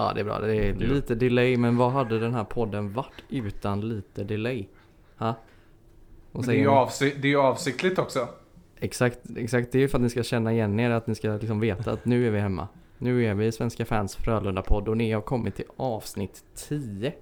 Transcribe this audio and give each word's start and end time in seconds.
Ja 0.00 0.12
det 0.14 0.20
är 0.20 0.24
bra, 0.24 0.38
det 0.38 0.54
är 0.56 0.76
Jo. 0.80 0.94
lite 0.94 1.14
delay 1.14 1.56
men 1.56 1.76
vad 1.76 1.92
hade 1.92 2.18
den 2.18 2.34
här 2.34 2.44
podden 2.44 2.92
varit 2.92 3.24
utan 3.28 3.88
lite 3.88 4.24
delay? 4.24 4.68
Ha? 5.16 5.34
Men 6.32 6.42
det 6.42 6.52
är 6.52 6.52
ju 6.52 6.64
säger 6.64 6.70
ni? 6.70 6.76
avsi- 6.76 7.16
det 7.22 7.28
är 7.28 7.30
ju 7.30 7.40
avsiktligt 7.40 7.98
också. 7.98 8.28
Exakt, 8.76 9.18
exakt, 9.36 9.72
det 9.72 9.78
är 9.78 9.80
ju 9.80 9.88
för 9.88 9.98
att 9.98 10.02
ni 10.02 10.10
ska 10.10 10.22
känna 10.22 10.52
igen 10.52 10.80
er, 10.80 10.90
att 10.90 11.06
ni 11.06 11.14
ska 11.14 11.28
liksom 11.36 11.60
veta 11.60 11.92
att 11.92 12.04
nu 12.04 12.26
är 12.26 12.30
vi 12.30 12.38
hemma. 12.38 12.68
Nu 12.98 13.24
är 13.24 13.34
vi 13.34 13.46
i 13.46 13.52
Svenska 13.52 13.84
fans 13.84 14.16
Frölunda-podd 14.16 14.88
och 14.88 14.96
ni 14.96 15.12
har 15.12 15.20
kommit 15.20 15.56
till 15.56 15.64
avsnitt 15.76 16.44
10. 16.54 17.12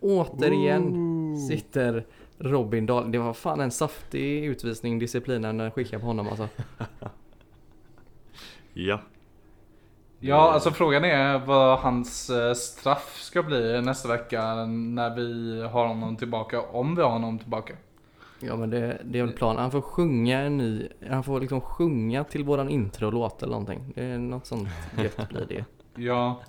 Återigen 0.00 1.36
sitter 1.48 2.06
Robin 2.38 2.86
Dahl. 2.86 3.12
Det 3.12 3.18
var 3.18 3.32
fan 3.32 3.60
en 3.60 3.70
saftig 3.70 4.44
utvisning 4.44 4.98
disciplinen 4.98 5.56
när 5.56 5.64
jag 5.64 5.74
skickade 5.74 6.00
på 6.00 6.06
honom 6.06 6.28
alltså. 6.28 6.48
Ja. 8.74 9.00
Ja, 10.22 10.52
alltså 10.52 10.70
frågan 10.70 11.04
är 11.04 11.38
vad 11.38 11.78
hans 11.78 12.30
eh, 12.30 12.54
straff 12.54 13.18
ska 13.20 13.42
bli 13.42 13.82
nästa 13.82 14.08
vecka 14.08 14.54
när 14.66 15.16
vi 15.16 15.62
har 15.62 15.86
honom 15.86 16.16
tillbaka. 16.16 16.60
Om 16.60 16.96
vi 16.96 17.02
har 17.02 17.10
honom 17.10 17.38
tillbaka. 17.38 17.74
Ja 18.40 18.56
men 18.56 18.70
det, 18.70 19.00
det 19.04 19.18
är 19.18 19.22
väl 19.22 19.32
planen. 19.32 19.62
Han 19.62 19.70
får 19.70 19.80
sjunga 19.80 20.40
en 20.40 20.56
ny, 20.56 20.88
han 21.10 21.24
får 21.24 21.40
liksom 21.40 21.60
sjunga 21.60 22.24
till 22.24 22.44
våran 22.44 22.68
introlåt 22.68 23.42
eller 23.42 23.52
någonting. 23.52 23.92
Det 23.94 24.04
är 24.04 24.18
något 24.18 24.46
sånt 24.46 24.68
gött 24.98 25.28
blir 25.28 25.46
det. 25.48 25.64
Ja, 26.02 26.40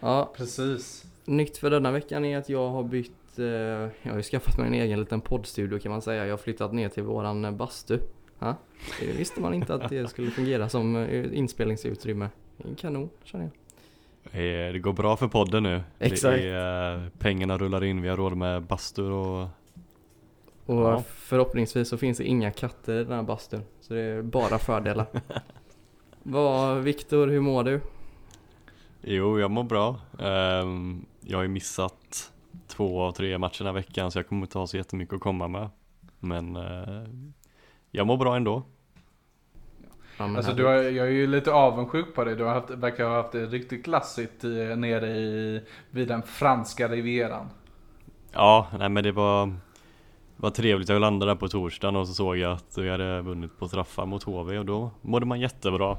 Ja, 0.00 0.32
precis. 0.36 1.04
nytt 1.24 1.58
för 1.58 1.70
denna 1.70 1.90
veckan 1.90 2.24
är 2.24 2.38
att 2.38 2.48
jag 2.48 2.68
har 2.68 2.82
bytt, 2.82 3.38
eh, 3.38 3.44
jag 3.44 4.10
har 4.10 4.16
ju 4.16 4.22
skaffat 4.22 4.58
mig 4.58 4.66
en 4.66 4.74
egen 4.74 5.00
liten 5.00 5.20
poddstudio 5.20 5.78
kan 5.78 5.92
man 5.92 6.02
säga. 6.02 6.24
Jag 6.26 6.32
har 6.32 6.38
flyttat 6.38 6.72
ner 6.72 6.88
till 6.88 7.02
våran 7.02 7.56
bastu. 7.56 7.98
Ja, 8.38 8.54
det 9.00 9.06
visste 9.06 9.40
man 9.40 9.54
inte 9.54 9.74
att 9.74 9.88
det 9.88 10.08
skulle 10.08 10.30
fungera 10.30 10.68
som 10.68 10.96
eh, 10.96 11.38
inspelningsutrymme. 11.38 12.28
Kanon 12.76 13.10
känner 13.24 13.44
jag. 13.44 13.52
Eh, 14.68 14.72
Det 14.72 14.78
går 14.78 14.92
bra 14.92 15.16
för 15.16 15.28
podden 15.28 15.62
nu. 15.62 15.82
Exakt. 15.98 16.36
Det 16.38 16.48
är, 16.48 16.96
eh, 17.04 17.08
pengarna 17.18 17.58
rullar 17.58 17.84
in, 17.84 18.02
vi 18.02 18.08
har 18.08 18.16
råd 18.16 18.36
med 18.36 18.62
bastur 18.62 19.10
och 19.10 19.46
Och 20.66 20.76
Ja. 20.76 21.02
förhoppningsvis 21.08 21.88
så 21.88 21.98
finns 21.98 22.18
det 22.18 22.24
inga 22.24 22.50
katter 22.50 23.00
i 23.00 23.04
den 23.04 23.12
här 23.12 23.22
bastun. 23.22 23.62
Så 23.80 23.94
det 23.94 24.00
är 24.00 24.22
bara 24.22 24.58
fördelar. 24.58 25.06
Vad, 26.22 26.78
Viktor, 26.82 27.28
hur 27.28 27.40
mår 27.40 27.64
du? 27.64 27.80
Jo, 29.02 29.40
jag 29.40 29.50
mår 29.50 29.62
bra. 29.64 30.00
Ehm, 30.18 31.06
jag 31.20 31.38
har 31.38 31.42
ju 31.42 31.48
missat 31.48 32.32
två 32.66 33.02
av 33.02 33.12
tre 33.12 33.38
matcher 33.38 33.58
den 33.58 33.66
här 33.66 33.80
veckan 33.82 34.10
så 34.10 34.18
jag 34.18 34.28
kommer 34.28 34.42
inte 34.42 34.58
ha 34.58 34.66
så 34.66 34.76
jättemycket 34.76 35.14
att 35.14 35.20
komma 35.20 35.48
med. 35.48 35.68
Men 36.20 36.56
eh, 36.56 37.04
jag 37.90 38.06
mår 38.06 38.16
bra 38.16 38.36
ändå. 38.36 38.62
Ja, 40.18 40.36
Alltså 40.36 40.52
du 40.52 40.64
har, 40.64 40.72
jag 40.74 41.06
är 41.06 41.10
ju 41.10 41.26
lite 41.26 41.52
avundsjuk 41.52 42.14
på 42.14 42.24
dig. 42.24 42.36
Du 42.36 42.44
har 42.44 42.54
haft, 42.54 42.70
verkar 42.70 43.04
ha 43.04 43.16
haft 43.16 43.32
det 43.32 43.46
riktigt 43.46 43.84
glassigt 43.84 44.44
i, 44.44 44.76
nere 44.76 45.06
i, 45.08 45.62
vid 45.90 46.08
den 46.08 46.22
franska 46.22 46.88
rivieran. 46.88 47.46
Ja, 48.32 48.66
nej 48.78 48.88
men 48.88 49.04
det 49.04 49.12
var, 49.12 49.52
var 50.36 50.50
trevligt. 50.50 50.88
Jag 50.88 51.00
landade 51.00 51.32
där 51.32 51.36
på 51.36 51.48
torsdagen 51.48 51.96
och 51.96 52.08
så 52.08 52.14
såg 52.14 52.36
jag 52.36 52.52
att 52.52 52.78
vi 52.78 52.90
hade 52.90 53.22
vunnit 53.22 53.58
på 53.58 53.68
straffar 53.68 54.06
mot 54.06 54.22
HV 54.22 54.58
och 54.58 54.66
då 54.66 54.90
mådde 55.00 55.26
man 55.26 55.40
jättebra. 55.40 55.96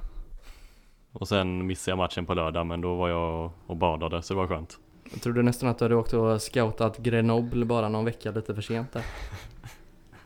Och 1.11 1.27
sen 1.27 1.65
missade 1.67 1.91
jag 1.91 1.97
matchen 1.97 2.25
på 2.25 2.33
lördag 2.33 2.65
men 2.65 2.81
då 2.81 2.95
var 2.95 3.09
jag 3.09 3.51
och 3.67 3.75
badade 3.77 4.21
så 4.21 4.33
det 4.33 4.37
var 4.37 4.47
skönt. 4.47 4.79
Jag 5.11 5.21
trodde 5.21 5.41
nästan 5.41 5.69
att 5.69 5.77
du 5.77 5.85
hade 5.85 5.95
åkt 5.95 6.13
och 6.13 6.41
scoutat 6.41 6.97
Grenoble 6.97 7.65
bara 7.65 7.89
någon 7.89 8.05
vecka 8.05 8.31
lite 8.31 8.55
för 8.55 8.61
sent 8.61 8.93
där. 8.93 9.03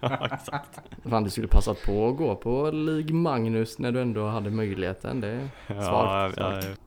Ja, 0.10 0.28
exakt. 0.34 0.80
Fan, 1.10 1.24
du 1.24 1.30
skulle 1.30 1.48
passat 1.48 1.78
på 1.86 2.08
att 2.08 2.18
gå 2.18 2.36
på 2.36 2.72
Lig 2.72 3.14
Magnus 3.14 3.80
när 3.80 3.92
du 3.92 4.02
ändå 4.02 4.28
hade 4.28 4.50
möjligheten. 4.50 5.22
Det 5.22 5.28
är 5.28 5.50
Ja, 5.68 5.82
Svagt, 5.82 6.38
jag, 6.38 6.64
svagt. 6.64 6.80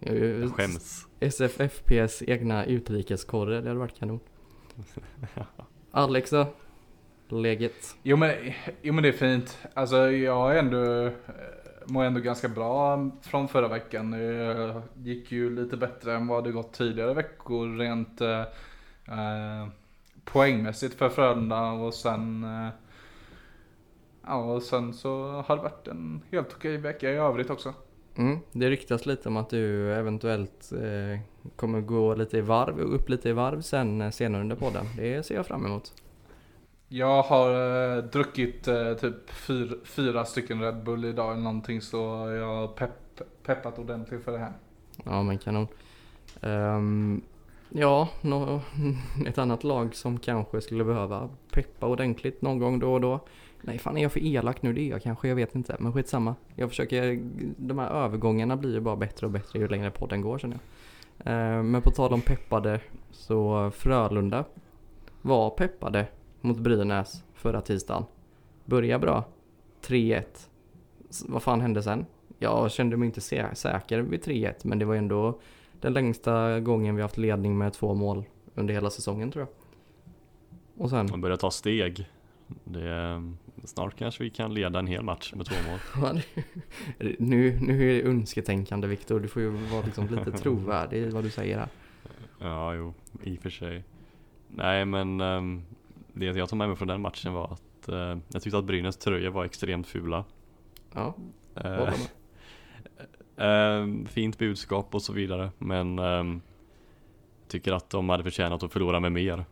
jag, 0.00 0.16
jag, 0.18 0.40
jag 0.40 0.52
skäms. 0.52 1.06
SFFPs 1.20 2.22
egna 2.22 2.64
utrikeskorre, 2.64 3.60
det 3.60 3.68
hade 3.68 3.80
varit 3.80 3.98
kanon. 3.98 4.20
Alex 5.90 6.30
då? 6.30 6.46
Läget? 7.28 7.96
Jo 8.02 8.16
men, 8.16 8.34
jo 8.82 8.92
men 8.92 9.02
det 9.02 9.08
är 9.08 9.12
fint. 9.12 9.58
Alltså 9.74 10.10
jag 10.10 10.54
är 10.54 10.58
ändå, 10.58 11.04
eh, 11.06 11.12
mår 11.86 12.04
ändå 12.04 12.20
ganska 12.20 12.48
bra 12.48 13.10
från 13.22 13.48
förra 13.48 13.68
veckan. 13.68 14.10
Det 14.10 14.82
gick 14.96 15.32
ju 15.32 15.56
lite 15.56 15.76
bättre 15.76 16.14
än 16.14 16.26
vad 16.26 16.44
det 16.44 16.52
gått 16.52 16.72
tidigare 16.72 17.14
veckor 17.14 17.78
rent 17.78 18.20
eh, 18.20 18.40
eh, 19.08 19.68
poängmässigt 20.32 20.94
för 20.94 21.08
Frölunda 21.08 21.70
och 21.70 21.94
sen 21.94 22.44
eh, 22.44 22.68
Ja 24.28 24.36
och 24.36 24.62
sen 24.62 24.94
så 24.94 25.42
har 25.46 25.56
det 25.56 25.62
varit 25.62 25.88
en 25.88 26.22
helt 26.30 26.54
okej 26.56 26.76
vecka 26.76 27.10
i 27.10 27.16
övrigt 27.16 27.50
också. 27.50 27.74
Mm, 28.16 28.38
det 28.52 28.70
ryktas 28.70 29.06
lite 29.06 29.28
om 29.28 29.36
att 29.36 29.50
du 29.50 29.94
eventuellt 29.94 30.72
eh, 30.72 31.20
kommer 31.56 31.80
gå 31.80 32.14
lite 32.14 32.38
i 32.38 32.40
varv, 32.40 32.80
upp 32.80 33.08
lite 33.08 33.28
i 33.28 33.32
varv 33.32 33.60
sen 33.60 34.00
eh, 34.00 34.10
senare 34.10 34.42
under 34.42 34.56
podden. 34.56 34.86
Det 34.96 35.26
ser 35.26 35.34
jag 35.34 35.46
fram 35.46 35.66
emot. 35.66 35.92
Jag 36.88 37.22
har 37.22 37.50
eh, 37.96 38.04
druckit 38.04 38.68
eh, 38.68 38.94
typ 38.94 39.30
fyra, 39.30 39.74
fyra 39.84 40.24
stycken 40.24 40.62
Red 40.62 40.82
Bull 40.84 41.04
idag 41.04 41.32
eller 41.32 41.42
någonting 41.42 41.80
så 41.80 41.96
jag 42.30 42.46
har 42.46 42.68
pepp, 42.68 43.20
peppat 43.42 43.78
ordentligt 43.78 44.24
för 44.24 44.32
det 44.32 44.38
här. 44.38 44.52
Ja 45.04 45.22
men 45.22 45.38
kanon. 45.38 45.68
Ehm, 46.40 47.22
ja, 47.70 48.08
no, 48.22 48.60
ett 49.26 49.38
annat 49.38 49.64
lag 49.64 49.94
som 49.94 50.18
kanske 50.18 50.60
skulle 50.60 50.84
behöva 50.84 51.28
peppa 51.52 51.86
ordentligt 51.86 52.42
någon 52.42 52.58
gång 52.58 52.78
då 52.78 52.92
och 52.94 53.00
då. 53.00 53.20
Nej 53.62 53.78
fan 53.78 53.96
är 53.96 54.02
jag 54.02 54.12
för 54.12 54.20
elak 54.20 54.62
nu? 54.62 54.72
Det 54.72 54.80
är 54.80 54.90
jag 54.90 55.02
kanske, 55.02 55.28
jag 55.28 55.36
vet 55.36 55.54
inte. 55.54 55.76
Men 55.78 55.92
skitsamma. 55.92 56.34
Jag 56.54 56.68
försöker, 56.68 57.20
de 57.56 57.78
här 57.78 57.90
övergångarna 57.90 58.56
blir 58.56 58.72
ju 58.74 58.80
bara 58.80 58.96
bättre 58.96 59.26
och 59.26 59.32
bättre 59.32 59.58
ju 59.58 59.68
längre 59.68 59.90
podden 59.90 60.20
går 60.20 60.38
känner 60.38 60.58
jag. 60.58 61.32
Eh, 61.32 61.62
men 61.62 61.82
på 61.82 61.90
tal 61.90 62.12
om 62.12 62.20
peppade 62.20 62.80
så 63.10 63.70
Frölunda 63.70 64.44
var 65.22 65.50
peppade 65.50 66.06
mot 66.40 66.58
Brynäs 66.58 67.24
förra 67.34 67.60
tisdagen. 67.60 68.04
Börja 68.64 68.98
bra. 68.98 69.24
3-1. 69.82 70.22
Vad 71.26 71.42
fan 71.42 71.60
hände 71.60 71.82
sen? 71.82 72.06
Jag 72.38 72.70
kände 72.70 72.96
mig 72.96 73.06
inte 73.06 73.20
sä- 73.20 73.54
säker 73.54 73.98
vid 73.98 74.24
3-1 74.24 74.54
men 74.62 74.78
det 74.78 74.84
var 74.84 74.94
ändå 74.94 75.40
den 75.80 75.92
längsta 75.92 76.60
gången 76.60 76.96
vi 76.96 77.02
haft 77.02 77.16
ledning 77.16 77.58
med 77.58 77.72
två 77.72 77.94
mål 77.94 78.24
under 78.54 78.74
hela 78.74 78.90
säsongen 78.90 79.30
tror 79.30 79.46
jag. 79.46 79.54
Och 80.82 80.90
sen, 80.90 81.06
Man 81.10 81.20
börjar 81.20 81.36
ta 81.36 81.50
steg. 81.50 82.08
Det, 82.64 83.22
snart 83.64 83.98
kanske 83.98 84.24
vi 84.24 84.30
kan 84.30 84.54
leda 84.54 84.78
en 84.78 84.86
hel 84.86 85.02
match 85.02 85.32
med 85.34 85.46
två 85.46 85.54
mål. 85.70 86.20
nu, 87.18 87.58
nu 87.60 87.90
är 87.90 87.94
det 87.94 88.08
önsketänkande 88.08 88.88
Viktor, 88.88 89.20
du 89.20 89.28
får 89.28 89.42
ju 89.42 89.50
vara 89.50 89.82
liksom 89.82 90.06
lite 90.06 90.32
trovärdig 90.38 90.98
i 90.98 91.10
vad 91.10 91.24
du 91.24 91.30
säger 91.30 91.58
här. 91.58 91.68
Ja, 92.38 92.74
jo, 92.74 92.94
i 93.22 93.36
och 93.36 93.42
för 93.42 93.50
sig. 93.50 93.84
Nej, 94.48 94.84
men 94.84 95.20
ehm, 95.20 95.62
det 96.12 96.24
jag 96.24 96.48
tog 96.48 96.58
med 96.58 96.68
mig 96.68 96.76
från 96.76 96.88
den 96.88 97.00
matchen 97.00 97.32
var 97.32 97.52
att 97.52 97.88
eh, 97.88 98.18
jag 98.28 98.42
tyckte 98.42 98.58
att 98.58 98.64
Brynäs 98.64 98.96
tröjor 98.96 99.30
var 99.30 99.44
extremt 99.44 99.86
fula. 99.86 100.24
Ja, 100.94 101.14
Eh, 103.38 103.46
ehm, 103.46 104.06
fint 104.06 104.38
budskap 104.38 104.94
och 104.94 105.02
så 105.02 105.12
vidare, 105.12 105.50
men 105.58 105.98
ehm, 105.98 106.40
tycker 107.48 107.72
att 107.72 107.90
de 107.90 108.08
hade 108.08 108.22
förtjänat 108.22 108.62
att 108.62 108.72
förlora 108.72 109.00
med 109.00 109.12
mer. 109.12 109.44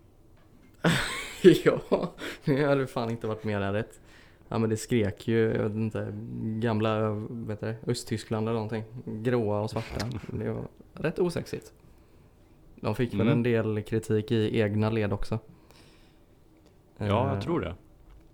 ja, 1.65 2.13
det 2.45 2.65
hade 2.65 2.87
fan 2.87 3.11
inte 3.11 3.27
varit 3.27 3.45
mer 3.45 3.61
än 3.61 3.73
rätt. 3.73 4.01
Ja 4.49 4.59
men 4.59 4.71
det 4.71 4.77
skrek 4.77 5.29
ju, 5.29 5.39
jag 5.55 5.63
vet 5.63 5.73
inte, 5.75 6.13
gamla, 6.43 7.11
vet 7.31 7.61
du, 7.61 7.75
Östtyskland 7.87 8.49
eller 8.49 8.55
någonting. 8.61 8.85
Gråa 9.05 9.61
och 9.61 9.71
svarta. 9.71 10.07
Det 10.33 10.51
var 10.53 10.65
rätt 10.95 11.19
osexigt. 11.19 11.73
De 12.81 12.95
fick 12.95 13.13
väl 13.15 13.21
Mm. 13.21 13.33
en 13.33 13.43
del 13.43 13.83
kritik 13.83 14.31
i 14.33 14.61
egna 14.61 14.91
led 14.91 15.13
också. 15.13 15.39
Ja, 16.99 17.05
Eh, 17.29 17.35
jag 17.35 17.43
tror 17.43 17.61
det. 17.61 17.75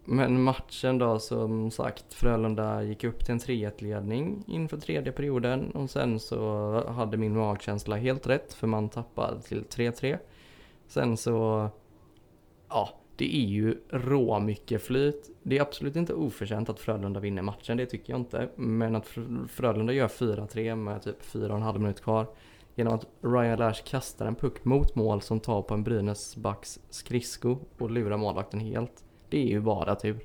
Men 0.04 0.42
matchen 0.42 0.98
då 0.98 1.18
som 1.18 1.70
sagt, 1.70 2.14
Frölunda 2.14 2.82
gick 2.82 3.04
upp 3.04 3.24
till 3.24 3.32
en 3.32 3.38
3-1 3.38 3.82
ledning 3.82 4.44
inför 4.46 4.76
tredje 4.76 5.12
perioden 5.12 5.70
och 5.70 5.90
sen 5.90 6.20
så 6.20 6.72
hade 6.88 7.16
min 7.16 7.36
magkänsla 7.36 7.96
helt 7.96 8.26
rätt 8.26 8.54
för 8.54 8.66
man 8.66 8.88
tappar 8.88 9.38
till 9.44 9.64
3-3. 9.64 10.18
Sen 10.86 11.16
så, 11.16 11.68
ja, 12.68 12.88
det 13.16 13.36
är 13.36 13.46
ju 13.46 13.78
rå 13.90 14.40
mycket 14.40 14.82
flyt. 14.82 15.30
Det 15.42 15.58
är 15.58 15.62
absolut 15.62 15.96
inte 15.96 16.14
oförtjänt 16.14 16.68
att 16.68 16.80
Frölunda 16.80 17.20
vinner 17.20 17.42
matchen, 17.42 17.76
det 17.76 17.86
tycker 17.86 18.12
jag 18.12 18.20
inte. 18.20 18.48
Men 18.56 18.96
att 18.96 19.08
Frölunda 19.48 19.92
gör 19.92 20.08
4-3 20.08 20.76
med 20.76 21.02
typ 21.02 21.22
4,5 21.22 21.78
minut 21.78 22.00
kvar 22.00 22.26
genom 22.74 22.94
att 22.94 23.06
Ryan 23.20 23.58
Lash 23.58 23.82
kastar 23.84 24.26
en 24.26 24.34
puck 24.34 24.64
mot 24.64 24.94
mål 24.94 25.22
som 25.22 25.40
tar 25.40 25.62
på 25.62 25.74
en 25.74 25.84
Brynäs 25.84 26.36
backs 26.36 26.80
skridsko 26.90 27.58
och 27.78 27.90
lurar 27.90 28.16
målvakten 28.16 28.60
helt. 28.60 29.04
Det 29.32 29.42
är 29.42 29.46
ju 29.48 29.60
bara 29.60 29.94
tur. 29.94 30.18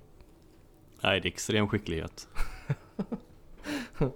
Nej, 1.04 1.20
det 1.22 1.28
är 1.28 1.32
extrem 1.32 1.68
skicklighet. 1.68 2.28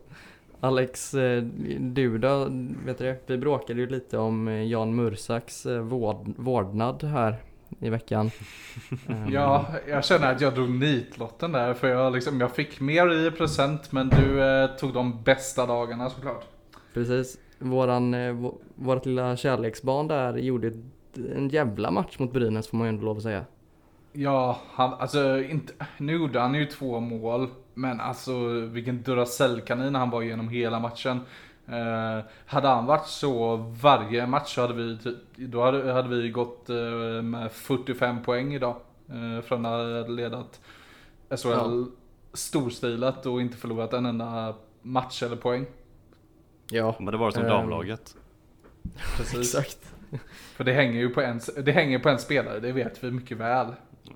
Alex, 0.60 1.14
eh, 1.14 1.44
du 1.80 2.18
då? 2.18 2.48
Vet 2.86 2.98
du 2.98 3.04
det? 3.06 3.18
Vi 3.28 3.38
bråkade 3.38 3.80
ju 3.82 3.88
lite 3.90 4.18
om 4.18 4.48
eh, 4.48 4.64
Jan 4.64 4.96
Mursaks 4.96 5.66
eh, 5.66 5.80
vård, 5.82 6.34
vårdnad 6.38 7.04
här 7.04 7.36
i 7.80 7.90
veckan. 7.90 8.32
Ehm, 9.08 9.30
Ja, 9.34 9.66
jag 9.88 10.06
känner 10.06 10.32
att 10.34 10.42
jag 10.42 10.54
drog 10.56 10.70
nitlotten 10.70 11.52
där 11.52 11.74
för 11.74 11.88
jag, 11.88 12.14
liksom, 12.14 12.40
jag 12.42 12.56
fick 12.56 12.80
mer 12.80 13.28
i 13.28 13.32
present 13.32 13.92
men 13.92 14.10
du 14.10 14.44
eh, 14.44 14.68
tog 14.76 14.94
de 14.94 15.24
bästa 15.24 15.66
dagarna 15.66 16.10
såklart. 16.10 16.46
Precis. 16.94 17.38
Våran, 17.60 18.14
eh, 18.14 18.34
vå- 18.34 18.58
vårt 18.76 19.06
lilla 19.06 19.36
kärleksbarn 19.38 20.08
där 20.08 20.38
gjorde 20.38 20.72
en 21.36 21.50
jävla 21.50 21.92
match 21.92 22.20
mot 22.20 22.34
Brynäs 22.34 22.68
får 22.68 22.78
man 22.78 22.88
ju 22.88 22.90
ändå 22.90 23.06
lov 23.06 23.18
att 23.18 23.24
säga. 23.24 23.46
Ja, 24.14 24.60
han, 24.74 24.94
alltså 24.94 25.40
inte, 25.44 25.74
nu 25.98 26.14
gjorde 26.14 26.40
han 26.40 26.54
ju 26.54 26.66
två 26.66 27.00
mål. 27.00 27.50
Men 27.74 28.00
alltså 28.02 28.50
vilken 28.50 29.04
Duracell-kanin 29.04 29.96
han 29.96 30.10
var 30.10 30.22
genom 30.22 30.50
hela 30.50 30.80
matchen. 30.80 31.22
Eh, 31.68 32.26
hade 32.46 32.68
han 32.68 32.86
varit 32.86 33.08
så 33.08 33.56
varje 33.58 34.28
match 34.28 34.56
så 34.56 34.62
hade 34.62 34.74
vi, 34.74 34.98
ty- 35.04 35.16
då 35.48 35.64
hade, 35.64 35.92
hade 35.94 36.10
vi 36.22 36.30
gått 36.30 36.70
eh, 36.70 36.76
med 37.22 37.52
45 37.52 38.24
poäng 38.24 38.54
idag. 38.54 38.76
Eh, 39.10 39.42
från 39.44 39.66
att 39.66 39.72
ha 39.72 40.08
ledat 40.14 40.60
SHL 41.30 41.48
Ja. 41.50 41.86
storstilat 42.34 43.26
och 43.26 43.42
inte 43.42 43.58
förlorat 43.58 43.94
en 43.94 44.06
enda 44.06 44.54
match 44.82 45.24
eller 45.24 45.36
poäng. 45.36 45.66
Ja, 46.72 46.96
Men 47.00 47.12
det 47.12 47.18
var 47.18 47.32
som 47.32 47.44
Ehm. 47.44 47.50
damlaget. 47.50 48.16
Precis. 49.18 49.56
exakt. 49.56 49.94
För 50.56 50.64
det 50.64 50.74
hänger 50.74 51.00
ju 51.00 51.10
på 51.10 51.22
en, 51.22 51.40
det 51.64 51.72
hänger 51.72 52.00
på 52.00 52.10
en 52.10 52.20
spelare, 52.20 52.60
det 52.60 52.72
vet 52.72 53.04
vi 53.04 53.12
mycket 53.12 53.38
väl. 53.38 53.68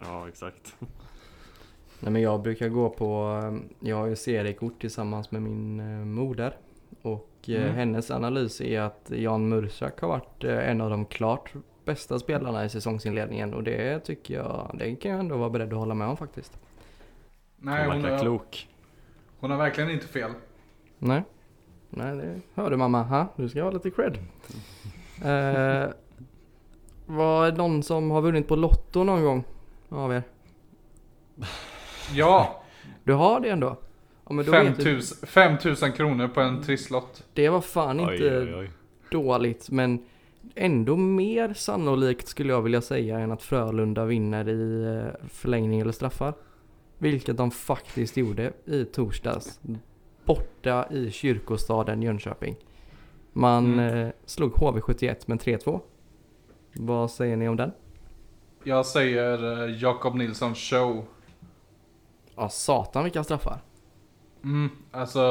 Ja, 0.03 0.27
exakt. 0.27 0.75
Nej 1.99 2.11
men 2.11 2.21
jag 2.21 2.41
brukar 2.41 2.69
gå 2.69 2.89
på, 2.89 3.39
eh, 3.43 3.87
jag 3.89 3.95
har 3.97 4.05
ju 4.07 4.15
seriekort 4.15 4.81
tillsammans 4.81 5.31
med 5.31 5.41
min 5.41 5.79
eh, 5.79 6.05
moder. 6.05 6.57
Och 7.01 7.29
eh, 7.47 7.55
Mm. 7.63 7.75
hennes 7.75 8.11
analys 8.11 8.61
är 8.61 8.79
att 8.81 9.11
Jan 9.15 9.49
Mursak 9.49 10.01
har 10.01 10.07
varit 10.07 10.43
en 10.43 10.81
av 10.81 10.89
de 10.89 11.05
klart 11.05 11.53
bästa 11.85 12.19
spelarna 12.19 12.65
i 12.65 12.69
säsongsinledningen. 12.69 13.53
Och 13.53 13.63
det 13.63 13.99
tycker 13.99 14.33
jag, 14.33 14.71
det 14.79 14.95
kan 14.95 15.11
jag 15.11 15.19
ändå 15.19 15.37
vara 15.37 15.49
beredd 15.49 15.73
att 15.73 15.79
hålla 15.79 15.93
med 15.93 16.07
om 16.07 16.17
faktiskt. 16.17 16.59
Nej, 17.57 17.83
Hon 17.85 17.93
hon, 17.93 18.01
verkar 18.01 18.19
klok. 18.19 18.69
hon 19.39 19.51
har 19.51 19.57
verkligen 19.57 19.89
inte 19.89 20.07
fel. 20.07 20.31
Nej, 20.99 21.23
Nej 21.89 22.15
det 22.15 22.41
hörde 22.53 22.77
mamma. 22.77 23.03
Ha, 23.03 23.27
du 23.35 23.49
ska 23.49 23.63
ha 23.63 23.71
lite 23.71 23.91
cred. 23.91 24.17
Eh, 25.25 25.89
var 27.05 27.51
det 27.51 27.57
någon 27.57 27.83
som 27.83 28.11
har 28.11 28.21
vunnit 28.21 28.47
på 28.47 28.55
Lotto 28.55 29.03
någon 29.03 29.23
gång 29.23 29.43
av 29.89 30.13
er? 30.13 30.23
Ja, 32.13 32.61
Du 33.03 33.13
har 33.13 33.39
det 33.39 33.49
ändå? 33.49 33.77
Ja, 34.27 34.33
men 34.33 34.45
då 34.45 34.51
vet 34.51 34.77
du, 34.77 34.83
5000 34.83 35.27
5000 35.27 35.91
kronor 35.91 36.27
på 36.27 36.41
en 36.41 36.63
trisslott. 36.63 37.23
det 37.33 37.49
var 37.49 37.61
fan 37.61 37.99
inte 37.99 38.13
Oj, 38.13 38.37
oj, 38.37 38.55
oj. 38.55 38.71
dåligt 39.11 39.69
men 39.71 40.05
ändå 40.55 40.97
mer 40.97 41.53
sannolikt 41.53 42.27
skulle 42.27 42.53
jag 42.53 42.61
vilja 42.61 42.81
säga 42.81 43.19
än 43.19 43.31
att 43.31 43.41
Frölunda 43.43 44.05
vinner 44.05 44.49
i 44.49 44.83
eh, 44.97 45.27
förlängning 45.29 45.79
eller 45.79 45.91
straffar. 45.91 46.33
Vilket 46.97 47.37
de 47.37 47.51
faktiskt 47.51 48.17
gjorde 48.17 48.53
i 48.65 48.85
torsdags. 48.85 49.59
Borta 50.25 50.87
i 50.91 51.11
kyrkostaden 51.11 52.01
Jönköping. 52.01 52.55
Man 53.33 53.73
Mm. 53.73 53.97
eh, 54.07 54.11
slog 54.25 54.51
HV71 54.51 55.15
med 55.25 55.39
3-2. 55.39 55.79
Vad 56.73 57.11
säger 57.11 57.37
ni 57.37 57.49
om 57.49 57.55
den? 57.55 57.71
Jag 58.67 58.85
säger 58.85 59.63
eh, 59.63 59.81
Jakob 59.81 60.15
Nilsson 60.15 60.55
show. 60.55 61.05
Ja 62.35 62.49
satan 62.49 63.03
vilka 63.03 63.23
straffar. 63.23 63.61
Mm, 64.43 64.69
alltså, 64.91 65.21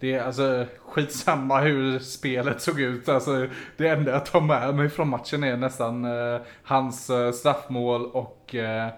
det 0.00 0.12
är 0.12 0.22
alltså 0.22 0.66
skitsamma 0.86 1.60
hur 1.60 1.98
spelet 1.98 2.62
såg 2.62 2.80
ut. 2.80 3.08
Alltså, 3.08 3.48
det 3.76 3.88
enda 3.88 4.12
jag 4.12 4.26
tar 4.26 4.40
med 4.40 4.74
mig 4.74 4.88
från 4.88 5.08
matchen 5.08 5.44
är 5.44 5.56
nästan 5.56 6.04
eh, 6.04 6.40
hans 6.62 7.10
eh, 7.10 7.32
straffmål 7.32 8.06
och 8.06 8.54
eh, 8.54 8.88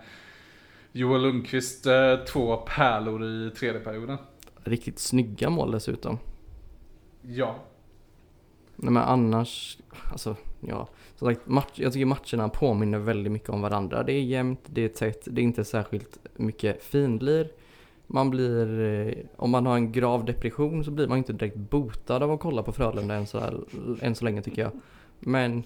Joel 0.92 1.22
Lundqvist 1.22 1.86
eh, 1.86 2.16
två 2.16 2.56
pärlor 2.56 3.24
i 3.24 3.50
tredje 3.50 3.80
perioden. 3.80 4.18
Riktigt 4.64 4.98
snygga 4.98 5.50
mål 5.50 5.70
dessutom. 5.70 6.18
Ja. 7.22 7.54
Nej 8.76 8.92
men 8.92 9.02
annars, 9.02 9.78
alltså 10.12 10.36
ja. 10.60 10.88
Som 11.16 11.28
sagt, 11.28 11.46
match, 11.46 11.72
jag 11.74 11.92
tycker 11.92 12.06
matcherna 12.06 12.48
påminner 12.48 12.98
väldigt 12.98 13.32
mycket 13.32 13.48
om 13.48 13.62
varandra. 13.62 14.02
Det 14.02 14.12
är 14.12 14.22
jämnt, 14.22 14.60
det 14.66 14.84
är 14.84 14.88
tätt, 14.88 15.28
det 15.30 15.40
är 15.40 15.42
inte 15.42 15.64
särskilt 15.64 16.18
mycket 16.36 16.82
finlir. 16.82 17.48
Man 18.06 18.30
blir, 18.30 18.80
eh, 18.80 19.14
om 19.36 19.50
man 19.50 19.66
har 19.66 19.74
en 19.74 19.92
grav 19.92 20.24
depression 20.24 20.84
så 20.84 20.90
blir 20.90 21.08
man 21.08 21.18
inte 21.18 21.32
direkt 21.32 21.56
botad 21.56 22.22
av 22.22 22.32
att 22.32 22.40
kolla 22.40 22.62
på 22.62 22.72
Frölunda 22.72 23.14
än 23.14 23.26
så, 23.26 23.38
här, 23.38 23.60
än 24.00 24.14
så 24.14 24.24
länge 24.24 24.42
tycker 24.42 24.62
jag. 24.62 24.72
Men 25.20 25.62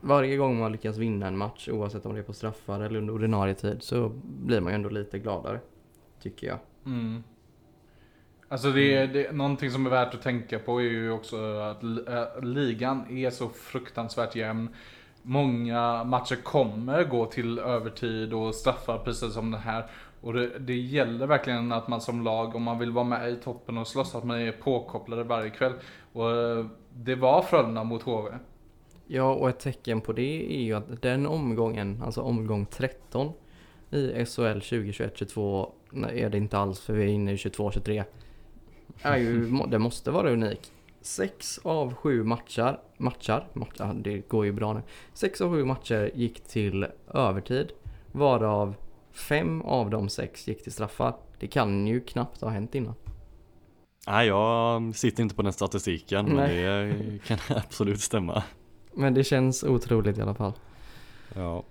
varje 0.00 0.36
gång 0.36 0.58
man 0.58 0.72
lyckas 0.72 0.96
vinna 0.96 1.26
en 1.26 1.38
match, 1.38 1.68
oavsett 1.68 2.06
om 2.06 2.14
det 2.14 2.20
är 2.20 2.24
på 2.24 2.32
straffar 2.32 2.80
eller 2.80 2.98
under 2.98 3.14
ordinarie 3.14 3.54
tid, 3.54 3.82
så 3.82 4.12
blir 4.24 4.60
man 4.60 4.72
ju 4.72 4.74
ändå 4.74 4.88
lite 4.88 5.18
gladare. 5.18 5.60
Tycker 6.22 6.46
jag. 6.46 6.58
Mm. 6.86 7.22
Alltså 8.52 8.70
det 8.70 8.94
är, 8.94 9.06
det, 9.06 9.32
någonting 9.32 9.70
som 9.70 9.86
är 9.86 9.90
värt 9.90 10.14
att 10.14 10.22
tänka 10.22 10.58
på 10.58 10.80
är 10.80 10.84
ju 10.84 11.10
också 11.10 11.60
att 11.60 11.82
äh, 11.82 12.42
ligan 12.42 13.18
är 13.18 13.30
så 13.30 13.48
fruktansvärt 13.48 14.36
jämn. 14.36 14.68
Många 15.22 16.04
matcher 16.04 16.36
kommer 16.42 17.04
gå 17.04 17.26
till 17.26 17.58
övertid 17.58 18.32
och 18.32 18.54
straffar 18.54 18.98
precis 18.98 19.34
som 19.34 19.50
den 19.50 19.60
här. 19.60 19.86
Och 20.20 20.32
det, 20.32 20.58
det 20.58 20.76
gäller 20.76 21.26
verkligen 21.26 21.72
att 21.72 21.88
man 21.88 22.00
som 22.00 22.24
lag, 22.24 22.54
om 22.54 22.62
man 22.62 22.78
vill 22.78 22.90
vara 22.90 23.04
med 23.04 23.30
i 23.30 23.36
toppen 23.36 23.78
och 23.78 23.86
slåss, 23.86 24.14
att 24.14 24.24
man 24.24 24.40
är 24.40 24.52
påkopplade 24.52 25.24
varje 25.24 25.50
kväll. 25.50 25.72
Och 26.12 26.30
eh, 26.30 26.66
det 26.94 27.14
var 27.14 27.42
Frölunda 27.42 27.84
mot 27.84 28.02
HV. 28.02 28.30
Ja, 29.06 29.34
och 29.34 29.48
ett 29.48 29.58
tecken 29.58 30.00
på 30.00 30.12
det 30.12 30.56
är 30.56 30.62
ju 30.62 30.74
att 30.74 31.02
den 31.02 31.26
omgången, 31.26 32.02
alltså 32.04 32.20
omgång 32.20 32.66
13 32.66 33.32
i 33.90 34.24
SHL 34.24 34.58
2021-22, 34.58 35.70
nej, 35.90 36.20
är 36.20 36.30
det 36.30 36.38
inte 36.38 36.58
alls 36.58 36.80
för 36.80 36.92
vi 36.92 37.02
är 37.02 37.08
inne 37.08 37.32
i 37.32 37.36
22-23, 37.36 38.04
är 39.02 39.16
ju, 39.16 39.50
det 39.66 39.78
måste 39.78 40.10
vara 40.10 40.30
unik. 40.30 40.72
Sex 41.00 41.58
av 41.62 41.94
sju 41.94 42.24
matcher, 42.24 42.80
matcher, 42.98 43.46
matcher, 43.52 43.94
det 43.94 44.28
går 44.28 44.44
ju 44.44 44.52
bra 44.52 44.72
nu. 44.72 44.82
Sex 45.14 45.40
av 45.40 45.50
sju 45.50 45.64
matcher 45.64 46.10
gick 46.14 46.40
till 46.40 46.86
övertid, 47.14 47.72
varav 48.12 48.74
fem 49.12 49.62
av 49.62 49.90
de 49.90 50.08
sex 50.08 50.48
gick 50.48 50.62
till 50.62 50.72
straffar. 50.72 51.16
Det 51.38 51.46
kan 51.46 51.86
ju 51.86 52.00
knappt 52.00 52.40
ha 52.40 52.48
hänt 52.48 52.74
innan. 52.74 52.94
Nej, 54.06 54.26
jag 54.26 54.94
sitter 54.94 55.22
inte 55.22 55.34
på 55.34 55.42
den 55.42 55.52
statistiken, 55.52 56.26
men 56.26 56.36
Nej. 56.36 56.62
det 56.62 57.18
kan 57.26 57.38
absolut 57.56 58.00
stämma. 58.00 58.42
Men 58.92 59.14
det 59.14 59.24
känns 59.24 59.64
otroligt 59.64 60.18
i 60.18 60.22
alla 60.22 60.34
fall. 60.34 60.52
Ja, 61.34 61.64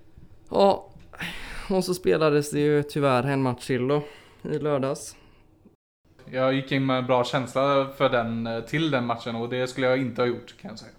Ja, 0.50 0.90
och 1.70 1.84
så 1.84 1.94
spelades 1.94 2.50
det 2.50 2.60
ju 2.60 2.82
tyvärr 2.82 3.22
en 3.22 3.42
match 3.42 3.66
till 3.66 3.88
då 3.88 4.02
i 4.42 4.58
lördags. 4.58 5.16
Jag 6.32 6.54
gick 6.54 6.72
in 6.72 6.86
med 6.86 6.98
en 6.98 7.06
bra 7.06 7.24
känsla 7.24 7.88
för 7.96 8.08
den, 8.08 8.46
eh, 8.46 8.60
till 8.60 8.90
den 8.90 9.06
matchen 9.06 9.36
och 9.36 9.48
det 9.48 9.66
skulle 9.66 9.86
jag 9.86 9.98
inte 9.98 10.22
ha 10.22 10.26
gjort 10.26 10.54
kan 10.60 10.70
jag 10.70 10.78
säga. 10.78 10.92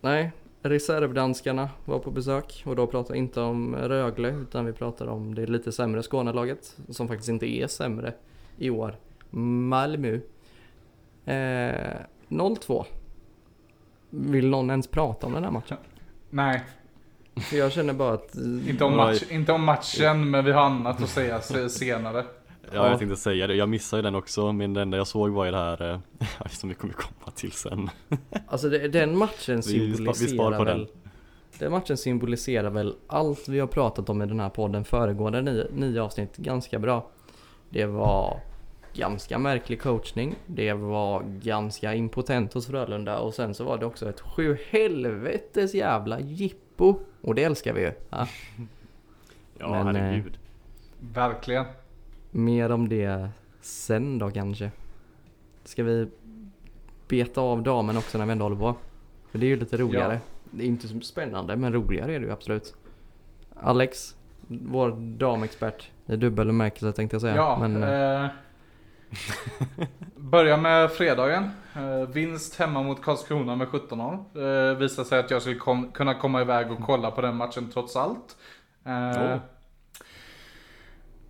Nej, 0.00 0.32
reservdanskarna 0.62 1.68
var 1.84 1.98
på 1.98 2.10
besök 2.10 2.62
och 2.66 2.76
då 2.76 2.86
pratar 2.86 3.12
vi 3.14 3.18
inte 3.18 3.40
om 3.40 3.76
Rögle 3.76 4.28
utan 4.30 4.66
vi 4.66 4.72
pratar 4.72 5.06
om 5.06 5.34
det 5.34 5.46
lite 5.46 5.72
sämre 5.72 6.02
Skånelaget 6.02 6.76
som 6.88 7.08
faktiskt 7.08 7.28
inte 7.28 7.46
är 7.46 7.66
sämre 7.66 8.14
i 8.58 8.70
år. 8.70 8.96
Malmö. 9.30 10.18
Eh, 11.24 11.96
0-2. 12.28 12.84
Vill 14.10 14.48
någon 14.50 14.70
ens 14.70 14.86
prata 14.88 15.26
om 15.26 15.32
den 15.32 15.44
här 15.44 15.50
matchen? 15.50 15.76
Nej, 16.30 16.62
För 17.36 17.56
jag 17.56 17.72
känner 17.72 17.92
bara 17.92 18.14
att... 18.14 18.36
eh, 18.36 18.70
inte 18.70 18.84
om, 18.84 18.92
Oj. 18.92 18.96
match, 18.96 19.22
inte 19.30 19.52
om 19.52 19.64
matchen 19.64 20.30
men 20.30 20.44
vi 20.44 20.52
har 20.52 20.62
annat 20.62 21.02
att 21.02 21.08
säga 21.08 21.40
se- 21.40 21.68
senare. 21.68 22.24
Ja, 22.72 22.76
Ja. 22.84 22.90
jag 22.90 22.98
tänkte 22.98 23.16
säga 23.16 23.46
det. 23.46 23.54
Jag 23.54 23.68
missade 23.68 23.98
ju 23.98 24.02
den 24.02 24.14
också, 24.14 24.52
men 24.52 24.74
det 24.74 24.82
enda 24.82 24.96
jag 24.96 25.06
såg 25.06 25.30
var 25.30 25.44
ju 25.44 25.50
det 25.50 25.56
här, 25.56 25.90
eh, 25.92 25.98
som 26.50 26.68
vi 26.68 26.74
kommer 26.74 26.94
komma 26.94 27.30
till 27.34 27.52
sen. 27.52 27.90
Alltså 28.48 28.68
det, 28.68 28.88
den 28.88 29.18
matchen 29.18 29.56
Vi 29.56 29.62
spar- 29.62 29.72
vi 29.86 29.94
spar 29.94 30.12
symboliserar 30.12 30.58
på 30.58 30.64
väl... 30.64 30.78
den. 30.78 30.88
Den 31.58 31.72
matchen 31.72 31.96
symboliserar 31.96 32.70
väl 32.70 32.94
allt 33.06 33.48
vi 33.48 33.60
har 33.60 33.66
pratat 33.66 34.08
om 34.08 34.22
i 34.22 34.26
den 34.26 34.40
här 34.40 34.48
podden 34.50 34.84
föregående 34.84 35.42
nio, 35.42 35.66
nio 35.74 36.02
avsnitt 36.02 36.36
ganska 36.36 36.78
bra. 36.78 37.10
Det 37.70 37.86
var 37.86 38.40
ganska 38.94 39.38
märklig 39.38 39.82
coachning. 39.82 40.34
Det 40.46 40.72
var 40.72 41.22
ganska 41.42 41.94
impotent 41.94 42.54
hos 42.54 42.66
Frölunda 42.66 43.18
och 43.18 43.34
sen 43.34 43.54
så 43.54 43.64
var 43.64 43.78
det 43.78 43.86
också 43.86 44.08
ett 44.08 44.20
sju 44.20 44.56
helvetes 44.70 45.74
jävla 45.74 46.20
jippo. 46.20 46.98
Och 47.20 47.34
det 47.34 47.44
älskar 47.44 47.72
vi 47.72 47.80
ju. 47.80 47.92
Ja. 48.10 48.26
Ja, 49.60 49.84
Men, 49.84 49.96
eh, 49.96 50.02
herregud. 50.02 50.38
Verkligen. 51.00 51.64
Mer 52.38 52.70
om 52.72 52.88
det 52.88 53.28
sen 53.60 54.18
då 54.18 54.30
kanske. 54.30 54.70
Ska 55.64 55.82
vi 55.82 56.08
beta 57.08 57.40
av 57.40 57.62
damen 57.62 57.96
också 57.96 58.18
när 58.18 58.26
vi 58.26 58.32
ändå 58.32 58.44
håller 58.44 58.56
på? 58.56 58.74
För 59.30 59.38
det 59.38 59.46
är 59.46 59.48
ju 59.48 59.56
lite 59.56 59.76
roligare. 59.76 60.12
Ja. 60.12 60.20
Det 60.50 60.64
är 60.64 60.66
inte 60.66 60.88
så 60.88 61.00
spännande 61.00 61.56
men 61.56 61.72
roligare 61.72 62.14
är 62.14 62.20
det 62.20 62.26
ju 62.26 62.32
absolut. 62.32 62.74
Alex, 63.60 64.16
vår 64.46 64.90
damexpert 65.18 65.90
i 66.06 66.16
dubbel 66.16 66.46
bemärkelse 66.46 66.92
tänkte 66.92 67.14
jag 67.14 67.20
säga. 67.20 67.36
Ja, 67.36 67.58
men, 67.60 67.82
eh, 67.82 68.30
börja 70.16 70.56
med 70.56 70.90
fredagen. 70.90 71.50
Eh, 71.76 72.08
vinst 72.08 72.56
hemma 72.56 72.82
mot 72.82 73.02
Karlskrona 73.02 73.56
med 73.56 73.68
17-0. 73.68 74.14
Eh, 74.34 74.78
visade 74.78 75.08
sig 75.08 75.18
att 75.18 75.30
jag 75.30 75.42
skulle 75.42 75.56
kom, 75.58 75.92
kunna 75.92 76.14
komma 76.14 76.40
iväg 76.40 76.70
och 76.70 76.78
kolla 76.86 77.10
på 77.10 77.20
den 77.20 77.36
matchen 77.36 77.70
trots 77.72 77.96
allt. 77.96 78.36
Eh, 78.84 79.34
Oh. 79.34 79.38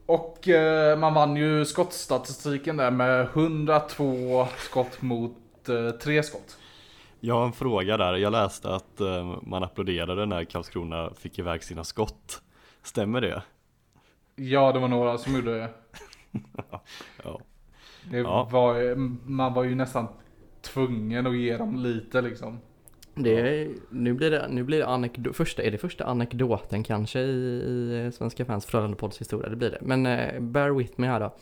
Och 0.08 0.48
eh, 0.48 0.98
man 0.98 1.14
vann 1.14 1.36
ju 1.36 1.64
skottstatistiken 1.64 2.76
där 2.76 2.90
med 2.90 3.20
102 3.24 4.46
skott 4.58 5.02
mot 5.02 5.68
eh, 5.68 5.90
3 5.90 6.22
skott. 6.22 6.58
Jag 7.20 7.34
har 7.34 7.44
en 7.46 7.52
fråga 7.52 7.96
där. 7.96 8.14
Jag 8.14 8.30
läste 8.32 8.74
att 8.74 9.00
eh, 9.00 9.36
man 9.42 9.62
applåderade 9.62 10.26
när 10.26 10.44
Karlskrona 10.44 11.10
fick 11.14 11.38
iväg 11.38 11.62
sina 11.62 11.84
skott. 11.84 12.42
Stämmer 12.82 13.20
det? 13.20 13.42
Ja, 14.36 14.72
det 14.72 14.78
var 14.78 14.88
några 14.88 15.18
som 15.18 15.34
gjorde 15.34 15.58
det. 15.58 15.70
Ja. 17.24 17.40
det 18.10 18.18
Ja. 18.18 18.48
var, 18.52 18.96
man 19.28 19.54
var 19.54 19.64
ju 19.64 19.74
nästan 19.74 20.08
tvungen 20.62 21.26
att 21.26 21.36
ge 21.36 21.56
dem 21.56 21.76
lite 21.76 22.20
liksom. 22.22 22.58
Det 23.22 23.68
nu 23.90 24.14
blir 24.14 24.30
det, 24.30 24.48
nu 24.50 24.62
blir 24.64 24.78
det 24.78 24.86
anekdo, 24.86 25.32
första, 25.32 25.62
är 25.62 25.70
det 25.70 25.78
första 25.78 26.04
anekdoten 26.04 26.82
kanske 26.84 27.20
i, 27.20 28.06
i 28.06 28.12
Svenska 28.12 28.44
fans 28.44 28.66
Frölunda-podds 28.66 29.18
historia? 29.18 29.48
Det 29.48 29.56
blir 29.56 29.70
det. 29.70 29.78
Men 29.80 30.06
eh, 30.06 30.40
bear 30.40 30.70
with 30.70 30.92
me 30.96 31.06
här 31.06 31.20
då. 31.20 31.34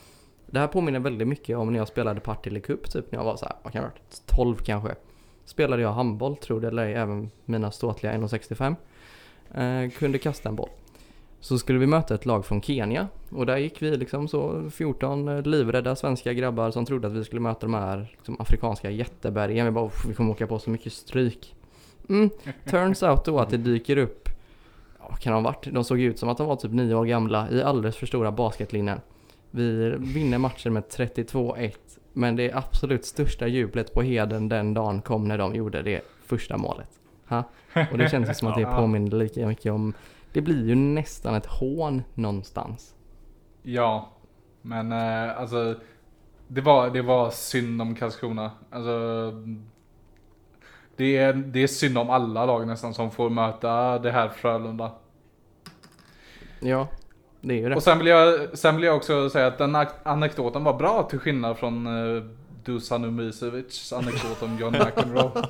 Det 0.45 0.59
här 0.59 0.67
påminner 0.67 0.99
väldigt 0.99 1.27
mycket 1.27 1.57
om 1.57 1.71
när 1.71 1.79
jag 1.79 1.87
spelade 1.87 2.19
Partille 2.19 2.59
Cup 2.59 2.91
typ 2.91 3.11
när 3.11 3.19
jag 3.19 3.25
var 3.25 3.35
så 3.35 3.45
här, 3.45 3.55
vad 3.63 3.73
kan 3.73 3.81
det 3.81 3.87
ha 3.87 3.93
varit, 3.93 4.21
12 4.25 4.55
kanske. 4.55 4.95
Spelade 5.45 5.81
jag 5.81 5.91
handboll, 5.91 6.37
tror 6.37 6.61
det 6.61 6.67
eller 6.67 6.87
även 6.87 7.31
mina 7.45 7.71
ståtliga 7.71 8.13
1,65. 8.13 8.75
Eh, 9.53 9.91
kunde 9.91 10.17
kasta 10.17 10.49
en 10.49 10.55
boll. 10.55 10.69
Så 11.39 11.57
skulle 11.57 11.79
vi 11.79 11.87
möta 11.87 12.15
ett 12.15 12.25
lag 12.25 12.45
från 12.45 12.61
Kenya 12.61 13.07
och 13.29 13.45
där 13.45 13.57
gick 13.57 13.81
vi 13.81 13.97
liksom 13.97 14.27
så 14.27 14.69
14 14.71 15.27
eh, 15.27 15.41
livrädda 15.41 15.95
svenska 15.95 16.33
grabbar 16.33 16.71
som 16.71 16.85
trodde 16.85 17.07
att 17.07 17.13
vi 17.13 17.23
skulle 17.23 17.41
möta 17.41 17.59
de 17.59 17.73
här 17.73 18.07
liksom, 18.17 18.41
afrikanska 18.41 18.89
jättebergen. 18.89 19.65
Vi 19.65 19.71
bara, 19.71 19.85
"Uff, 19.85 20.05
vi 20.07 20.13
kommer 20.13 20.31
åka 20.31 20.47
på 20.47 20.59
så 20.59 20.69
mycket 20.69 20.93
stryk. 20.93 21.55
Mm, 22.09 22.29
turns 22.65 23.03
out 23.03 23.25
då 23.25 23.39
att 23.39 23.49
det 23.49 23.57
dyker 23.57 23.97
upp, 23.97 24.29
ja, 24.99 25.05
vad 25.09 25.19
kan 25.19 25.33
de 25.33 25.43
ha 25.43 25.51
varit? 25.51 25.73
De 25.73 25.83
såg 25.83 25.99
ut 25.99 26.19
som 26.19 26.29
att 26.29 26.37
de 26.37 26.47
var 26.47 26.55
typ 26.55 26.71
nio 26.71 26.95
år 26.95 27.05
gamla 27.05 27.49
i 27.51 27.63
alldeles 27.63 27.95
för 27.97 28.05
stora 28.05 28.31
basketlinnen. 28.31 29.01
Vi 29.51 29.95
vinner 29.97 30.37
matchen 30.37 30.73
med 30.73 30.83
32-1, 30.83 31.71
men 32.13 32.35
det 32.35 32.51
absolut 32.53 33.05
största 33.05 33.47
jublet 33.47 33.93
på 33.93 34.01
Heden 34.01 34.49
den 34.49 34.73
dagen 34.73 35.01
kom 35.01 35.27
när 35.27 35.37
de 35.37 35.55
gjorde 35.55 35.81
det 35.81 36.01
första 36.25 36.57
målet. 36.57 36.89
Ha? 37.27 37.43
Och 37.91 37.97
det 37.97 38.09
känns 38.09 38.37
som 38.37 38.47
att 38.47 38.55
det 38.55 38.65
påminner 38.77 39.17
lika 39.17 39.47
mycket 39.47 39.71
om, 39.71 39.93
det 40.33 40.41
blir 40.41 40.67
ju 40.67 40.75
nästan 40.75 41.35
ett 41.35 41.45
hån 41.45 42.03
någonstans. 42.13 42.95
Ja, 43.63 44.09
men 44.61 44.91
eh, 44.91 45.39
alltså 45.39 45.75
det 46.47 46.61
var, 46.61 46.89
det 46.89 47.01
var 47.01 47.29
synd 47.29 47.81
om 47.81 47.95
Karlskrona. 47.95 48.51
Alltså, 48.69 49.31
det, 50.97 51.17
är, 51.17 51.33
det 51.33 51.63
är 51.63 51.67
synd 51.67 51.97
om 51.97 52.09
alla 52.09 52.45
lag 52.45 52.67
nästan 52.67 52.93
som 52.93 53.11
får 53.11 53.29
möta 53.29 53.99
det 53.99 54.11
här 54.11 54.29
Frölunda. 54.29 54.91
Ja, 56.59 56.87
det 57.41 57.53
är 57.53 57.57
ju 57.57 57.69
det. 57.69 57.75
Och 57.75 57.83
sen 57.83 57.97
vill, 57.97 58.07
jag, 58.07 58.57
sen 58.57 58.75
vill 58.75 58.83
jag 58.83 58.95
också 58.95 59.29
säga 59.29 59.47
att 59.47 59.57
den 59.57 59.75
anekdoten 60.03 60.63
var 60.63 60.73
bra 60.73 61.03
till 61.03 61.19
skillnad 61.19 61.57
från 61.57 61.87
uh, 61.87 62.23
Dusan 62.63 63.05
Umisevics 63.05 63.93
anekdot 63.93 64.43
om 64.43 64.57
John 64.59 64.71
McEnroe. 64.71 65.31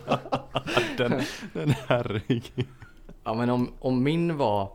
Den, 0.98 1.22
den 1.54 1.74
herregud. 1.88 2.68
Ja 3.24 3.34
men 3.34 3.50
om, 3.50 3.72
om 3.80 4.04
min 4.04 4.38
var, 4.38 4.72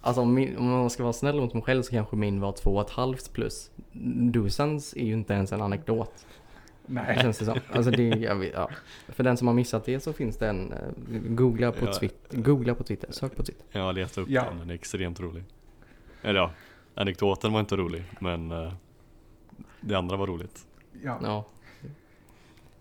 alltså 0.00 0.22
om, 0.22 0.34
min, 0.34 0.56
om 0.56 0.70
man 0.70 0.90
ska 0.90 1.02
vara 1.02 1.12
snäll 1.12 1.40
mot 1.40 1.54
mig 1.54 1.62
själv 1.62 1.82
så 1.82 1.90
kanske 1.90 2.16
min 2.16 2.40
var 2.40 2.52
två 2.52 2.70
och 2.70 2.86
ett 2.86 2.90
halvt 2.90 3.32
plus. 3.32 3.70
Dusans 4.32 4.94
är 4.96 5.04
ju 5.04 5.12
inte 5.12 5.34
ens 5.34 5.52
en 5.52 5.62
anekdot. 5.62 6.26
Nej. 6.86 7.18
Känns 7.20 7.38
det 7.38 7.44
som. 7.44 7.58
Alltså 7.72 7.90
det, 7.90 8.02
jag 8.08 8.36
vet, 8.36 8.52
ja. 8.54 8.70
För 9.08 9.24
den 9.24 9.36
som 9.36 9.46
har 9.46 9.54
missat 9.54 9.84
det 9.84 10.00
så 10.00 10.12
finns 10.12 10.36
det 10.36 10.48
en, 10.48 10.72
eh, 10.72 10.78
googla 11.10 11.72
på, 11.72 11.86
Ja. 11.86 11.92
Twitter, 11.92 12.36
googla 12.38 12.74
på 12.74 12.84
Twitter, 12.84 13.12
sök 13.12 13.36
på 13.36 13.42
Twitter. 13.42 13.64
Jag 13.72 13.80
har 13.82 13.92
letat 13.92 14.18
upp 14.18 14.28
Ja. 14.28 14.44
den, 14.44 14.58
den 14.58 14.70
är 14.70 14.74
extremt 14.74 15.20
rolig. 15.20 15.44
Eller 16.22 16.40
ja, 16.40 16.50
anekdoten 16.94 17.52
var 17.52 17.60
inte 17.60 17.76
rolig, 17.76 18.02
men 18.20 18.50
eh, 18.50 18.72
det 19.80 19.94
andra 19.94 20.16
var 20.16 20.26
roligt. 20.26 20.66
Ja. 21.02 21.18
Ja, 21.22 21.44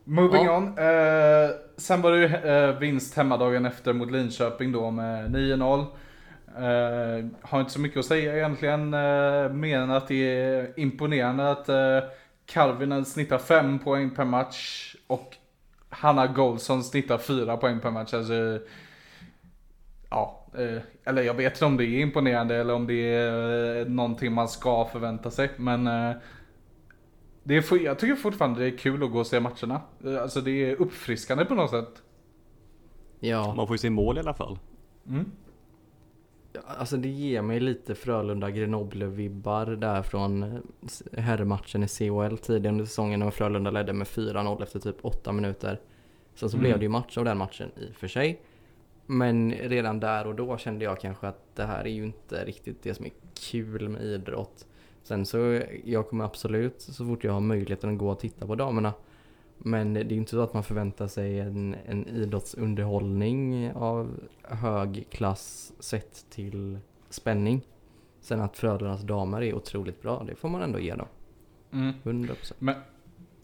Moving 0.03 0.45
Ja. 0.45 0.57
on. 0.57 0.63
Eh, 0.67 1.49
sen 1.77 2.01
var 2.01 2.11
det 2.11 2.17
ju 2.17 2.25
eh, 2.25 2.79
vinst 2.79 3.15
hemmadagen 3.15 3.65
efter 3.65 3.93
mot 3.93 4.11
Linköping 4.11 4.71
då 4.71 4.91
med 4.91 5.31
9-0. 5.35 5.79
Eh, 6.57 7.25
har 7.41 7.59
inte 7.59 7.71
så 7.71 7.79
mycket 7.79 7.99
att 7.99 8.05
säga 8.05 8.35
egentligen. 8.37 8.93
Eh, 8.93 9.49
mer 9.49 9.79
än 9.79 9.91
att 9.91 10.07
det 10.07 10.15
är 10.39 10.79
imponerande 10.79 11.51
att 11.51 11.69
Karvinen 12.53 13.05
snittar 13.05 13.37
5 13.37 13.79
poäng 13.79 14.09
per 14.09 14.25
match. 14.25 14.95
Och 15.07 15.35
Hanna 15.89 16.27
Goldsson 16.27 16.83
snittar 16.83 17.17
4 17.17 17.57
poäng 17.57 17.79
per 17.79 17.91
match. 17.91 18.13
Alltså, 18.13 18.59
ja, 20.09 20.47
eh, 20.57 20.81
eller 21.03 21.21
jag 21.21 21.33
vet 21.33 21.53
inte 21.53 21.65
om 21.65 21.77
det 21.77 21.85
är 21.85 22.01
imponerande 22.01 22.55
eller 22.55 22.73
om 22.73 22.87
det 22.87 23.13
är 23.13 23.79
eh, 23.79 23.87
någonting 23.87 24.33
man 24.33 24.47
ska 24.47 24.85
förvänta 24.85 25.31
sig. 25.31 25.51
Men 25.57 25.87
eh, 25.87 26.15
det 27.43 27.55
är, 27.55 27.83
jag 27.83 27.99
tycker 27.99 28.15
fortfarande 28.15 28.59
det 28.59 28.67
är 28.67 28.77
kul 28.77 29.03
att 29.03 29.11
gå 29.11 29.19
och 29.19 29.27
se 29.27 29.39
matcherna. 29.39 29.81
Alltså 30.21 30.41
det 30.41 30.51
är 30.51 30.81
uppfriskande 30.81 31.45
på 31.45 31.55
något 31.55 31.69
sätt. 31.69 32.01
ja. 33.19 33.53
Man 33.55 33.67
får 33.67 33.73
ju 33.73 33.77
se 33.77 33.89
mål 33.89 34.17
i 34.17 34.19
alla 34.19 34.33
fall. 34.33 34.59
Mm. 35.07 35.31
Alltså 36.65 36.97
det 36.97 37.09
ger 37.09 37.41
mig 37.41 37.59
lite 37.59 37.95
Frölunda 37.95 38.49
Grenoble-vibbar 38.49 39.75
där 39.75 40.01
från 40.01 40.61
herrmatchen 41.17 41.83
i 41.83 41.87
CHL 41.87 42.37
tidigare 42.37 42.71
under 42.73 42.85
säsongen 42.85 43.19
när 43.19 43.31
Frölunda 43.31 43.71
ledde 43.71 43.93
med 43.93 44.07
4-0 44.07 44.63
efter 44.63 44.79
typ 44.79 44.95
8 45.01 45.31
minuter. 45.31 45.79
Sen 46.35 46.49
så 46.49 46.57
Mm. 46.57 46.63
blev 46.63 46.79
det 46.79 46.85
ju 46.85 46.89
match 46.89 47.17
av 47.17 47.25
den 47.25 47.37
matchen 47.37 47.71
i 47.77 47.91
och 47.91 47.95
för 47.95 48.07
sig. 48.07 48.41
Men 49.05 49.51
redan 49.51 49.99
där 49.99 50.27
och 50.27 50.35
då 50.35 50.57
kände 50.57 50.85
jag 50.85 50.99
kanske 50.99 51.27
att 51.27 51.55
det 51.55 51.63
här 51.63 51.83
är 51.83 51.89
ju 51.91 52.03
inte 52.03 52.45
riktigt 52.45 52.83
det 52.83 52.93
som 52.93 53.05
är 53.05 53.11
kul 53.51 53.89
med 53.89 54.01
idrott. 54.01 54.67
Sen 55.03 55.25
så, 55.25 55.61
jag 55.85 56.09
kommer 56.09 56.25
absolut 56.25 56.81
så 56.81 57.05
fort 57.05 57.23
jag 57.23 57.33
har 57.33 57.39
möjligheten 57.39 57.93
att 57.93 57.97
gå 57.97 58.09
och 58.09 58.19
titta 58.19 58.47
på 58.47 58.55
damerna. 58.55 58.93
Men 59.65 59.93
det 59.93 59.99
är 59.99 60.11
inte 60.11 60.31
så 60.31 60.41
att 60.41 60.53
man 60.53 60.63
förväntar 60.63 61.07
sig 61.07 61.39
en, 61.39 61.75
en 61.85 62.07
idrottsunderhållning 62.07 63.71
av 63.71 64.19
hög 64.41 65.07
klass 65.09 65.73
sett 65.79 66.29
till 66.29 66.79
spänning. 67.09 67.61
Sen 68.21 68.41
att 68.41 68.57
Frölundas 68.57 69.01
damer 69.01 69.41
är 69.41 69.53
otroligt 69.53 70.01
bra, 70.01 70.23
det 70.27 70.35
får 70.35 70.49
man 70.49 70.61
ändå 70.61 70.79
ge 70.79 70.95
dem. 70.95 71.07
Mm. 71.71 71.93
100%. 72.03 72.53
Men, 72.59 72.75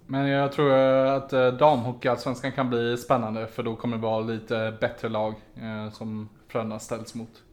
men 0.05 0.27
jag 0.27 0.51
tror 0.51 0.71
att 0.73 1.33
eh, 1.33 1.47
damhockeyallsvenskan 1.47 2.51
kan 2.51 2.69
bli 2.69 2.97
spännande 2.97 3.47
för 3.47 3.63
då 3.63 3.75
kommer 3.75 3.97
det 3.97 4.03
vara 4.03 4.21
lite 4.21 4.77
bättre 4.81 5.09
lag 5.09 5.33
eh, 5.55 5.91
som 5.91 6.29
Frölunda 6.47 6.79
ställs 6.79 7.15
mot. 7.15 7.43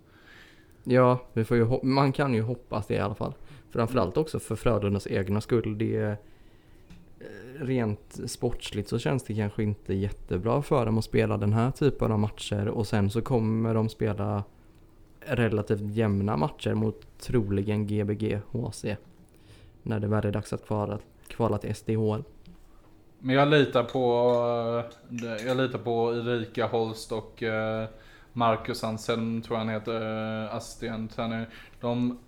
Ja, 0.84 1.18
vi 1.32 1.44
får 1.44 1.56
ju, 1.56 1.78
man 1.82 2.12
kan 2.12 2.34
ju 2.34 2.42
hoppas 2.42 2.86
det 2.86 2.94
i 2.94 2.98
alla 2.98 3.14
fall. 3.14 3.34
Framförallt 3.70 4.16
också 4.16 4.38
för 4.38 4.56
Frölundas 4.56 5.06
egna 5.06 5.40
skull. 5.40 5.78
Det 5.78 6.16
rent 7.58 8.20
sportsligt 8.26 8.88
så 8.88 8.98
känns 8.98 9.22
det 9.22 9.34
kanske 9.34 9.62
inte 9.62 9.94
jättebra 9.94 10.62
för 10.62 10.86
dem 10.86 10.98
att 10.98 11.04
spela 11.04 11.36
den 11.36 11.52
här 11.52 11.70
typen 11.70 12.12
av 12.12 12.18
matcher 12.18 12.68
och 12.68 12.86
sen 12.86 13.10
så 13.10 13.22
kommer 13.22 13.74
de 13.74 13.88
spela 13.88 14.44
relativt 15.20 15.80
jämna 15.80 16.36
matcher 16.36 16.74
mot 16.74 17.18
troligen 17.18 17.86
Gbg 17.86 18.40
HC. 18.50 18.84
När 19.82 20.00
det 20.00 20.06
väl 20.06 20.26
är 20.26 20.32
dags 20.32 20.52
att 20.52 20.66
kvala, 20.66 20.98
kvala 21.28 21.58
till 21.58 21.74
SDHL. 21.74 22.22
Men 23.18 23.34
jag 23.34 23.48
litar 23.48 23.84
på, 23.84 24.32
eh, 25.10 25.46
jag 25.46 25.56
litar 25.56 25.78
på 25.78 26.14
Erika 26.14 26.66
Holst 26.66 27.12
och 27.12 27.42
eh, 27.42 27.88
Marcus 28.32 28.82
Hansen, 28.82 29.42
tror 29.42 29.58
jag 29.58 29.64
han 29.64 29.74
heter, 29.74 29.94
eh, 29.94 30.54
Astien 30.54 31.04
assistent 31.04 31.30
nu. 31.30 31.46
De 31.80 32.18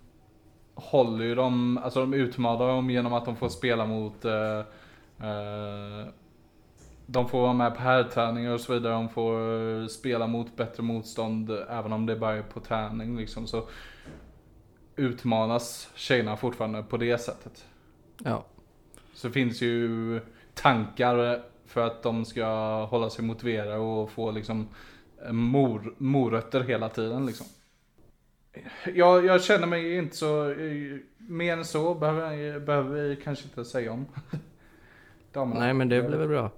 håller 0.75 1.25
ju 1.25 1.35
dem, 1.35 1.79
alltså 1.83 1.99
de 1.99 2.13
utmanar 2.13 2.67
dem 2.67 2.89
genom 2.89 3.13
att 3.13 3.25
de 3.25 3.35
får 3.35 3.49
spela 3.49 3.85
mot 3.85 4.25
eh, 4.25 4.61
de 7.11 7.29
får 7.29 7.41
vara 7.41 7.53
med 7.53 7.75
på 7.75 7.81
herrträningar 7.81 8.51
och 8.51 8.61
så 8.61 8.73
vidare. 8.73 8.93
De 8.93 9.09
får 9.09 9.81
eh, 9.81 9.87
spela 9.87 10.27
mot 10.27 10.55
bättre 10.55 10.83
motstånd 10.83 11.51
även 11.69 11.93
om 11.93 12.05
det 12.05 12.15
bara 12.15 12.37
är 12.37 12.41
på 12.41 12.59
träning 12.59 13.17
liksom. 13.17 13.47
Så 13.47 13.67
utmanas 14.95 15.89
tjejerna 15.95 16.37
fortfarande 16.37 16.83
på 16.83 16.97
det 16.97 17.17
sättet. 17.17 17.65
Ja, 18.23 18.45
Så 19.13 19.29
finns 19.29 19.61
ju 19.61 20.19
tankar 20.53 21.41
för 21.65 21.87
att 21.87 22.03
de 22.03 22.25
ska 22.25 22.45
hålla 22.85 23.09
sig 23.09 23.25
motiverade 23.25 23.77
och 23.77 24.11
få 24.11 24.31
liksom 24.31 24.67
eh, 25.25 25.31
mor, 25.31 25.95
morötter 25.97 26.61
hela 26.61 26.89
tiden 26.89 27.25
liksom. 27.25 27.47
Jag, 28.93 29.25
jag 29.25 29.43
känner 29.43 29.67
mig 29.67 29.95
inte 29.95 30.15
så, 30.15 30.51
eh, 30.51 30.97
mer 31.17 31.53
än 31.57 31.65
så 31.65 31.93
behöver, 31.93 32.59
behöver 32.59 33.01
vi 33.01 33.15
kanske 33.15 33.43
inte 33.45 33.65
säga 33.65 33.91
om. 33.91 34.05
Damerna. 35.33 35.59
nej 35.59 35.73
men 35.73 35.89
det 35.89 36.01
blir 36.01 36.17
väl 36.17 36.27
bra. 36.27 36.51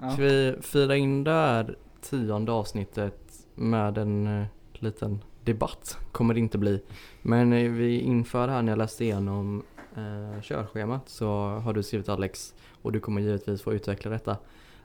Ja. 0.00 0.10
Ska 0.10 0.22
vi 0.22 0.56
fira 0.60 0.96
in 0.96 1.24
det 1.24 1.30
här 1.30 1.76
tionde 2.00 2.52
avsnittet 2.52 3.46
med 3.54 3.98
en 3.98 4.26
eh, 4.40 4.46
liten 4.72 5.24
debatt? 5.44 5.98
Kommer 6.12 6.34
det 6.34 6.40
inte 6.40 6.58
bli. 6.58 6.82
Men 7.22 7.52
eh, 7.52 7.70
vi 7.70 8.00
inför 8.00 8.48
här 8.48 8.62
när 8.62 8.72
jag 8.72 8.78
läste 8.78 9.04
igenom 9.04 9.62
eh, 9.96 10.40
körschemat 10.42 11.08
så 11.08 11.26
har 11.48 11.72
du 11.72 11.82
skrivit 11.82 12.08
Alex 12.08 12.54
och 12.82 12.92
du 12.92 13.00
kommer 13.00 13.20
givetvis 13.20 13.62
få 13.62 13.72
utveckla 13.72 14.10
detta. 14.10 14.36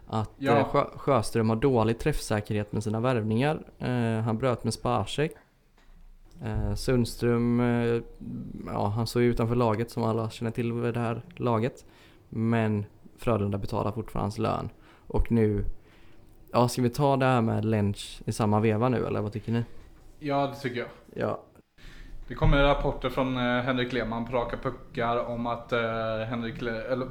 Att 0.07 0.31
Ja. 0.37 0.57
eh, 0.57 0.65
Sjö, 0.67 0.85
Sjöström 0.95 1.49
har 1.49 1.55
dålig 1.55 1.99
träffsäkerhet 1.99 2.71
med 2.71 2.83
sina 2.83 2.99
värvningar. 2.99 3.63
Eh, 3.79 4.21
han 4.23 4.37
bröt 4.37 4.63
med 4.63 4.73
Spacek. 4.73 5.31
Eh, 6.43 6.73
Sundström, 6.75 7.59
eh, 7.59 8.01
ja 8.73 8.87
han 8.87 9.07
ju 9.21 9.29
utanför 9.29 9.55
laget 9.55 9.91
som 9.91 10.03
alla 10.03 10.29
känner 10.29 10.51
till 10.51 10.73
vid 10.73 10.93
det 10.93 10.99
här 10.99 11.21
laget. 11.35 11.85
Men 12.29 12.85
Frölunda 13.17 13.57
betalar 13.57 13.91
fortfarande 13.91 14.23
hans 14.25 14.37
lön. 14.37 14.69
Och 15.07 15.31
nu 15.31 15.65
Ja, 16.51 16.67
ska 16.67 16.81
vi 16.81 16.89
ta 16.89 17.17
det 17.17 17.25
här 17.25 17.41
med 17.41 17.65
Lench 17.65 18.21
i 18.25 18.31
samma 18.31 18.59
veva 18.59 18.89
nu 18.89 19.05
eller 19.07 19.21
vad 19.21 19.33
tycker 19.33 19.51
ni? 19.51 19.65
Ja, 20.19 20.47
det 20.47 20.55
tycker 20.55 20.79
jag. 20.79 20.89
Ja, 21.13 21.43
Det 22.27 22.35
kommer 22.35 22.63
rapporter 22.63 23.09
från 23.09 23.37
eh, 23.37 23.61
Henrik 23.63 23.93
Lehmann 23.93 24.25
på 24.25 24.31
raka 24.33 24.57
puckar 24.57 25.17
om 25.27 25.47
att 25.47 25.71
eh, 25.73 25.79
Henrik 26.29 26.61
Le- 26.61 26.71
eller, 26.91 27.07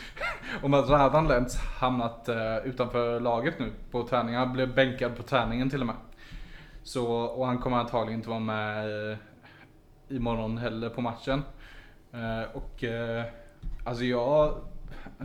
om 0.62 0.74
att 0.74 0.88
Radan 0.90 1.28
Lentz 1.28 1.56
hamnat 1.56 2.28
eh, 2.28 2.56
utanför 2.64 3.20
laget 3.20 3.58
nu 3.58 3.72
på 3.90 4.02
träningen. 4.06 4.40
Han 4.40 4.52
blev 4.52 4.74
bänkad 4.74 5.16
på 5.16 5.22
träningen 5.22 5.70
till 5.70 5.80
och 5.80 5.86
med. 5.86 5.96
Så, 6.82 7.06
och 7.14 7.46
han 7.46 7.58
kommer 7.58 7.76
antagligen 7.76 8.18
inte 8.20 8.28
vara 8.28 8.40
med 8.40 9.10
eh, 9.12 9.18
imorgon 10.08 10.58
heller 10.58 10.88
på 10.90 11.00
matchen. 11.00 11.42
Eh, 12.12 12.56
och 12.56 12.84
eh, 12.84 13.24
alltså 13.84 14.04
jag, 14.04 14.54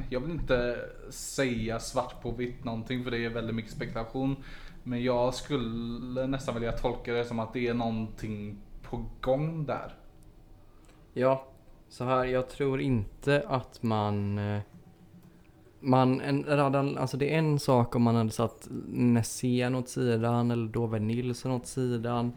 jag 0.09 0.19
vill 0.19 0.31
inte 0.31 0.79
säga 1.09 1.79
svart 1.79 2.21
på 2.21 2.31
vitt 2.31 2.63
någonting 2.63 3.03
för 3.03 3.11
det 3.11 3.25
är 3.25 3.29
väldigt 3.29 3.55
mycket 3.55 3.71
spekulation. 3.71 4.35
Men 4.83 5.03
jag 5.03 5.33
skulle 5.33 6.27
nästan 6.27 6.53
vilja 6.53 6.71
tolka 6.71 7.13
det 7.13 7.25
som 7.25 7.39
att 7.39 7.53
det 7.53 7.67
är 7.67 7.73
någonting 7.73 8.57
på 8.81 9.05
gång 9.21 9.65
där. 9.65 9.95
Ja, 11.13 11.47
så 11.89 12.03
här, 12.03 12.25
jag 12.25 12.49
tror 12.49 12.81
inte 12.81 13.43
att 13.47 13.83
man... 13.83 14.37
Eh, 14.37 14.61
man, 15.79 16.21
en 16.21 16.43
Radan, 16.43 16.97
alltså 16.97 17.17
det 17.17 17.33
är 17.33 17.37
en 17.37 17.59
sak 17.59 17.95
om 17.95 18.01
man 18.01 18.15
hade 18.15 18.29
satt 18.29 18.67
Nässén 18.87 19.75
åt 19.75 19.89
sidan 19.89 20.51
eller 20.51 20.67
Dover 20.67 20.99
Nilsson 20.99 21.51
åt 21.51 21.67
sidan. 21.67 22.31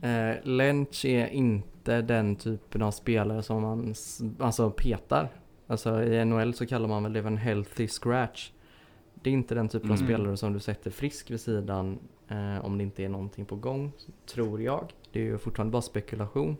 Eh, 0.00 0.34
Lench 0.42 1.04
är 1.04 1.26
inte 1.26 2.02
den 2.02 2.36
typen 2.36 2.82
av 2.82 2.90
spelare 2.90 3.42
som 3.42 3.62
man 3.62 3.94
alltså 4.38 4.70
petar. 4.70 5.28
Alltså 5.70 6.02
i 6.02 6.24
NHL 6.24 6.54
så 6.54 6.66
kallar 6.66 6.88
man 6.88 7.02
väl 7.02 7.12
det 7.12 7.22
för 7.22 7.28
en 7.30 7.36
healthy 7.36 7.88
scratch. 7.88 8.50
Det 9.14 9.30
är 9.30 9.34
inte 9.34 9.54
den 9.54 9.68
typen 9.68 9.90
av 9.90 9.96
Mm. 9.96 10.06
spelare 10.08 10.36
som 10.36 10.52
du 10.52 10.60
sätter 10.60 10.90
frisk 10.90 11.30
vid 11.30 11.40
sidan 11.40 11.98
eh, 12.28 12.64
om 12.64 12.78
det 12.78 12.84
inte 12.84 13.04
är 13.04 13.08
någonting 13.08 13.44
på 13.44 13.56
gång, 13.56 13.92
tror 14.26 14.62
jag. 14.62 14.92
Det 15.12 15.20
är 15.20 15.24
ju 15.24 15.38
fortfarande 15.38 15.72
bara 15.72 15.82
spekulation. 15.82 16.56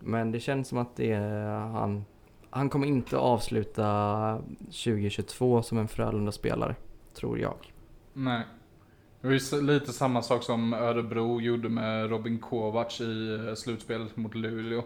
Men 0.00 0.32
det 0.32 0.40
känns 0.40 0.68
som 0.68 0.78
att 0.78 0.96
det 0.96 1.12
är 1.12 1.50
han. 1.58 2.04
Han 2.50 2.68
kommer 2.70 2.86
inte 2.86 3.16
avsluta 3.18 4.38
2022 4.58 5.62
som 5.62 5.78
en 5.78 5.88
Frölunda-spelare, 5.88 6.74
tror 7.14 7.38
jag. 7.38 7.54
Nej. 8.12 8.42
Det 9.20 9.26
var 9.28 9.34
s- 9.34 9.52
lite 9.62 9.92
samma 9.92 10.22
sak 10.22 10.42
som 10.42 10.72
Örebro 10.74 11.40
gjorde 11.40 11.68
med 11.68 12.10
Robin 12.10 12.38
Kovacs 12.38 13.00
i 13.00 13.34
eh, 13.48 13.54
slutspelet 13.54 14.16
mot 14.16 14.34
Luleå. 14.34 14.82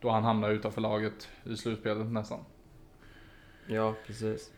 Då 0.00 0.10
han 0.10 0.24
hamnade 0.24 0.52
utanför 0.54 0.80
laget 0.80 1.28
i 1.44 1.56
slutspelet 1.56 2.06
nästan. 2.06 2.38
Ja, 3.66 3.94
precis. 4.06 4.50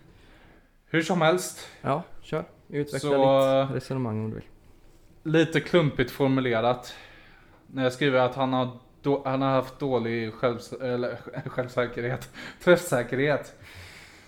Hur 0.86 1.02
som 1.02 1.20
helst, 1.20 1.68
Ja, 1.82 2.02
kör. 2.22 2.44
Utveckla 2.68 2.98
Så- 3.10 3.62
ditt 3.66 3.76
resonemang 3.76 4.24
om 4.24 4.30
du 4.30 4.34
vill. 4.36 4.44
lite 5.32 5.60
klumpigt 5.60 6.10
formulerat. 6.10 6.94
När 7.66 7.82
jag 7.82 7.92
skriver 7.92 8.18
att 8.18 8.34
han 8.34 8.52
har, 8.52 8.78
då, 9.02 9.22
han 9.24 9.42
har 9.42 9.50
haft 9.50 9.78
dålig 9.78 10.32
självs 10.34 10.72
eller, 10.72 11.16
självsäkerhet, 11.48 12.30
träffsäkerhet. 12.64 13.54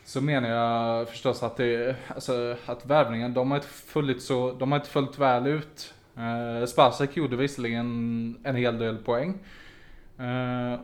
Så 0.05 0.20
menar 0.20 0.49
jag 0.49 1.09
förstås 1.09 1.42
att 1.42 1.57
det, 1.57 1.96
alltså 2.09 2.57
att 2.66 2.87
värvningen, 2.87 3.35
de 3.35 3.51
har 3.51 3.59
inte 3.59 3.68
följt 3.68 4.23
så, 4.23 4.53
de 4.53 4.73
har 4.73 4.79
inte 4.79 4.90
följt 4.90 5.18
väl 5.18 5.46
ut. 5.46 5.94
Uh, 6.18 6.66
Spacek 6.66 7.16
gjorde 7.16 7.37
visserligen 7.37 7.87
en 8.44 8.57
hel 8.57 8.79
del 8.79 8.96
poäng. 8.99 9.38
Eh, 10.18 10.81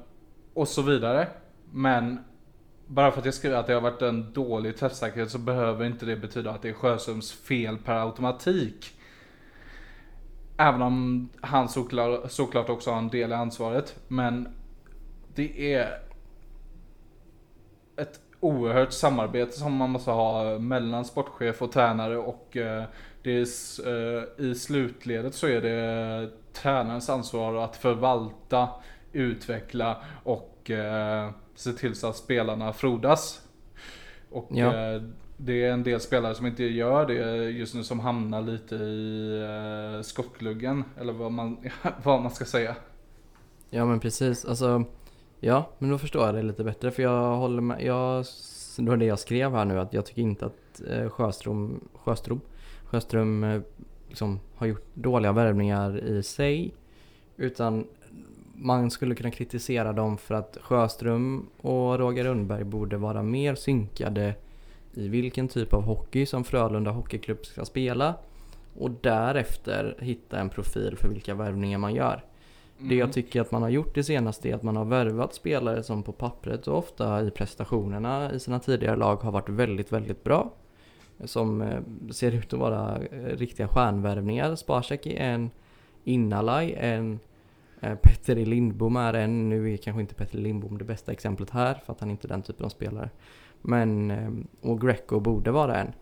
och 0.57 0.69
så 0.69 0.83
vidare. 0.83 1.29
Men 1.73 2.25
bara 2.87 3.13
för 3.13 3.19
att 3.19 3.25
jag 3.25 3.35
skriver 3.35 3.57
att 3.57 3.67
det 3.67 3.75
har 3.75 3.81
varit 3.81 4.03
en 4.03 4.33
dålig 4.33 4.77
träffsäkerhet 4.77 5.31
så 5.31 5.39
behöver 5.39 5.85
inte 5.85 6.07
det 6.07 6.17
betyda 6.17 6.51
att 6.51 6.63
det 6.63 6.69
är 6.69 6.73
Sjöströms 6.73 7.33
fel 7.33 7.79
per 7.79 7.95
automatik. 7.95 8.95
Även 10.57 10.83
om 10.83 11.29
han 11.41 11.69
såklart, 11.69 12.31
såklart 12.31 12.69
också 12.69 12.91
har 12.91 12.99
en 12.99 13.09
del 13.09 13.31
i 13.31 13.35
ansvaret. 13.35 13.97
Men 14.09 14.49
det 15.35 15.75
är 15.75 15.99
ett 17.97 18.21
oerhört 18.41 18.93
samarbete 18.93 19.53
som 19.53 19.75
man 19.75 19.91
måste 19.91 20.11
ha 20.11 20.59
mellan 20.59 21.05
sportchef 21.05 21.63
och 21.63 21.73
tränare 21.73 22.17
och 22.17 22.57
eh, 22.57 22.85
det 23.23 23.31
är, 23.31 23.47
eh, 23.87 24.47
i 24.47 24.55
slutledet 24.55 25.35
så 25.35 25.47
är 25.47 25.61
det 25.61 26.31
tränarens 26.53 27.11
ansvar 27.11 27.65
att 27.65 27.77
förvalta, 27.77 28.69
utveckla 29.17 29.97
och 30.23 30.71
eh, 30.71 31.31
se 31.55 31.73
till 31.73 31.95
så 31.95 32.07
att 32.07 32.17
spelarna 32.17 32.73
frodas. 32.73 33.43
Och 34.31 34.49
Ja. 34.51 34.67
eh, 34.95 35.03
det 35.37 35.65
är 35.65 35.73
en 35.73 35.83
del 35.83 36.01
spelare 36.01 36.35
som 36.35 36.47
inte 36.47 36.65
gör 36.65 37.07
det 37.07 37.51
just 37.51 37.75
nu 37.75 37.85
som 37.85 38.01
hamnar 38.01 38.43
lite 38.43 38.75
i 38.75 39.41
eh, 39.97 40.03
skottgluggen 40.03 40.85
eller 41.01 41.13
vad 41.13 41.33
man, 41.33 41.59
vad 42.03 42.23
man 42.23 42.31
ska 42.31 42.45
säga. 42.45 42.77
Ja 43.71 43.85
men 43.87 44.01
precis, 44.01 44.45
alltså 44.45 44.85
Ja, 45.41 45.71
men 45.79 45.91
då 45.91 45.99
förstår 45.99 46.27
jag 46.27 46.35
det 46.35 46.43
lite 46.43 46.65
bättre 46.65 46.91
för 46.91 47.03
jag 47.03 47.37
håller 47.37 47.63
med, 47.63 47.83
jag, 47.83 48.25
det 48.79 48.91
var 48.91 48.97
det 48.97 49.05
jag 49.05 49.19
skrev 49.19 49.53
här 49.53 49.65
nu 49.65 49.81
att 49.81 49.93
jag 49.93 50.07
tycker 50.07 50.23
inte 50.23 50.47
att 50.47 50.83
eh, 50.91 51.09
Sjöström, 51.11 51.81
Sjöström, 51.95 52.41
Sjöström 52.85 53.45
eh, 53.45 53.61
liksom 54.09 54.41
har 54.57 54.67
gjort 54.67 54.87
dåliga 54.95 55.33
värvningar 55.33 55.99
i 56.05 56.23
sig 56.23 56.75
utan 57.37 57.87
man 58.59 58.91
skulle 58.91 59.15
kunna 59.15 59.31
kritisera 59.31 59.93
dem 59.93 60.19
för 60.19 60.35
att 60.35 60.59
Sjöström 60.61 61.47
och 61.61 61.99
Roger 61.99 62.25
Rönnberg 62.25 62.65
borde 62.65 62.97
vara 62.97 63.23
mer 63.23 63.55
synkade 63.55 64.35
i 64.95 65.09
vilken 65.09 65.49
typ 65.49 65.75
av 65.75 65.83
hockey 65.83 66.27
som 66.27 66.45
Frölunda 66.45 66.91
Hockeyklubb 66.91 67.47
ska 67.47 67.65
spela 67.65 68.15
och 68.79 68.91
därefter 68.91 69.97
hitta 70.01 70.39
en 70.39 70.51
profil 70.51 70.97
för 70.97 71.09
vilka 71.09 71.35
värvningar 71.35 71.79
man 71.79 71.95
gör. 71.95 72.25
Det 72.79 72.85
Mm. 72.85 72.99
jag 72.99 73.13
tycker 73.13 73.41
att 73.41 73.51
man 73.51 73.63
har 73.63 73.69
gjort 73.69 73.95
det 73.95 74.05
senaste 74.05 74.49
är 74.51 74.55
att 74.55 74.63
man 74.63 74.77
har 74.77 74.85
värvat 74.85 75.35
spelare 75.35 75.83
som 75.83 76.03
på 76.03 76.13
pappret 76.13 76.69
och 76.69 76.79
ofta 76.79 77.23
i 77.23 77.31
prestationerna 77.31 78.33
i 78.33 78.41
sina 78.41 78.61
tidigare 78.61 78.97
lag 78.97 79.17
har 79.17 79.33
varit 79.33 79.49
väldigt, 79.49 79.93
väldigt 79.93 80.25
bra. 80.25 80.51
Som 81.25 81.63
eh, 81.63 81.81
ser 82.11 82.33
ut 82.33 82.53
att 82.53 82.59
vara 82.59 82.99
eh, 82.99 83.37
riktiga 83.37 83.69
stjärnvärvningar. 83.69 84.55
Spacek 84.55 85.07
är 85.07 85.17
en, 85.17 85.51
Innalaj 86.05 86.75
en, 86.79 87.21
Eh, 87.81 87.95
Petter 87.95 88.37
Lindbom 88.37 88.97
är 88.97 89.15
en. 89.15 89.49
Nu 89.49 89.73
är 89.73 89.77
kanske 89.77 90.01
inte 90.01 90.15
Petter 90.15 90.39
Lindbom 90.39 90.79
det 90.79 90.85
bästa 90.85 91.13
exemplet 91.13 91.51
här 91.51 91.75
för 91.87 91.93
att 91.93 92.01
han 92.01 92.11
inte 92.11 92.27
är 92.27 92.29
den 92.29 92.43
typen 92.43 92.65
av 92.65 92.71
spelare. 92.71 93.11
Men, 93.63 94.11
eh, 94.11 94.31
och 94.61 94.81
Greco 94.81 95.21
borde 95.21 95.51
vara 95.51 95.77
en. 95.77 95.93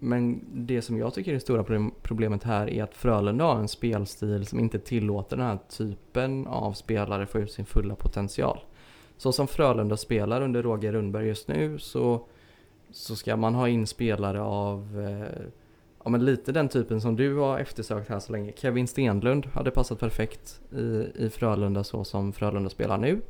Men 0.00 0.40
det 0.52 0.82
som 0.82 0.98
jag 0.98 1.14
tycker 1.14 1.30
är 1.30 1.34
det 1.34 1.40
stora 1.40 1.90
problemet 2.02 2.44
här 2.44 2.70
är 2.70 2.82
att 2.82 2.94
Frölunda 2.94 3.44
har 3.44 3.58
en 3.58 3.68
spelstil 3.68 4.46
som 4.46 4.60
inte 4.60 4.78
tillåter 4.78 5.36
den 5.36 5.46
här 5.46 5.58
typen 5.68 6.46
av 6.46 6.72
spelare 6.72 7.26
få 7.26 7.38
ut 7.38 7.52
sin 7.52 7.64
fulla 7.64 7.94
potential. 7.94 8.58
Så 9.16 9.32
som 9.32 9.46
Frölunda 9.46 9.96
spelar 9.96 10.40
under 10.40 10.62
Roger 10.62 10.92
Rundberg 10.92 11.26
just 11.26 11.48
nu 11.48 11.78
så, 11.78 12.26
så 12.90 13.16
ska 13.16 13.36
man 13.36 13.54
ha 13.54 13.68
in 13.68 13.86
spelare 13.86 14.40
av 14.40 15.00
eh, 15.00 15.46
ja, 16.08 16.12
men 16.12 16.24
lite 16.24 16.52
den 16.52 16.68
typen 16.68 17.00
som 17.00 17.16
du 17.16 17.36
har 17.36 17.58
eftersökt 17.58 18.08
här 18.08 18.20
så 18.20 18.32
länge. 18.32 18.52
Kevin 18.56 18.88
Stenlund 18.88 19.46
hade 19.46 19.70
passat 19.70 20.00
perfekt 20.00 20.60
i, 20.72 21.12
i 21.14 21.30
Frölunda 21.30 21.84
så 21.84 22.04
som 22.04 22.32
Frölunda 22.32 22.70
spelar 22.70 22.98
nu. 22.98 23.20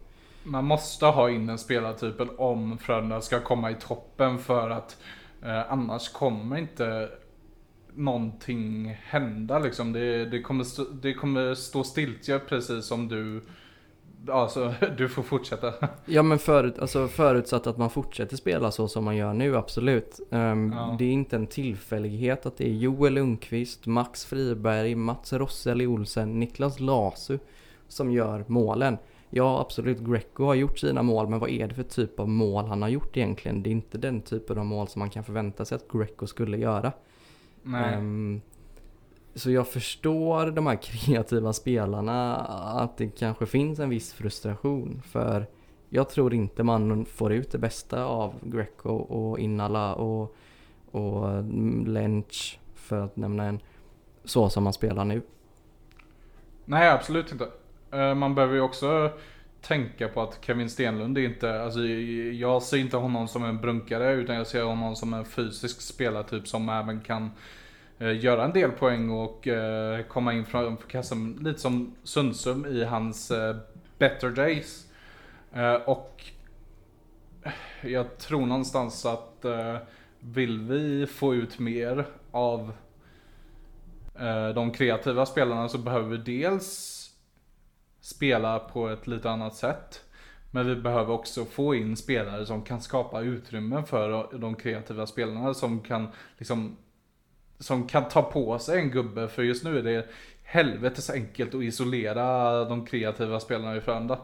Man 0.44 0.64
måste 0.64 1.06
ha 1.06 1.30
in 1.30 1.46
den 1.46 1.58
spelartypen 1.58 2.30
om 2.38 2.78
Frölunda 2.78 3.20
ska 3.20 3.40
komma 3.40 3.70
i 3.70 3.74
toppen 3.74 4.38
för 4.38 4.70
att 4.70 4.96
eh, 5.42 5.72
annars 5.72 6.08
kommer 6.08 6.56
inte 6.56 7.08
någonting 7.94 8.98
hända 9.02 9.58
liksom. 9.58 9.92
Det, 9.92 10.24
det, 10.24 10.42
kommer, 10.42 10.64
stå, 10.64 10.84
det 10.84 11.14
kommer 11.14 11.54
stå 11.54 11.84
stiltje 11.84 12.38
precis 12.38 12.84
som 12.84 13.08
du, 13.08 13.42
alltså 14.28 14.74
du 14.96 15.08
får 15.08 15.22
fortsätta. 15.22 15.72
Ja 16.06 16.22
men 16.22 16.38
förut, 16.38 16.78
alltså 16.78 17.08
förutsatt 17.08 17.66
att 17.66 17.78
man 17.78 17.90
fortsätter 17.90 18.36
spela 18.36 18.70
så 18.70 18.88
som 18.88 19.04
man 19.04 19.16
gör 19.16 19.32
nu, 19.34 19.56
absolut. 19.56 20.20
Ehm, 20.30 20.72
Ja. 20.76 20.96
Det 20.98 21.04
är 21.04 21.12
inte 21.12 21.36
en 21.36 21.46
tillfällighet 21.46 22.46
att 22.46 22.56
det 22.56 22.64
är 22.68 22.72
Joel 22.72 23.14
Lundqvist, 23.14 23.86
Max 23.86 24.24
Friberg, 24.24 24.94
Mats 24.94 25.32
Rosselli 25.32 25.86
Olsen, 25.86 26.40
Niklas 26.40 26.80
Lasu 26.80 27.38
som 27.88 28.10
gör 28.12 28.44
målen. 28.46 28.98
Ja 29.30 29.60
absolut, 29.60 29.98
Greco 30.00 30.44
har 30.44 30.54
gjort 30.54 30.78
sina 30.78 31.02
mål 31.02 31.28
men 31.28 31.38
vad 31.38 31.50
är 31.50 31.68
det 31.68 31.74
för 31.74 31.82
typ 31.82 32.20
av 32.20 32.28
mål 32.28 32.64
han 32.66 32.82
har 32.82 32.88
gjort 32.88 33.16
egentligen? 33.16 33.62
Det 33.62 33.70
är 33.70 33.72
inte 33.72 33.98
den 33.98 34.20
typen 34.22 34.58
av 34.58 34.66
mål 34.66 34.88
som 34.88 35.00
man 35.00 35.10
kan 35.10 35.24
förvänta 35.24 35.64
sig 35.64 35.76
att 35.76 35.88
Greco 35.92 36.26
skulle 36.26 36.56
göra. 36.56 36.92
Nej. 37.62 37.94
Ehm, 37.94 38.40
så 39.38 39.50
jag 39.50 39.68
förstår 39.68 40.50
de 40.50 40.66
här 40.66 40.76
kreativa 40.82 41.52
spelarna 41.52 42.36
att 42.82 42.96
det 42.96 43.08
kanske 43.08 43.46
finns 43.46 43.78
en 43.78 43.90
viss 43.90 44.12
frustration 44.12 45.02
för 45.04 45.46
jag 45.88 46.08
tror 46.08 46.34
inte 46.34 46.62
man 46.62 47.04
får 47.04 47.32
ut 47.32 47.50
det 47.50 47.58
bästa 47.58 48.04
av 48.04 48.34
Greco 48.42 48.90
och 48.90 49.38
Innala 49.38 49.94
och, 49.94 50.36
och 50.90 51.30
mm, 51.30 51.86
Lench 51.86 52.58
för 52.74 53.00
att 53.00 53.16
nämna 53.16 53.44
en 53.44 53.60
så 54.24 54.50
som 54.50 54.64
man 54.64 54.72
spelar 54.72 55.04
nu. 55.04 55.22
Nej, 56.64 56.88
absolut 56.88 57.32
inte. 57.32 57.48
Eh, 57.92 58.14
man 58.14 58.34
behöver 58.34 58.54
ju 58.54 58.60
också 58.60 59.10
tänka 59.60 60.08
på 60.08 60.22
att 60.22 60.38
Kevin 60.40 60.70
Stenlund 60.70 61.18
är 61.18 61.22
inte, 61.22 61.62
alltså 61.62 61.80
jag 61.80 62.62
ser 62.62 62.76
inte 62.76 62.96
honom 62.96 63.28
som 63.28 63.44
en 63.44 63.58
brunkare 63.58 64.12
utan 64.12 64.36
jag 64.36 64.46
ser 64.46 64.62
honom 64.62 64.96
som 64.96 65.14
en 65.14 65.24
fysisk 65.24 65.80
spelartyp 65.80 66.48
som 66.48 66.68
även 66.68 67.00
kan 67.00 67.30
Eh, 68.00 68.24
göra 68.24 68.44
en 68.44 68.52
del 68.52 68.70
poäng 68.70 69.10
och 69.10 69.48
eh, 69.48 70.02
komma 70.02 70.32
in 70.32 70.46
framför 70.46 70.88
kassan 70.88 71.38
lite 71.42 71.58
som 71.58 71.94
Sundsum 72.02 72.66
i 72.66 72.84
hans 72.84 73.30
eh, 73.30 73.56
better 73.98 74.30
days. 74.30 74.84
Och 75.86 76.24
jag 77.82 78.18
tror 78.18 78.46
någonstans 78.46 79.06
att 79.06 79.44
vill 80.20 80.58
vi 80.60 81.06
få 81.06 81.34
ut 81.34 81.58
mer 81.58 82.06
av 82.30 82.72
de 84.54 84.70
kreativa 84.70 85.26
spelarna 85.26 85.68
så 85.68 85.78
behöver 85.78 86.08
vi 86.08 86.16
dels 86.16 87.10
spela 88.00 88.58
på 88.58 88.88
ett 88.88 89.06
lite 89.06 89.30
annat 89.30 89.54
sätt. 89.54 90.04
Men 90.50 90.66
vi 90.66 90.76
behöver 90.76 91.14
också 91.14 91.44
få 91.44 91.74
in 91.74 91.96
spelare 91.96 92.46
som 92.46 92.62
kan 92.62 92.80
skapa 92.80 93.20
utrymme 93.20 93.82
för 93.82 94.38
de 94.38 94.54
kreativa 94.54 95.06
spelarna 95.06 95.54
som 95.54 95.80
kan 95.80 96.08
liksom 96.38 96.76
som 97.58 97.86
kan 97.86 98.08
ta 98.08 98.22
på 98.22 98.58
sig 98.58 98.80
en 98.80 98.90
gubbe 98.90 99.28
för 99.28 99.42
just 99.42 99.64
nu 99.64 99.78
är 99.78 99.82
det 99.82 100.06
helvetes 100.42 101.10
enkelt 101.10 101.54
att 101.54 101.62
isolera 101.62 102.64
de 102.64 102.86
kreativa 102.86 103.40
spelarna 103.40 103.76
i 103.76 103.80
Frölunda. 103.80 104.18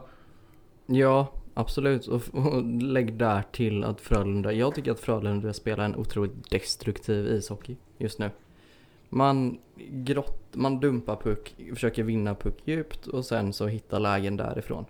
Ja, 0.85 1.27
absolut. 1.53 2.07
Och, 2.07 2.21
och 2.31 2.63
lägg 2.63 3.13
där 3.13 3.43
till 3.51 3.83
att 3.83 4.01
Frölunda, 4.01 4.53
jag 4.53 4.75
tycker 4.75 4.91
att 4.91 4.99
Frölunda 4.99 5.53
spelar 5.53 5.85
en 5.85 5.95
otroligt 5.95 6.49
destruktiv 6.51 7.27
ishockey 7.27 7.75
just 7.97 8.19
nu. 8.19 8.29
Man, 9.09 9.57
grott, 9.89 10.41
man 10.51 10.79
dumpar 10.79 11.15
puck, 11.15 11.55
försöker 11.73 12.03
vinna 12.03 12.35
puck 12.35 12.57
djupt 12.65 13.07
och 13.07 13.25
sen 13.25 13.53
så 13.53 13.67
hittar 13.67 13.99
lägen 13.99 14.37
därifrån. 14.37 14.85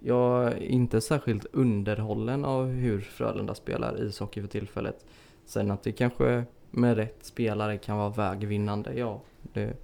Jag 0.00 0.44
är 0.44 0.62
inte 0.62 1.00
särskilt 1.00 1.46
underhållen 1.52 2.44
av 2.44 2.66
hur 2.66 3.00
Frölunda 3.00 3.54
spelar 3.54 4.02
ishockey 4.02 4.40
för 4.40 4.48
tillfället. 4.48 5.04
Sen 5.44 5.70
att 5.70 5.82
det 5.82 5.92
kanske 5.92 6.44
med 6.76 6.96
rätt 6.96 7.18
spelare 7.24 7.78
kan 7.78 7.96
vara 7.96 8.08
vägvinnande, 8.08 8.94
ja. 8.94 9.20
Det, 9.42 9.76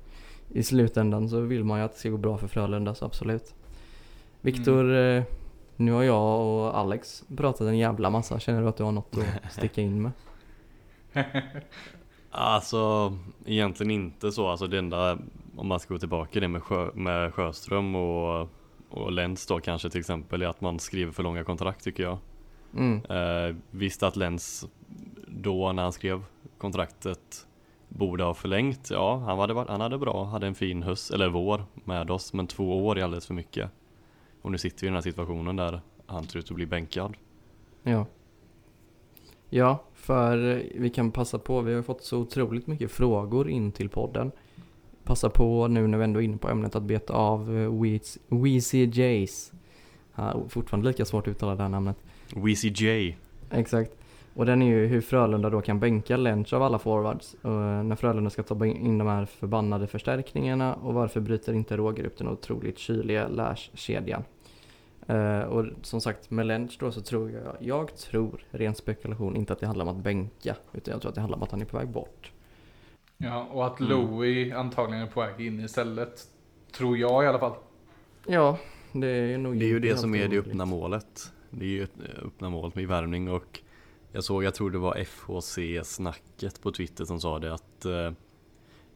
I 0.48 0.62
slutändan 0.62 1.28
så 1.28 1.40
vill 1.40 1.64
man 1.64 1.78
ju 1.78 1.84
att 1.84 1.92
det 1.92 1.98
ska 1.98 2.08
gå 2.08 2.16
bra 2.16 2.38
för 2.38 2.48
Frölunda, 2.48 2.94
så 2.94 3.04
absolut. 3.04 3.54
Viktor, 4.40 4.84
mm. 4.84 5.18
Eh, 5.18 5.24
nu 5.76 5.92
har 5.92 6.02
jag 6.02 6.40
och 6.40 6.78
Alex 6.78 7.24
pratat 7.36 7.60
en 7.60 7.78
jävla 7.78 8.10
massa. 8.10 8.40
Känner 8.40 8.62
du 8.62 8.68
att 8.68 8.76
du 8.76 8.82
har 8.82 8.92
något 8.92 9.16
att 9.16 9.52
sticka 9.52 9.80
in 9.80 10.02
med? 10.02 10.12
Alltså 12.32 13.16
egentligen 13.46 13.90
inte 13.90 14.32
så. 14.32 14.48
Alltså 14.48 14.66
det 14.66 14.78
enda 14.78 15.18
om 15.56 15.66
man 15.66 15.80
ska 15.80 15.94
gå 15.94 15.98
tillbaka 15.98 16.40
det 16.40 16.48
med, 16.48 16.62
Sjö, 16.62 16.90
med 16.94 17.34
Sjöström 17.34 17.94
och, 17.94 18.48
och 18.90 19.12
Lens 19.12 19.46
då 19.46 19.60
kanske 19.60 19.90
till 19.90 20.00
exempel 20.00 20.42
är 20.42 20.46
att 20.46 20.60
man 20.60 20.78
skriver 20.78 21.12
för 21.12 21.22
långa 21.22 21.44
kontrakt 21.44 21.84
tycker 21.84 22.02
jag. 22.02 22.18
Mm. 22.76 23.04
Eh, 23.04 23.56
visst 23.70 24.02
att 24.02 24.16
Lens 24.16 24.68
då 25.26 25.72
när 25.72 25.82
han 25.82 25.92
skrev 25.92 26.24
kontraktet 26.60 27.46
borde 27.88 28.24
ha 28.24 28.34
förlängt. 28.34 28.90
Ja, 28.90 29.16
han 29.16 29.38
hade, 29.38 29.54
han 29.54 29.80
hade 29.80 29.98
bra, 29.98 30.24
hade 30.24 30.46
en 30.46 30.54
fin 30.54 30.82
höst, 30.82 31.10
eller 31.10 31.28
vår 31.28 31.64
med 31.84 32.10
oss. 32.10 32.32
Men 32.32 32.46
två 32.46 32.86
år 32.86 32.98
är 32.98 33.04
alldeles 33.04 33.26
för 33.26 33.34
mycket. 33.34 33.70
Och 34.42 34.50
nu 34.52 34.58
sitter 34.58 34.80
vi 34.80 34.86
i 34.86 34.88
den 34.88 34.94
här 34.94 35.02
situationen 35.02 35.56
där 35.56 35.80
han 36.06 36.24
ser 36.24 36.38
ut 36.38 36.50
att 36.50 36.56
bli 36.56 36.66
bänkad. 36.66 37.16
Ja. 37.82 38.06
Ja, 39.48 39.84
för 39.94 40.64
vi 40.74 40.90
kan 40.90 41.10
passa 41.10 41.38
på, 41.38 41.60
vi 41.60 41.74
har 41.74 41.82
fått 41.82 42.04
så 42.04 42.18
otroligt 42.18 42.66
mycket 42.66 42.90
frågor 42.90 43.50
in 43.50 43.72
till 43.72 43.88
podden. 43.88 44.32
Passa 45.04 45.30
på 45.30 45.68
nu 45.68 45.86
när 45.86 45.98
vi 45.98 46.04
ändå 46.04 46.20
är 46.20 46.24
inne 46.24 46.36
på 46.36 46.48
ämnet 46.48 46.76
att 46.76 46.82
beta 46.82 47.12
av 47.12 47.56
eh, 47.58 47.72
Weezy 48.28 48.90
Jays. 48.92 49.52
Ja, 50.14 50.42
fortfarande 50.48 50.88
lika 50.88 51.04
svårt 51.04 51.26
att 51.26 51.30
uttala 51.30 51.54
det 51.54 51.62
här 51.62 51.68
namnet. 51.68 51.96
Weezy 52.36 52.68
J. 52.68 53.16
Exakt. 53.50 53.99
Och 54.34 54.46
den 54.46 54.62
är 54.62 54.66
ju 54.66 54.86
hur 54.86 55.00
Frölunda 55.00 55.50
då 55.50 55.60
kan 55.60 55.80
bänka 55.80 56.16
Lench 56.16 56.52
av 56.52 56.62
alla 56.62 56.78
forwards. 56.78 57.34
Och 57.42 57.50
när 57.60 57.96
Frölunda 57.96 58.30
ska 58.30 58.42
ta 58.42 58.66
in 58.66 58.98
de 58.98 59.08
här 59.08 59.24
förbannade 59.24 59.86
förstärkningarna 59.86 60.74
och 60.74 60.94
varför 60.94 61.20
bryter 61.20 61.52
inte 61.52 61.76
Roger 61.76 62.04
upp 62.04 62.18
den 62.18 62.28
otroligt 62.28 62.78
kyliga 62.78 63.28
Lash-kedjan. 63.28 64.24
Uh, 65.10 65.40
och 65.40 65.66
som 65.82 66.00
sagt 66.00 66.30
med 66.30 66.46
Lench 66.46 66.76
då 66.80 66.92
så 66.92 67.00
tror 67.00 67.30
jag, 67.30 67.56
jag 67.60 67.96
tror, 67.96 68.44
ren 68.50 68.74
spekulation, 68.74 69.36
inte 69.36 69.52
att 69.52 69.60
det 69.60 69.66
handlar 69.66 69.84
om 69.84 69.96
att 69.96 70.04
bänka. 70.04 70.56
Utan 70.72 70.92
jag 70.92 71.00
tror 71.00 71.08
att 71.08 71.14
det 71.14 71.20
handlar 71.20 71.36
om 71.36 71.42
att 71.42 71.50
han 71.50 71.60
är 71.60 71.64
på 71.64 71.76
väg 71.76 71.88
bort. 71.88 72.32
Ja, 73.16 73.48
och 73.52 73.66
att 73.66 73.80
mm. 73.80 73.92
Louis 73.92 74.54
antagligen 74.54 75.02
är 75.02 75.10
på 75.10 75.20
väg 75.20 75.46
in 75.46 75.60
istället. 75.60 76.26
Tror 76.72 76.98
jag 76.98 77.24
i 77.24 77.26
alla 77.26 77.38
fall. 77.38 77.54
Ja, 78.26 78.58
det 78.92 79.06
är 79.06 79.38
nog 79.38 79.58
Det 79.58 79.64
är 79.64 79.68
ju 79.68 79.80
det 79.80 79.96
som 79.96 80.14
är 80.14 80.28
det 80.28 80.38
öppna 80.38 80.64
målet. 80.64 81.32
Det 81.50 81.64
är 81.64 81.68
ju 81.68 81.82
eh, 81.82 82.26
öppna 82.26 82.50
målet 82.50 82.74
med 82.74 82.88
värvning 82.88 83.30
och 83.30 83.60
jag 84.12 84.24
såg, 84.24 84.44
jag 84.44 84.54
tror 84.54 84.70
det 84.70 84.78
var 84.78 84.94
FHC-snacket 85.04 86.62
på 86.62 86.72
Twitter 86.72 87.04
som 87.04 87.20
sa 87.20 87.38
det 87.38 87.54
att 87.54 87.84
eh, 87.84 88.12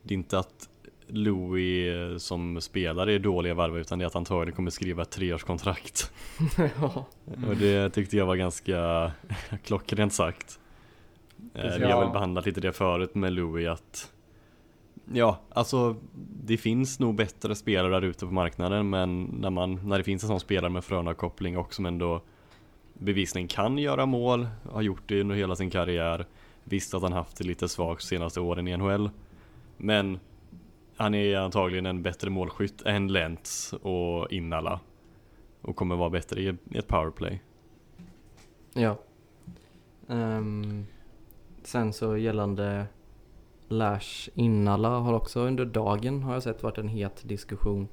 det 0.03 0.15
är 0.15 0.19
inte 0.19 0.39
att 0.39 0.69
Louis 1.07 1.95
eh, 1.95 2.17
som 2.17 2.61
spelare 2.61 3.13
är 3.15 3.19
dåliga 3.19 3.55
varv 3.55 3.79
utan 3.79 3.99
det 3.99 4.05
är 4.05 4.07
att 4.07 4.15
han 4.15 4.21
antagligen 4.21 4.57
kommer 4.57 4.71
skriva 4.71 5.03
ett 5.03 5.11
treårskontrakt. 5.11 6.13
ja. 6.81 7.07
Mm. 7.37 7.49
Och 7.49 7.57
det 7.57 7.91
tyckte 7.91 8.17
jag 8.17 8.27
var 8.27 8.37
ganska 8.37 9.13
klockrent 9.65 10.13
sagt. 10.13 10.61
Eh, 11.55 11.79
Vi 11.79 11.85
har 11.85 12.01
väl 12.01 12.13
behandlat 12.13 12.47
lite 12.47 12.61
det 12.61 12.73
förut 12.73 13.15
med 13.15 13.33
Louis 13.33 13.69
att 13.69 14.11
Ja, 15.13 15.41
alltså 15.49 15.97
det 16.45 16.57
finns 16.57 16.99
nog 16.99 17.15
bättre 17.15 17.55
spelare 17.55 17.93
där 17.93 18.03
ute 18.03 18.27
på 18.27 18.33
marknaden 18.33 18.91
men 18.91 19.25
när, 19.25 19.51
man, 19.51 19.89
när 19.89 19.99
det 19.99 20.05
finns 20.05 20.23
en 20.23 20.29
sån 20.29 20.41
spelare 20.41 20.71
med 20.71 20.85
Frölunda-koppling 20.85 21.59
och 21.59 21.75
som 21.75 21.87
ändå 21.87 22.23
bevisligen 22.95 23.49
kan 23.49 23.79
göra 23.79 24.07
mål, 24.07 24.49
har 24.73 24.83
gjort 24.83 25.03
det 25.07 25.21
under 25.21 25.35
hela 25.35 25.57
sin 25.57 25.71
karriär 25.71 26.27
Visst 26.65 26.95
att 26.95 27.03
han 27.03 27.13
haft 27.13 27.37
det 27.37 27.45
lite 27.45 27.69
svagt 27.69 28.05
senaste 28.05 28.41
åren 28.41 28.69
i 28.69 28.77
NHL 28.77 29.11
Men 29.77 30.19
han 30.97 31.15
är 31.15 31.37
antagligen 31.37 31.87
en 31.87 32.03
bättre 32.03 32.31
målskytt 32.31 32.83
än 32.83 33.13
Lentz 33.13 33.73
och 33.73 34.33
Innala. 34.33 34.81
Och 35.61 35.77
kommer 35.77 35.97
vara 35.97 36.11
bättre 36.11 36.41
i 36.41 36.57
ett 36.75 36.89
powerplay. 36.89 37.43
Ja. 38.73 38.99
Um, 40.07 40.87
sen 41.63 41.93
så 41.93 42.17
gällande 42.17 42.87
Lash 43.69 44.29
Innala 44.35 44.89
har 44.89 45.13
också 45.13 45.41
under 45.41 45.65
dagen 45.65 46.23
har 46.23 46.35
jag 46.35 46.43
sett 46.43 46.63
varit 46.63 46.79
en 46.79 46.89
het 46.89 47.29
diskussion. 47.29 47.89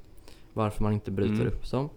Varför 0.54 0.84
man 0.84 0.94
inte 0.94 1.12
bryter 1.12 1.42
mm. 1.42 1.48
upp 1.48 1.66
som. 1.66 1.90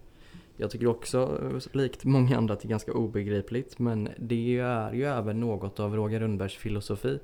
Jag 0.56 0.70
tycker 0.70 0.86
också, 0.86 1.40
likt 1.72 2.04
många 2.04 2.36
andra, 2.36 2.54
att 2.54 2.60
det 2.60 2.66
är 2.66 2.70
ganska 2.70 2.92
obegripligt. 2.92 3.78
Men 3.78 4.08
det 4.18 4.58
är 4.58 4.92
ju 4.92 5.04
även 5.04 5.40
något 5.40 5.80
av 5.80 5.96
Roger 5.96 6.20
Rundbergs 6.20 6.56
filosofi 6.56 7.18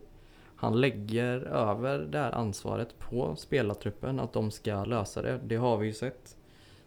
han 0.60 0.80
lägger 0.80 1.40
över 1.40 1.98
det 1.98 2.18
här 2.18 2.32
ansvaret 2.32 2.98
på 2.98 3.36
spelartruppen 3.36 4.20
att 4.20 4.32
de 4.32 4.50
ska 4.50 4.84
lösa 4.84 5.22
det. 5.22 5.40
Det 5.44 5.56
har 5.56 5.76
vi 5.76 5.86
ju 5.86 5.92
sett 5.92 6.36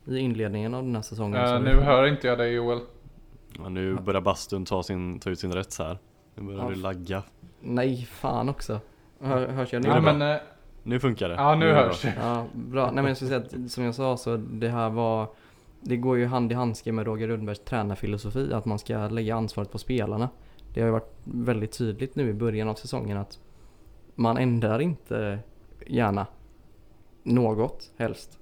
i 0.06 0.18
inledningen 0.18 0.74
av 0.74 0.84
den 0.84 0.96
här 0.96 1.02
säsongen. 1.02 1.56
Uh, 1.56 1.62
nu 1.62 1.82
hör 1.82 2.08
inte 2.08 2.28
jag 2.28 2.38
dig 2.38 2.54
Joel. 2.54 2.80
Ja, 3.58 3.70
nu 3.70 3.96
börjar 3.96 4.22
bastun 4.22 4.66
ta, 4.66 4.84
sin, 4.84 5.20
ta 5.20 5.30
ut 5.30 5.40
sin 5.40 5.54
rätt 5.54 5.72
så 5.72 5.84
här. 5.84 5.98
Nu 6.36 6.44
börjar 6.44 6.64
ja. 6.64 6.70
du 6.70 6.76
lagga. 6.76 7.24
Nej, 7.60 8.08
fan 8.12 8.50
också. 8.50 8.80
Hör, 9.20 9.48
hörs 9.48 9.74
jag 9.74 9.84
nu? 9.84 9.90
Ja, 9.90 10.02
men, 10.02 10.22
uh, 10.22 10.42
nu 10.84 11.00
funkar 11.00 11.30
det. 11.30 11.36
Ja, 11.36 11.56
nu, 11.56 11.66
nu 11.66 11.72
hörs 11.72 12.02
det. 12.02 12.14
Ja, 12.20 12.46
bra. 12.54 12.86
Nej 12.86 12.96
men 12.96 13.06
jag 13.06 13.18
skulle 13.18 13.30
säga 13.30 13.62
att 13.64 13.72
som 13.72 13.84
jag 13.84 13.96
sa 13.96 14.18
så 14.18 14.38
det 14.38 14.70
här 14.70 14.90
var 14.90 15.28
det 15.86 15.98
går 15.98 16.18
ju 16.18 16.26
hand 16.26 16.52
i 16.52 16.56
handske 16.56 16.92
med 16.92 17.06
Roger 17.06 17.28
Rundbergs 17.28 17.60
tränarfilosofi 17.60 18.54
att 18.54 18.66
man 18.66 18.80
ska 18.80 19.08
lägga 19.08 19.36
ansvaret 19.36 19.72
på 19.72 19.78
spelarna. 19.78 20.30
Det 20.74 20.82
har 20.82 20.88
ju 20.88 20.92
varit 20.92 21.14
väldigt 21.24 21.78
tydligt 21.78 22.16
nu 22.16 22.30
i 22.30 22.34
början 22.34 22.68
av 22.68 22.76
säsongen 22.76 23.18
att 23.18 23.40
man 24.16 24.38
ändrar 24.38 24.80
inte 24.80 25.40
gärna 25.88 26.28
något 27.24 27.92
helst. 27.98 28.40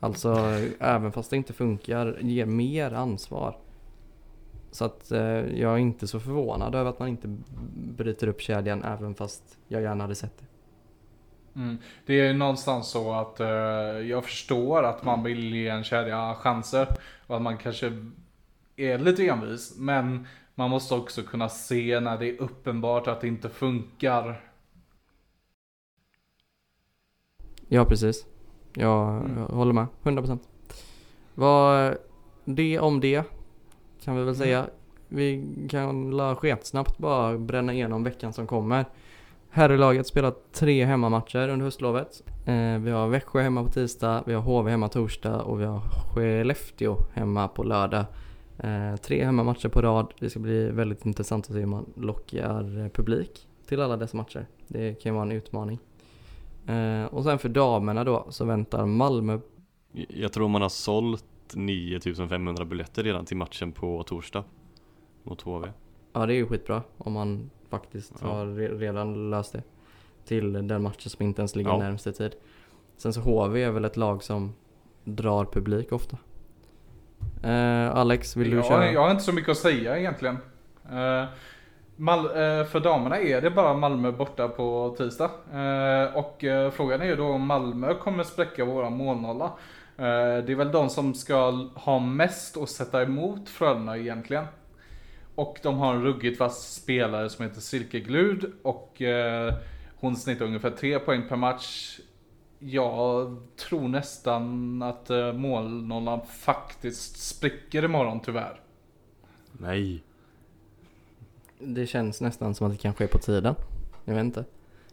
Alltså 0.00 0.36
även 0.78 1.12
fast 1.12 1.30
det 1.30 1.36
inte 1.36 1.52
funkar, 1.52 2.18
ger 2.20 2.46
mer 2.46 2.92
ansvar. 2.92 3.56
Så 4.70 4.84
att 4.84 5.12
eh, 5.12 5.20
jag 5.60 5.72
är 5.72 5.76
inte 5.76 6.06
så 6.06 6.20
förvånad 6.20 6.74
över 6.74 6.90
att 6.90 6.98
man 6.98 7.08
inte 7.08 7.36
bryter 7.96 8.26
upp 8.26 8.40
kedjan 8.40 8.84
även 8.84 9.14
fast 9.14 9.58
jag 9.68 9.82
gärna 9.82 10.04
hade 10.04 10.14
sett 10.14 10.38
det. 10.38 10.44
Mm. 11.56 11.78
Det 12.06 12.20
är 12.20 12.34
någonstans 12.34 12.88
så 12.88 13.12
att 13.12 13.40
eh, 13.40 13.48
jag 14.08 14.24
förstår 14.24 14.82
att 14.82 15.04
man 15.04 15.22
vill 15.22 15.54
ge 15.54 15.68
en 15.68 15.84
kedja 15.84 16.34
chanser 16.34 16.88
och 17.26 17.36
att 17.36 17.42
man 17.42 17.58
kanske 17.58 17.92
är 18.76 18.98
lite 18.98 19.28
envis. 19.28 19.74
Men 19.78 20.26
man 20.54 20.70
måste 20.70 20.94
också 20.94 21.22
kunna 21.22 21.48
se 21.48 22.00
när 22.00 22.18
det 22.18 22.28
är 22.28 22.42
uppenbart 22.42 23.06
att 23.06 23.20
det 23.20 23.28
inte 23.28 23.48
funkar 23.48 24.40
Ja, 27.68 27.84
precis. 27.84 28.26
Jag, 28.74 29.16
mm. 29.16 29.38
jag 29.38 29.46
håller 29.46 29.72
med. 29.72 29.86
100%. 30.02 30.38
Vad 31.34 31.96
det 32.44 32.78
om 32.78 33.00
det 33.00 33.24
kan 34.04 34.14
vi 34.14 34.20
väl 34.20 34.28
mm. 34.28 34.34
säga. 34.34 34.66
Vi 35.08 35.44
kan 35.70 36.10
la 36.10 36.56
snabbt 36.62 36.98
bara 36.98 37.38
bränna 37.38 37.72
igenom 37.72 38.04
veckan 38.04 38.32
som 38.32 38.46
kommer. 38.46 38.84
Herrlaget 39.50 40.06
spelar 40.06 40.34
tre 40.52 40.84
hemmamatcher 40.84 41.48
under 41.48 41.64
höstlovet. 41.64 42.22
Eh, 42.46 42.78
vi 42.78 42.90
har 42.90 43.08
Växjö 43.08 43.42
hemma 43.42 43.64
på 43.64 43.70
tisdag, 43.70 44.24
vi 44.26 44.34
har 44.34 44.42
HV 44.42 44.70
hemma 44.70 44.88
torsdag 44.88 45.42
och 45.42 45.60
vi 45.60 45.64
har 45.64 45.80
Skellefteå 45.80 46.96
hemma 47.14 47.48
på 47.48 47.62
lördag. 47.62 48.04
Eh, 48.58 48.96
tre 48.96 49.24
hemmamatcher 49.24 49.68
på 49.68 49.82
rad. 49.82 50.14
Det 50.18 50.30
ska 50.30 50.40
bli 50.40 50.70
väldigt 50.70 51.06
intressant 51.06 51.46
att 51.46 51.52
se 51.52 51.58
hur 51.58 51.66
man 51.66 51.92
lockar 51.96 52.78
eh, 52.84 52.88
publik 52.88 53.48
till 53.66 53.80
alla 53.80 53.96
dessa 53.96 54.16
matcher. 54.16 54.46
Det 54.68 54.94
kan 54.94 55.12
ju 55.12 55.14
vara 55.14 55.26
en 55.26 55.32
utmaning. 55.32 55.78
Och 57.10 57.24
sen 57.24 57.38
för 57.38 57.48
damerna 57.48 58.04
då 58.04 58.26
så 58.30 58.44
väntar 58.44 58.86
Malmö. 58.86 59.38
Jag 60.08 60.32
tror 60.32 60.48
man 60.48 60.62
har 60.62 60.68
sålt 60.68 61.24
9500 61.54 62.64
biljetter 62.64 63.02
redan 63.02 63.24
till 63.24 63.36
matchen 63.36 63.72
på 63.72 64.02
torsdag 64.02 64.44
mot 65.22 65.42
HV. 65.42 65.68
Ja 66.12 66.26
det 66.26 66.34
är 66.34 66.36
ju 66.36 66.46
skitbra 66.46 66.82
om 66.98 67.12
man 67.12 67.50
faktiskt 67.70 68.12
Ja. 68.22 68.28
har 68.28 68.46
re- 68.46 68.78
redan 68.78 69.30
löst 69.30 69.52
det. 69.52 69.62
Till 70.24 70.52
den 70.68 70.82
matchen 70.82 71.10
som 71.10 71.24
inte 71.26 71.40
ens 71.40 71.56
ligger 71.56 71.70
Ja. 71.70 71.78
närmsta 71.78 72.12
tid. 72.12 72.34
Sen 72.96 73.12
så 73.12 73.20
HV 73.20 73.62
är 73.62 73.70
väl 73.70 73.84
ett 73.84 73.96
lag 73.96 74.22
som 74.22 74.54
drar 75.04 75.44
publik 75.44 75.92
ofta. 75.92 76.16
Eh, 77.42 77.96
Alex, 77.96 78.36
vill 78.36 78.50
du 78.50 78.56
jag, 78.56 78.66
köra? 78.66 78.92
jag 78.92 79.00
har 79.00 79.10
inte 79.10 79.22
så 79.22 79.32
mycket 79.32 79.50
att 79.50 79.56
säga 79.56 79.98
egentligen. 79.98 80.38
Eh, 80.92 81.24
Mal, 81.98 82.24
eh, 82.24 82.64
för 82.66 82.80
damerna 82.80 83.18
är 83.18 83.40
det 83.40 83.50
bara 83.50 83.74
Malmö 83.74 84.12
borta 84.12 84.48
på 84.48 84.94
tisdag. 84.98 85.30
Eh, 85.52 86.16
och 86.16 86.44
eh, 86.44 86.70
frågan 86.70 87.00
är 87.00 87.04
ju 87.06 87.16
då 87.16 87.26
om 87.26 87.46
Malmö 87.46 87.94
kommer 87.94 88.24
spräcka 88.24 88.64
våra 88.64 88.90
målnolla. 88.90 89.44
Eh, 89.96 90.44
det 90.44 90.52
är 90.52 90.54
väl 90.54 90.72
de 90.72 90.88
som 90.88 91.14
ska 91.14 91.50
ha 91.74 91.98
mest 91.98 92.56
att 92.56 92.68
sätta 92.70 93.02
emot 93.02 93.48
Frölunda 93.48 93.96
egentligen. 93.98 94.44
Och 95.36 95.58
de 95.62 95.78
har 95.78 95.94
en 95.94 96.02
ruggigt 96.02 96.40
vass 96.40 96.74
spelare 96.74 97.30
som 97.30 97.44
heter 97.44 97.60
Silke 97.60 98.00
Glud 98.00 98.52
och 98.62 99.02
eh, 99.02 99.54
hon 99.96 100.16
snittar 100.16 100.44
ungefär 100.44 100.70
3 100.70 100.98
poäng 100.98 101.28
per 101.28 101.36
match. 101.36 102.00
Jag 102.58 103.36
tror 103.56 103.88
nästan 103.88 104.82
att 104.82 105.10
eh, 105.10 105.32
målnollan 105.32 106.20
faktiskt 106.26 107.16
spricker 107.28 107.84
imorgon 107.84 108.20
tyvärr. 108.20 108.60
Nej. 109.52 110.02
Det 111.58 111.86
känns 111.86 112.20
nästan 112.20 112.54
som 112.54 112.66
att 112.66 112.72
det 112.72 112.78
kanske 112.78 113.04
är 113.04 113.08
på 113.08 113.18
tiden. 113.18 113.54
Jag 114.04 114.14
vet 114.14 114.24
inte. 114.24 114.44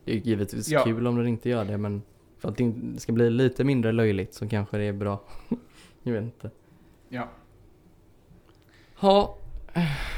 Det 0.05 0.11
är 0.11 0.15
givetvis 0.17 0.69
Ja. 0.69 0.83
kul 0.83 1.07
om 1.07 1.15
det 1.23 1.29
inte 1.29 1.49
gör 1.49 1.65
det 1.65 1.77
men 1.77 2.01
för 2.37 2.49
att 2.49 2.57
det 2.57 2.73
ska 2.97 3.11
bli 3.11 3.29
lite 3.29 3.63
mindre 3.63 3.91
löjligt 3.91 4.33
så 4.33 4.47
kanske 4.49 4.77
det 4.77 4.83
är 4.83 4.93
bra. 4.93 5.21
jag 6.03 6.13
vet 6.13 6.23
inte. 6.23 6.51
Ja. 7.09 7.27
Ja, 8.99 9.37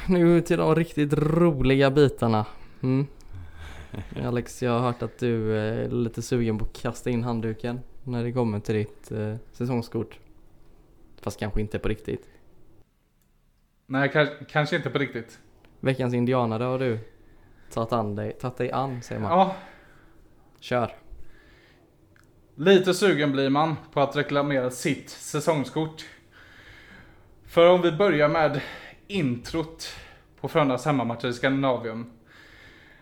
nu 0.08 0.42
till 0.42 0.58
de 0.58 0.76
riktigt 0.76 1.14
roliga 1.14 1.92
bitarna. 1.92 2.46
Mm. 2.84 3.08
Alex, 4.24 4.64
jag 4.64 4.72
har 4.72 4.80
hört 4.80 5.02
att 5.02 5.20
du 5.20 5.58
är 5.58 5.90
lite 5.90 6.22
sugen 6.22 6.58
på 6.58 6.66
att 6.66 6.74
kasta 6.74 7.10
in 7.10 7.24
handduken 7.24 7.80
när 8.04 8.24
det 8.24 8.32
kommer 8.32 8.60
till 8.60 8.76
ditt 8.76 9.12
eh, 9.12 9.36
säsongskort. 9.52 10.20
Fast 11.22 11.40
kanske 11.40 11.62
inte 11.62 11.80
på 11.80 11.88
riktigt. 11.88 12.30
Nej, 13.86 14.10
kanske, 14.12 14.36
kanske 14.50 14.76
inte 14.76 14.90
på 14.90 15.00
riktigt. 15.00 15.40
Veckans 15.80 16.14
indianare 16.14 16.64
har 16.64 16.80
du 16.80 17.00
tagit, 17.72 17.94
an 17.94 18.16
dig, 18.16 18.32
tagit 18.32 18.58
dig 18.58 18.72
an, 18.72 19.02
säger 19.02 19.22
man. 19.22 19.32
Ja, 19.32 19.56
Kör. 20.60 20.96
lite 22.56 22.94
sugen 22.94 23.32
blir 23.32 23.50
man 23.50 23.76
på 23.94 24.02
att 24.02 24.16
reklamera 24.16 24.72
sitt 24.72 25.10
säsongskort. 25.10 26.06
För 27.46 27.70
om 27.70 27.82
vi 27.82 27.92
börjar 27.92 28.30
med 28.30 28.62
introt 29.08 29.88
på 30.42 30.48
Frölundas 30.48 30.86
hemmamatcher 30.86 31.28
i 31.28 31.34
Skandinavium. 31.34 32.12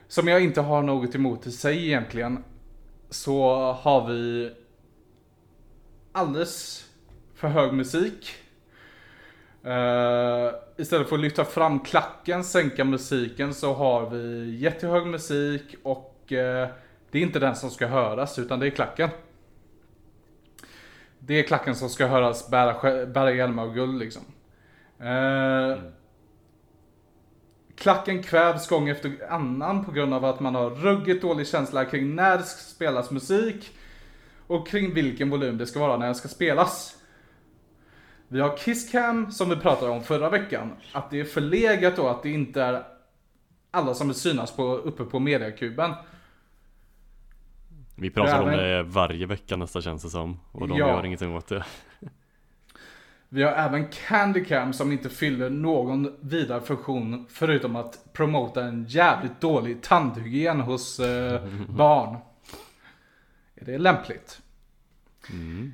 Som 0.07 0.27
jag 0.27 0.43
inte 0.43 0.61
har 0.61 0.83
något 0.83 1.15
emot 1.15 1.47
i 1.47 1.51
sig 1.51 1.85
egentligen. 1.85 2.43
Så 3.09 3.55
har 3.71 4.07
vi 4.07 4.51
alldeles 6.11 6.85
för 7.35 7.47
hög 7.47 7.73
musik. 7.73 8.35
Uh, 9.65 10.53
istället 10.77 11.09
för 11.09 11.15
att 11.15 11.21
lyfta 11.21 11.45
fram 11.45 11.79
klacken, 11.79 12.43
sänka 12.43 12.83
musiken 12.83 13.53
så 13.53 13.73
har 13.73 14.09
vi 14.09 14.55
jättehög 14.55 15.07
musik 15.07 15.75
och 15.83 16.21
uh, 16.31 16.67
det 17.11 17.19
är 17.19 17.21
inte 17.21 17.39
den 17.39 17.55
som 17.55 17.69
ska 17.69 17.87
höras 17.87 18.39
utan 18.39 18.59
det 18.59 18.67
är 18.67 18.69
klacken. 18.69 19.09
Det 21.19 21.39
är 21.39 21.43
klacken 21.43 21.75
som 21.75 21.89
ska 21.89 22.07
höras 22.07 22.49
bära, 22.49 23.05
bära 23.05 23.31
hjälmar 23.31 23.65
och 23.65 23.73
guld 23.73 23.99
liksom. 23.99 24.21
Eh, 25.03 25.77
Klacken 27.75 28.23
kvävs 28.23 28.67
gång 28.69 28.89
efter 28.89 29.31
annan 29.31 29.85
på 29.85 29.91
grund 29.91 30.13
av 30.13 30.25
att 30.25 30.39
man 30.39 30.55
har 30.55 30.69
ruggigt 30.69 31.21
dålig 31.21 31.47
känsla 31.47 31.85
kring 31.85 32.15
när 32.15 32.37
det 32.37 32.43
spelas 32.43 33.11
musik 33.11 33.71
och 34.47 34.67
kring 34.67 34.93
vilken 34.93 35.29
volym 35.29 35.57
det 35.57 35.65
ska 35.67 35.79
vara 35.79 35.97
när 35.97 36.05
den 36.05 36.15
ska 36.15 36.27
spelas. 36.27 36.97
Vi 38.27 38.39
har 38.41 38.57
Kisscam 38.57 39.31
som 39.31 39.49
vi 39.49 39.55
pratade 39.55 39.91
om 39.91 40.03
förra 40.03 40.29
veckan. 40.29 40.71
Att 40.93 41.09
det 41.09 41.19
är 41.19 41.23
förlegat 41.25 41.95
då 41.95 42.07
att 42.07 42.23
det 42.23 42.29
inte 42.29 42.61
är 42.63 42.83
alla 43.71 43.93
som 43.93 44.07
vill 44.07 44.15
synas 44.15 44.55
på, 44.55 44.63
uppe 44.63 45.03
på 45.03 45.19
mediakuben. 45.19 45.93
Vi 47.95 48.09
pratar 48.09 48.41
om 48.41 48.51
det 48.51 48.83
varje 48.83 49.25
vecka 49.25 49.55
nästan 49.55 49.81
känns 49.81 50.03
det 50.03 50.09
som. 50.09 50.39
Och 50.51 50.67
de 50.67 50.77
Ja. 50.77 50.87
gör 50.87 51.05
ingenting 51.05 51.35
åt 51.35 51.47
det. 51.47 51.65
Vi 53.33 53.43
har 53.43 53.51
även 53.51 53.87
Candycam 53.87 54.73
som 54.73 54.91
inte 54.91 55.09
fyller 55.09 55.49
någon 55.49 56.15
vidare 56.19 56.61
funktion 56.61 57.25
förutom 57.29 57.75
att 57.75 58.13
promota 58.13 58.63
en 58.63 58.85
jävligt 58.85 59.41
dålig 59.41 59.81
tandhygien 59.81 60.59
hos 60.59 60.99
eh, 60.99 61.41
barn. 61.69 62.17
Är 63.55 63.65
det 63.65 63.77
lämpligt? 63.77 64.41
Mm. 65.29 65.73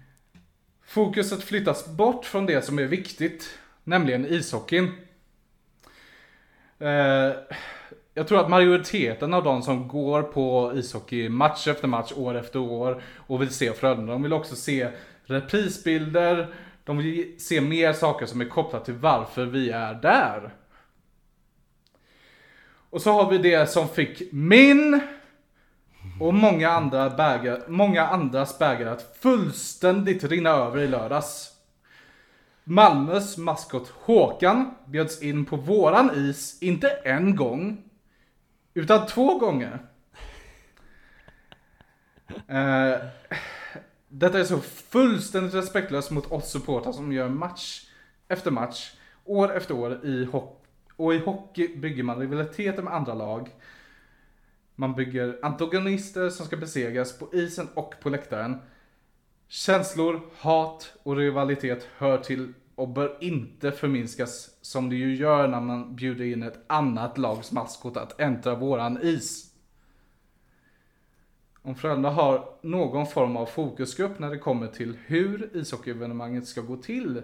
Fokuset 0.85 1.43
flyttas 1.43 1.87
bort 1.87 2.25
från 2.25 2.45
det 2.45 2.61
som 2.61 2.79
är 2.79 2.85
viktigt, 2.85 3.59
nämligen 3.83 4.25
ishockeyn. 4.25 4.91
Eh, 6.79 7.31
jag 8.13 8.27
tror 8.27 8.39
att 8.39 8.49
majoriteten 8.49 9.33
av 9.33 9.43
de 9.43 9.61
som 9.61 9.87
går 9.87 10.23
på 10.23 10.71
ishockey 10.75 11.29
match 11.29 11.67
efter 11.67 11.87
match, 11.87 12.13
år 12.15 12.35
efter 12.35 12.59
år 12.59 13.01
och 13.17 13.41
vill 13.41 13.49
se 13.49 13.73
Frölunda, 13.73 14.13
de 14.13 14.23
vill 14.23 14.33
också 14.33 14.55
se 14.55 14.89
reprisbilder, 15.23 16.53
de 16.89 16.97
vill 16.97 17.35
se 17.39 17.61
mer 17.61 17.93
saker 17.93 18.25
som 18.25 18.41
är 18.41 18.45
kopplat 18.45 18.85
till 18.85 18.93
varför 18.93 19.45
vi 19.45 19.69
är 19.69 19.93
där. 19.93 20.53
Och 22.89 23.01
så 23.01 23.11
har 23.11 23.31
vi 23.31 23.37
det 23.37 23.69
som 23.69 23.87
fick 23.87 24.31
min 24.31 25.01
och 26.19 26.33
många, 26.33 26.69
andra 26.69 27.09
bäger, 27.09 27.63
många 27.67 28.07
andras 28.07 28.59
bägare 28.59 28.89
att 28.89 29.17
fullständigt 29.19 30.23
rinna 30.23 30.49
över 30.49 30.79
i 30.79 30.87
lördags. 30.87 31.51
Malmös 32.63 33.37
maskot 33.37 33.89
Håkan 33.89 34.75
bjöds 34.85 35.21
in 35.21 35.45
på 35.45 35.55
våran 35.55 36.11
is, 36.15 36.61
inte 36.61 36.89
en 36.89 37.35
gång, 37.35 37.83
utan 38.73 39.07
två 39.07 39.37
gånger. 39.37 39.79
Eh, 42.47 42.95
detta 44.09 44.39
är 44.39 44.43
så 44.43 44.59
fullständigt 44.59 45.53
respektlöst 45.53 46.11
mot 46.11 46.31
oss 46.31 46.51
supportrar 46.51 46.91
som 46.91 47.11
gör 47.11 47.29
match 47.29 47.85
efter 48.27 48.51
match, 48.51 48.93
år 49.25 49.55
efter 49.55 49.75
år 49.75 50.05
i 50.05 50.25
hockey. 50.25 50.55
Och 50.95 51.13
i 51.13 51.17
hockey 51.17 51.77
bygger 51.77 52.03
man 52.03 52.19
rivaliteter 52.19 52.83
med 52.83 52.93
andra 52.93 53.13
lag. 53.13 53.49
Man 54.75 54.95
bygger 54.95 55.39
antagonister 55.41 56.29
som 56.29 56.45
ska 56.45 56.57
besegras 56.57 57.19
på 57.19 57.29
isen 57.33 57.67
och 57.73 57.93
på 58.01 58.09
läktaren. 58.09 58.57
Känslor, 59.47 60.21
hat 60.37 60.93
och 61.03 61.15
rivalitet 61.15 61.87
hör 61.97 62.17
till 62.17 62.53
och 62.75 62.89
bör 62.89 63.17
inte 63.21 63.71
förminskas 63.71 64.49
som 64.61 64.89
det 64.89 64.95
ju 64.95 65.15
gör 65.15 65.47
när 65.47 65.61
man 65.61 65.95
bjuder 65.95 66.25
in 66.25 66.43
ett 66.43 66.63
annat 66.67 67.17
lags 67.17 67.51
maskot 67.51 67.97
att 67.97 68.19
äntra 68.19 68.55
våran 68.55 68.99
is. 69.01 69.48
Om 71.61 71.75
Frölunda 71.75 72.09
har 72.09 72.49
någon 72.61 73.07
form 73.07 73.37
av 73.37 73.45
fokusgrupp 73.45 74.19
när 74.19 74.29
det 74.29 74.37
kommer 74.37 74.67
till 74.67 74.97
hur 75.05 75.57
ishockeyevenemanget 75.57 76.47
ska 76.47 76.61
gå 76.61 76.77
till 76.77 77.21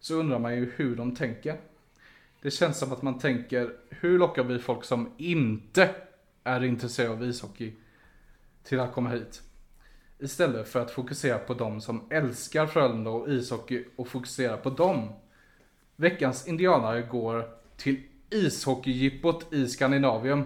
så 0.00 0.14
undrar 0.14 0.38
man 0.38 0.56
ju 0.56 0.72
hur 0.76 0.96
de 0.96 1.14
tänker. 1.14 1.56
Det 2.42 2.50
känns 2.50 2.78
som 2.78 2.92
att 2.92 3.02
man 3.02 3.18
tänker, 3.18 3.76
hur 3.90 4.18
lockar 4.18 4.44
vi 4.44 4.58
folk 4.58 4.84
som 4.84 5.12
inte 5.16 5.90
är 6.44 6.64
intresserade 6.64 7.12
av 7.12 7.24
ishockey 7.24 7.72
till 8.62 8.80
att 8.80 8.92
komma 8.92 9.10
hit? 9.10 9.42
Istället 10.18 10.68
för 10.68 10.80
att 10.80 10.90
fokusera 10.90 11.38
på 11.38 11.54
de 11.54 11.80
som 11.80 12.06
älskar 12.10 12.66
Frölunda 12.66 13.10
och 13.10 13.28
ishockey 13.28 13.84
och 13.96 14.08
fokusera 14.08 14.56
på 14.56 14.70
dem. 14.70 15.12
Veckans 15.96 16.48
indianare 16.48 17.02
går 17.02 17.48
till 17.76 18.02
ishockeyjippot 18.30 19.52
i 19.52 19.68
Skandinavien 19.68 20.44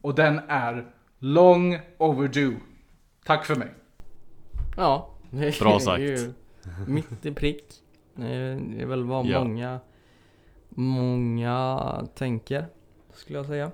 Och 0.00 0.14
den 0.14 0.40
är 0.48 0.86
long 1.24 1.78
overdue. 1.98 2.56
Tack 3.24 3.44
för 3.46 3.56
mig. 3.56 3.74
Ja, 4.76 5.10
det 5.30 5.58
Bra 5.60 5.74
är 5.74 5.78
sagt. 5.78 6.00
ju 6.02 6.32
mitt 6.86 7.26
i 7.26 7.32
prick. 7.32 7.64
Det 8.14 8.26
är 8.82 8.86
väl 8.86 9.04
vad 9.04 9.26
Ja. 9.26 9.44
många, 9.44 9.80
många 10.68 11.80
tänker, 12.14 12.66
skulle 13.12 13.38
jag 13.38 13.46
säga. 13.46 13.70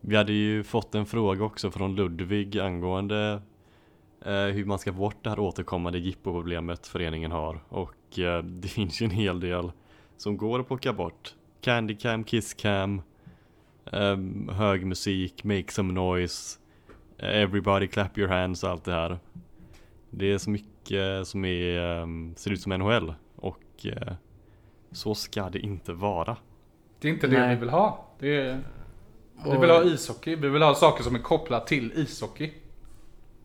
Vi 0.00 0.16
hade 0.16 0.32
ju 0.32 0.64
fått 0.64 0.94
en 0.94 1.06
fråga 1.06 1.44
också 1.44 1.70
från 1.70 1.94
Ludvig 1.96 2.58
angående 2.58 3.42
eh, 4.24 4.32
hur 4.32 4.64
man 4.64 4.78
ska 4.78 4.92
få 4.92 4.98
bort 4.98 5.16
det 5.22 5.30
här 5.30 5.38
återkommande 5.38 5.98
jippo-problemet 5.98 6.86
föreningen 6.86 7.32
har 7.32 7.60
och 7.68 8.18
eh, 8.18 8.42
det 8.44 8.68
finns 8.78 9.02
ju 9.02 9.04
en 9.04 9.10
hel 9.10 9.40
del 9.40 9.72
som 10.16 10.36
går 10.36 10.60
att 10.60 10.66
plocka 10.66 10.92
bort. 10.92 11.34
Candycam, 11.60 12.24
Kisscam, 12.24 13.02
eh, 13.92 14.16
hög 14.54 14.86
musik, 14.86 15.44
make 15.44 15.72
some 15.72 15.92
noise, 15.92 16.58
everybody 17.18 17.86
clap 17.88 18.18
your 18.18 18.28
hands 18.28 18.64
och 18.64 18.70
allt 18.70 18.84
det 18.84 18.92
här. 18.92 19.18
Det 20.10 20.32
är 20.32 20.38
så 20.38 20.50
mycket 20.50 21.26
som 21.26 21.44
är, 21.44 22.00
eh, 22.00 22.06
ser 22.36 22.50
ut 22.50 22.60
som 22.60 22.72
NHL 22.72 23.14
och 23.36 23.86
eh, 23.86 24.12
så 24.92 25.14
ska 25.14 25.50
det 25.50 25.58
inte 25.58 25.92
vara. 25.92 26.36
Det 27.00 27.08
är 27.08 27.12
inte 27.12 27.26
det 27.26 27.38
Nej. 27.40 27.54
vi 27.54 27.60
vill 27.60 27.68
ha. 27.70 28.06
Det 28.18 28.36
är, 28.36 28.60
vi 29.44 29.58
vill 29.58 29.70
ha 29.70 29.84
ishockey. 29.84 30.36
Vi 30.36 30.48
vill 30.48 30.62
ha 30.62 30.74
saker 30.74 31.04
som 31.04 31.14
är 31.14 31.18
kopplat 31.18 31.66
till 31.66 31.92
ishockey. 31.96 32.52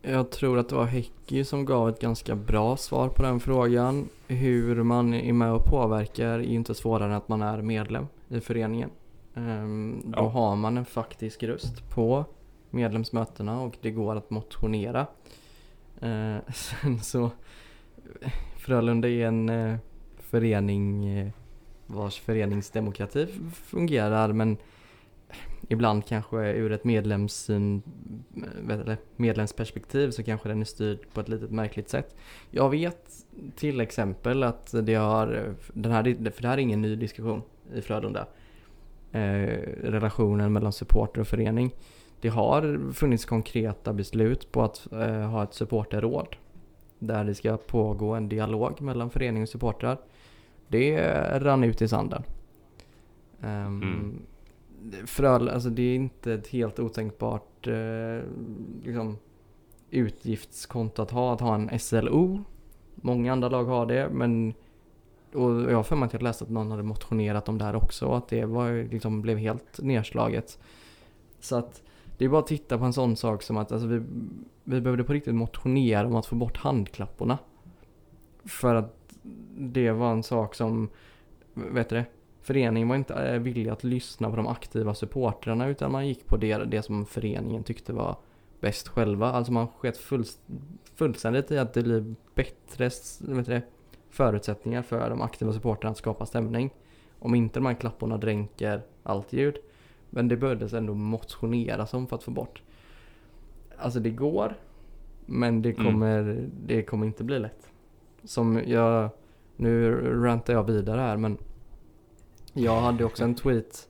Jag 0.02 0.32
tror 0.32 0.58
att 0.60 0.70
det 0.70 0.76
var 0.76 0.86
Häcki 0.86 1.44
som 1.46 1.66
gav 1.66 1.90
ett 1.90 2.02
ganska 2.02 2.36
bra 2.36 2.78
svar 2.78 3.10
på 3.10 3.24
den 3.24 3.40
frågan. 3.40 4.10
Hur 4.28 4.84
man 4.84 5.14
är 5.14 5.34
med 5.34 5.52
och 5.54 5.66
påverkar 5.66 6.26
är 6.28 6.40
inte 6.40 6.76
svårare 6.76 7.06
än 7.10 7.14
att 7.18 7.28
man 7.28 7.42
är 7.42 7.62
medlem 7.62 8.08
i 8.30 8.40
föreningen. 8.40 8.90
Ehm, 9.36 10.02
då 10.06 10.20
Ja. 10.20 10.28
har 10.30 10.56
man 10.56 10.78
en 10.78 10.86
faktisk 10.86 11.44
röst 11.44 11.90
på 11.90 12.26
medlemsmötena 12.72 13.62
och 13.62 13.78
det 13.82 13.92
går 13.92 14.16
att 14.16 14.30
motionera. 14.30 15.08
Eh, 16.02 16.38
sen 16.54 17.00
så 17.00 17.32
Frölunda 18.58 19.10
är 19.10 19.26
en 19.26 19.50
eh, 19.50 19.78
förening 20.18 21.06
eh, 21.18 21.32
vars 21.86 22.20
föreningsdemokrati 22.20 23.28
fungerar 23.54 24.34
men 24.34 24.58
ibland 25.68 26.06
kanske 26.06 26.38
ur 26.38 26.72
ett 26.72 26.84
medlemssyn, 26.84 27.82
eh, 28.38 28.80
eller 28.80 28.98
medlemsperspektiv 29.16 30.12
så 30.12 30.24
kanske 30.24 30.50
den 30.50 30.62
är 30.62 30.66
styrd 30.66 31.00
på 31.14 31.22
ett 31.22 31.30
litet 31.30 31.52
märkligt 31.52 31.90
sätt. 31.90 32.16
Jag 32.50 32.70
vet 32.70 33.26
till 33.56 33.82
exempel 33.82 34.44
att 34.44 34.74
det 34.84 34.96
har, 34.96 35.56
den 35.74 35.92
här, 35.92 36.04
för 36.32 36.42
det 36.42 36.48
här 36.48 36.58
är 36.58 36.62
ingen 36.62 36.82
ny 36.82 36.96
diskussion 36.96 37.42
i 37.74 37.82
Frölunda, 37.82 38.28
eh, 39.12 39.20
relationen 39.84 40.54
mellan 40.54 40.74
supporter 40.74 41.22
och 41.22 41.28
förening. 41.28 41.72
Det 42.22 42.30
har 42.30 42.92
funnits 42.94 43.26
konkreta 43.26 43.94
beslut 43.94 44.52
på 44.52 44.62
att 44.62 44.92
eh, 44.92 45.30
ha 45.30 45.44
ett 45.44 45.54
supporterråd 45.54 46.36
där 47.00 47.24
det 47.24 47.36
ska 47.36 47.58
pågå 47.58 48.14
en 48.14 48.30
dialog 48.30 48.82
mellan 48.82 49.10
förening 49.10 49.44
och 49.44 49.50
supportrar. 49.50 49.98
Det 50.68 51.00
rann 51.40 51.64
ut 51.64 51.82
i 51.82 51.88
sanden. 51.88 52.24
Ehm, 53.42 53.82
Mm. 53.84 55.06
Fröl, 55.06 55.50
alltså 55.50 55.70
det 55.70 55.82
är 55.82 55.96
inte 55.96 56.34
ett 56.34 56.48
helt 56.48 56.80
otänkbart 56.80 57.68
eh, 57.68 58.24
liksom, 58.84 59.18
utgiftskonto 59.90 61.02
att 61.02 61.12
ha, 61.12 61.34
att 61.34 61.42
ha 61.42 61.56
en 61.56 61.80
SLO. 61.80 62.44
Många 62.96 63.32
andra 63.32 63.50
lag 63.50 63.64
har 63.66 63.86
det, 63.86 64.10
men 64.12 64.54
och 65.34 65.72
jag 65.72 65.76
har 65.76 65.84
för 65.84 65.96
mig 65.96 66.06
att 66.06 66.14
jag 66.14 66.22
läste 66.22 66.44
att 66.44 66.50
någon 66.50 66.72
hade 66.72 66.84
motionerat 66.84 67.50
om 67.50 67.58
det 67.58 67.66
här 67.66 67.76
också 67.76 68.14
att 68.14 68.28
det 68.28 68.46
var, 68.46 68.90
liksom, 68.92 69.22
blev 69.22 69.38
helt 69.38 69.80
nedslaget. 69.82 70.60
Så 71.40 71.56
att 71.56 71.82
det 72.22 72.26
är 72.26 72.30
bara 72.30 72.40
att 72.42 72.48
titta 72.48 72.78
på 72.78 72.86
en 72.86 72.94
sån 72.94 73.16
sak 73.16 73.44
som 73.44 73.58
att 73.58 73.72
alltså, 73.72 73.88
vi, 73.88 74.02
vi 74.64 74.82
behövde 74.82 75.04
på 75.04 75.14
riktigt 75.14 75.36
motionera 75.36 76.08
om 76.08 76.16
att 76.16 76.26
få 76.26 76.36
bort 76.36 76.58
handklapporna. 76.58 77.38
För 78.46 78.76
att 78.76 78.96
det 79.58 79.92
var 79.92 80.12
en 80.12 80.24
sak 80.24 80.56
som, 80.56 80.90
vet 81.54 81.90
du 81.90 81.96
det, 81.96 82.06
föreningen 82.42 82.90
var 82.90 82.96
inte 82.96 83.14
eh, 83.14 83.40
villig 83.40 83.70
att 83.70 83.84
lyssna 83.84 84.30
på 84.30 84.36
de 84.36 84.48
aktiva 84.48 84.94
supportrarna 84.94 85.68
utan 85.68 85.92
man 85.92 86.08
gick 86.08 86.28
på 86.28 86.38
det, 86.38 86.58
det 86.58 86.82
som 86.82 87.06
föreningen 87.06 87.64
tyckte 87.64 87.94
var 87.94 88.16
bäst 88.60 88.88
själva. 88.88 89.32
Alltså 89.32 89.52
man 89.52 89.68
sket 89.68 89.98
full, 89.98 90.26
fullständigt 90.96 91.52
i 91.52 91.58
att 91.58 91.74
det 91.74 91.84
blir 91.84 92.16
bättre 92.36 92.90
vet 93.20 93.46
du 93.46 93.54
det, 93.54 93.62
förutsättningar 94.10 94.82
för 94.82 95.10
de 95.10 95.22
aktiva 95.22 95.54
supportrarna 95.54 95.92
att 95.92 95.98
skapa 95.98 96.26
stämning. 96.26 96.74
Om 97.20 97.36
inte 97.36 97.60
de 97.60 97.66
här 97.66 97.74
klapporna 97.74 98.18
dränker 98.18 98.82
allt 99.04 99.34
ljud. 99.34 99.58
Men 100.14 100.28
det 100.28 100.38
behövdes 100.38 100.74
ändå 100.74 100.94
motioneras 100.94 101.94
om 101.94 102.08
för 102.08 102.16
att 102.16 102.24
få 102.24 102.32
bort. 102.32 102.62
Alltså 103.78 104.00
det 104.00 104.10
går. 104.10 104.56
Men 105.26 105.62
det 105.62 105.70
Mm. 105.80 105.86
kommer, 105.86 106.48
det 106.66 106.84
kommer 106.84 107.06
inte 107.06 107.24
bli 107.24 107.40
lätt. 107.40 107.70
Som 108.24 108.62
jag, 108.68 109.10
nu 109.56 109.92
rantar 110.24 110.54
jag 110.54 110.64
vidare 110.64 111.02
här 111.02 111.18
men 111.18 111.38
jag 112.54 112.82
hade 112.82 113.04
också 113.06 113.24
en 113.24 113.36
tweet 113.36 113.88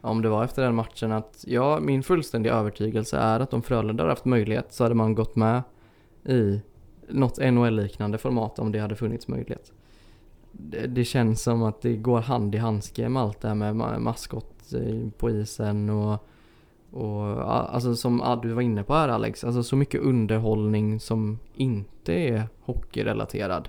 om 0.00 0.22
det 0.22 0.28
var 0.28 0.44
efter 0.44 0.62
den 0.62 0.74
matchen 0.74 1.12
att 1.12 1.44
ja, 1.46 1.78
min 1.80 2.02
fullständiga 2.02 2.54
övertygelse 2.54 3.16
är 3.18 3.40
att 3.40 3.54
om 3.54 3.62
Frölunda 3.62 4.02
hade 4.02 4.12
haft 4.12 4.24
möjlighet 4.24 4.72
så 4.72 4.84
hade 4.84 4.94
man 4.94 5.14
gått 5.14 5.36
med 5.36 5.62
i 6.24 6.60
något 7.08 7.38
NHL-liknande 7.38 8.18
format 8.18 8.58
om 8.58 8.72
det 8.72 8.78
hade 8.78 8.96
funnits 8.96 9.28
möjlighet. 9.28 9.72
Det, 10.52 10.86
det 10.86 11.04
känns 11.04 11.42
som 11.42 11.62
att 11.62 11.82
det 11.82 11.96
går 11.96 12.20
hand 12.20 12.54
i 12.54 12.58
handske 12.58 13.08
med 13.08 13.22
allt 13.22 13.40
det 13.40 13.48
här 13.48 13.54
med 13.54 13.74
ma- 13.74 13.98
maskot 13.98 14.49
Eh, 14.74 15.08
på 15.18 15.30
isen 15.30 15.90
och, 15.90 16.26
och 16.90 17.54
alltså 17.74 17.96
som 17.96 18.40
du 18.42 18.52
var 18.52 18.62
inne 18.62 18.84
på 18.84 18.94
här 18.94 19.08
Alex, 19.08 19.44
alltså 19.44 19.62
så 19.62 19.76
mycket 19.76 20.00
underhållning 20.00 21.00
som 21.00 21.38
inte 21.54 22.12
är 22.12 22.48
hockeyrelaterad. 22.60 23.68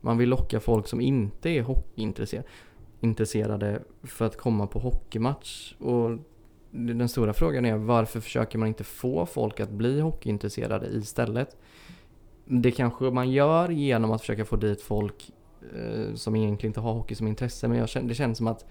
Man 0.00 0.18
vill 0.18 0.28
locka 0.28 0.60
folk 0.60 0.86
som 0.86 1.00
inte 1.00 1.50
är 1.50 1.62
hockeyintresserade 1.62 3.82
för 4.02 4.24
att 4.24 4.36
komma 4.36 4.66
på 4.66 4.78
hockeymatch. 4.78 5.74
Och 5.78 6.18
den 6.70 7.08
stora 7.08 7.32
frågan 7.32 7.64
är 7.64 7.76
varför 7.76 8.20
försöker 8.20 8.58
man 8.58 8.68
inte 8.68 8.84
få 8.84 9.26
folk 9.26 9.60
att 9.60 9.70
bli 9.70 10.00
hockeyintresserade 10.00 10.86
istället? 10.86 11.56
Det 12.44 12.70
kanske 12.70 13.04
man 13.04 13.30
gör 13.30 13.68
genom 13.68 14.12
att 14.12 14.20
försöka 14.20 14.44
få 14.44 14.56
dit 14.56 14.82
folk 14.82 15.32
eh, 15.74 16.14
som 16.14 16.36
egentligen 16.36 16.70
inte 16.70 16.80
har 16.80 16.92
hockey 16.92 17.14
som 17.14 17.26
intresse. 17.26 17.68
Men 17.68 17.78
jag 17.78 17.88
känner, 17.88 18.08
det 18.08 18.14
känns 18.14 18.38
som 18.38 18.46
att 18.46 18.66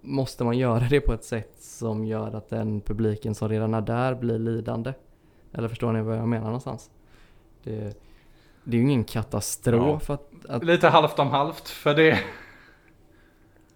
måste 0.00 0.44
man 0.44 0.58
göra 0.58 0.84
det 0.90 1.00
på 1.00 1.12
ett 1.12 1.24
sätt 1.24 1.54
som 1.58 2.04
gör 2.04 2.36
att 2.36 2.48
den 2.48 2.80
publiken 2.80 3.34
som 3.34 3.48
redan 3.48 3.74
är 3.74 3.80
där 3.80 4.14
blir 4.14 4.38
lidande? 4.38 4.92
Eller 5.52 5.68
förstår 5.68 5.92
ni 5.92 6.02
vad 6.02 6.16
jag 6.16 6.28
menar 6.28 6.46
någonstans? 6.46 6.90
Det, 7.62 8.00
det 8.64 8.76
är 8.76 8.80
ju 8.80 8.82
ingen 8.82 9.04
katastrof 9.04 10.10
att, 10.10 10.30
att 10.48 10.64
Lite 10.64 10.88
halvt 10.88 11.18
om 11.18 11.28
halvt 11.28 11.68
för 11.68 11.94
det. 11.94 12.18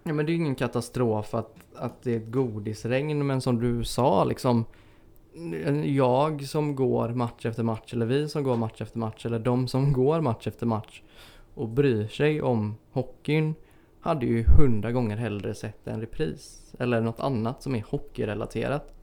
Ja 0.02 0.12
men 0.12 0.26
det 0.26 0.32
är 0.32 0.34
ju 0.34 0.40
ingen 0.40 0.54
katastrof 0.54 1.34
att, 1.34 1.56
att 1.74 2.02
det 2.02 2.12
är 2.12 2.16
ett 2.16 2.32
godisregn 2.32 3.26
men 3.26 3.40
som 3.40 3.60
du 3.60 3.84
sa 3.84 4.24
liksom 4.24 4.64
Jag 5.84 6.44
som 6.44 6.76
går 6.76 7.08
match 7.08 7.46
efter 7.46 7.62
match 7.62 7.94
eller 7.94 8.06
vi 8.06 8.28
som 8.28 8.42
går 8.42 8.56
match 8.56 8.80
efter 8.80 8.98
match 8.98 9.26
eller 9.26 9.38
de 9.38 9.68
som 9.68 9.92
går 9.92 10.20
match 10.20 10.46
efter 10.46 10.66
match 10.66 11.02
och 11.54 11.68
bryr 11.68 12.06
sig 12.06 12.42
om 12.42 12.74
hockeyn 12.92 13.54
hade 14.02 14.26
ju 14.26 14.42
hundra 14.42 14.92
gånger 14.92 15.16
hellre 15.16 15.54
sett 15.54 15.86
en 15.86 16.00
repris 16.00 16.74
eller 16.78 17.00
något 17.00 17.20
annat 17.20 17.62
som 17.62 17.74
är 17.74 17.84
hockeyrelaterat. 17.88 18.94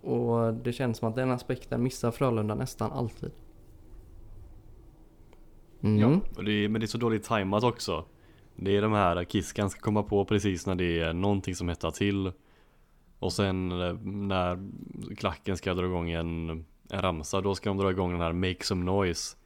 Och 0.00 0.54
det 0.54 0.72
känns 0.72 0.98
som 0.98 1.08
att 1.08 1.16
den 1.16 1.30
aspekten 1.30 1.82
missar 1.82 2.10
Frölunda 2.10 2.54
nästan 2.54 2.92
alltid. 2.92 3.30
Mm. 5.82 5.98
Ja. 5.98 6.20
Och 6.36 6.44
det 6.44 6.52
är, 6.52 6.68
men 6.68 6.80
det 6.80 6.84
är 6.84 6.88
så 6.88 6.98
dåligt 6.98 7.24
tajmat 7.24 7.64
också. 7.64 8.04
Det 8.56 8.76
är 8.76 8.82
de 8.82 8.92
här 8.92 9.24
Kiskan 9.24 9.70
ska 9.70 9.80
komma 9.80 10.02
på 10.02 10.24
precis 10.24 10.66
när 10.66 10.74
det 10.74 11.00
är 11.00 11.12
någonting 11.12 11.54
som 11.54 11.68
hettar 11.68 11.90
till. 11.90 12.32
Och 13.18 13.32
sen 13.32 13.72
eh, 13.72 13.94
när 14.02 14.68
klacken 15.16 15.56
ska 15.56 15.74
dra 15.74 15.86
igång 15.86 16.10
en, 16.10 16.50
en 16.90 17.02
ramsa, 17.02 17.40
då 17.40 17.54
ska 17.54 17.70
de 17.70 17.78
dra 17.78 17.90
igång 17.90 18.12
den 18.12 18.20
här 18.20 18.32
Make 18.32 18.64
Some 18.64 18.84
Noise. 18.84 19.36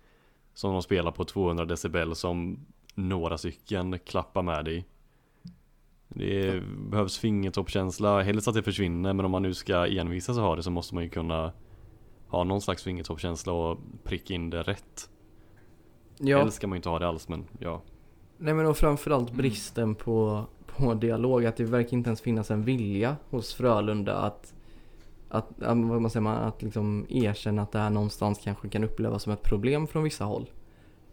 Som 0.55 0.73
de 0.73 0.83
spelar 0.83 1.11
på 1.11 1.25
200 1.25 1.65
decibel 1.65 2.15
som 2.15 2.67
några 2.97 3.39
stycken 3.39 3.99
klappar 3.99 4.43
med 4.43 4.69
i. 4.69 4.85
Det 6.09 6.63
behövs 6.91 7.19
fingertoppkänsla, 7.19 8.23
helst 8.23 8.49
att 8.49 8.55
det 8.55 8.63
försvinner 8.63 9.13
men 9.13 9.25
om 9.25 9.31
man 9.31 9.43
nu 9.43 9.55
ska 9.55 9.87
envisas 9.87 10.37
och 10.37 10.43
ha 10.43 10.57
det 10.57 10.63
så 10.63 10.71
måste 10.71 10.95
man 10.95 11.05
ju 11.05 11.11
kunna 11.11 11.53
ha 12.29 12.45
någon 12.45 12.61
slags 12.61 12.83
fingertoppkänsla 12.83 13.53
och 13.53 13.79
pricka 14.05 14.35
in 14.35 14.51
det 14.51 14.63
rätt. 14.63 15.11
Ja. 16.19 16.39
Helst 16.39 16.57
ska 16.57 16.67
man 16.67 16.77
ju 16.77 16.79
inte 16.79 16.89
ha 16.89 16.99
det 16.99 17.09
alls 17.09 17.29
men 17.29 17.45
ja. 17.59 17.83
Nej 18.39 18.55
men 18.55 18.67
och 18.67 18.77
framförallt 18.77 19.33
bristen 19.33 19.95
på, 19.95 20.45
på 20.67 20.95
dialog. 20.95 21.47
Att 21.47 21.57
det 21.57 21.65
verkar 21.65 21.93
inte 21.93 22.09
ens 22.09 22.21
finnas 22.21 22.51
en 22.51 22.63
vilja 22.63 23.17
hos 23.31 23.55
Frölunda 23.55 24.15
att, 24.15 24.55
att, 25.29 25.47
vad 25.59 25.77
man 25.77 26.11
säger, 26.11 26.27
att 26.27 26.63
liksom 26.63 27.07
erkänna 27.09 27.63
att 27.63 27.73
det 27.73 27.79
här 27.79 27.91
någonstans 27.91 28.41
kanske 28.45 28.69
kan 28.69 28.85
upplevas 28.85 29.23
som 29.23 29.33
ett 29.33 29.43
problem 29.43 29.87
från 29.87 30.03
vissa 30.03 30.25
håll. 30.25 30.51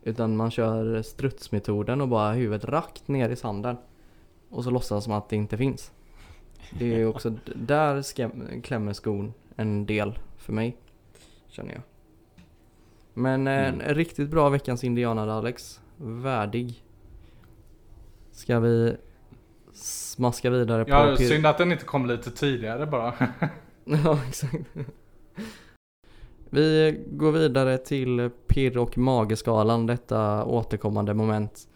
Utan 0.04 0.38
man 0.38 0.52
kör 0.52 1.02
strutsmetoden 1.02 2.02
och 2.02 2.08
bara 2.08 2.32
huvudet 2.34 2.66
rakt 2.66 3.08
ner 3.08 3.30
i 3.30 3.36
sanden. 3.36 3.78
Och 4.50 4.64
så 4.64 4.70
låtsas 4.70 5.04
som 5.04 5.14
att 5.14 5.30
det 5.30 5.36
inte 5.36 5.58
finns. 5.58 5.92
Det 6.80 7.02
är 7.02 7.06
också, 7.08 7.30
där 7.56 8.04
skäm, 8.04 8.62
klämmer 8.62 8.94
skon 8.94 9.34
en 9.56 9.86
del 9.86 10.20
för 10.38 10.54
mig. 10.54 10.78
Känner 11.48 11.72
jag. 11.74 11.82
Men 13.14 13.48
eh, 13.48 13.68
Mm. 13.68 13.82
en 13.82 13.96
riktigt 13.96 14.30
bra 14.30 14.50
veckans 14.50 14.84
indianare 14.84 15.34
Alex. 15.34 15.82
Värdig. 15.98 16.84
Ska 18.32 18.60
vi 18.60 18.96
smaska 19.74 20.50
vidare 20.50 20.86
på 20.86 20.92
Ja, 20.92 21.18
synd 21.18 21.46
att 21.46 21.58
den 21.58 21.72
inte 21.72 21.86
kom 21.86 22.06
lite 22.06 22.32
tidigare 22.32 22.86
bara. 22.86 23.14
Ja, 23.86 24.20
exakt. 24.28 24.54
Vi 26.54 27.04
går 27.12 27.32
vidare 27.32 27.78
till 27.78 28.30
pirr 28.48 28.78
och 28.78 28.98
mageskalan, 28.98 29.86
detta 29.86 30.46
återkommande 30.46 31.14
moment. 31.14 31.68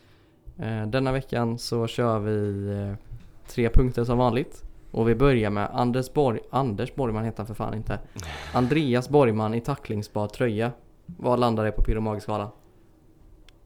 Eh, 0.58 0.88
Denna 0.88 1.12
veckan 1.12 1.58
så 1.58 1.88
kör 1.88 2.20
vi 2.20 2.68
eh, 2.74 2.96
tre 3.48 3.70
punkter 3.70 4.04
som 4.04 4.18
vanligt. 4.18 4.64
Och 4.92 5.10
vi 5.10 5.16
börjar 5.16 5.50
med 5.50 5.70
Anders 5.74 6.14
Borg, 6.14 6.40
Anders 6.50 6.96
Borgman 6.96 7.26
heter 7.26 7.38
han 7.38 7.48
för 7.48 7.54
fan 7.54 7.74
inte. 7.74 8.00
Andreas 8.54 9.10
Borgman 9.10 9.54
i 9.54 9.62
tacklingsbar 9.62 10.28
tröja. 10.28 10.72
Vad 11.06 11.40
landar 11.40 11.66
det 11.66 11.72
på 11.72 11.82
pirr 11.82 11.98
och 11.98 12.04
mageskalan? 12.04 12.50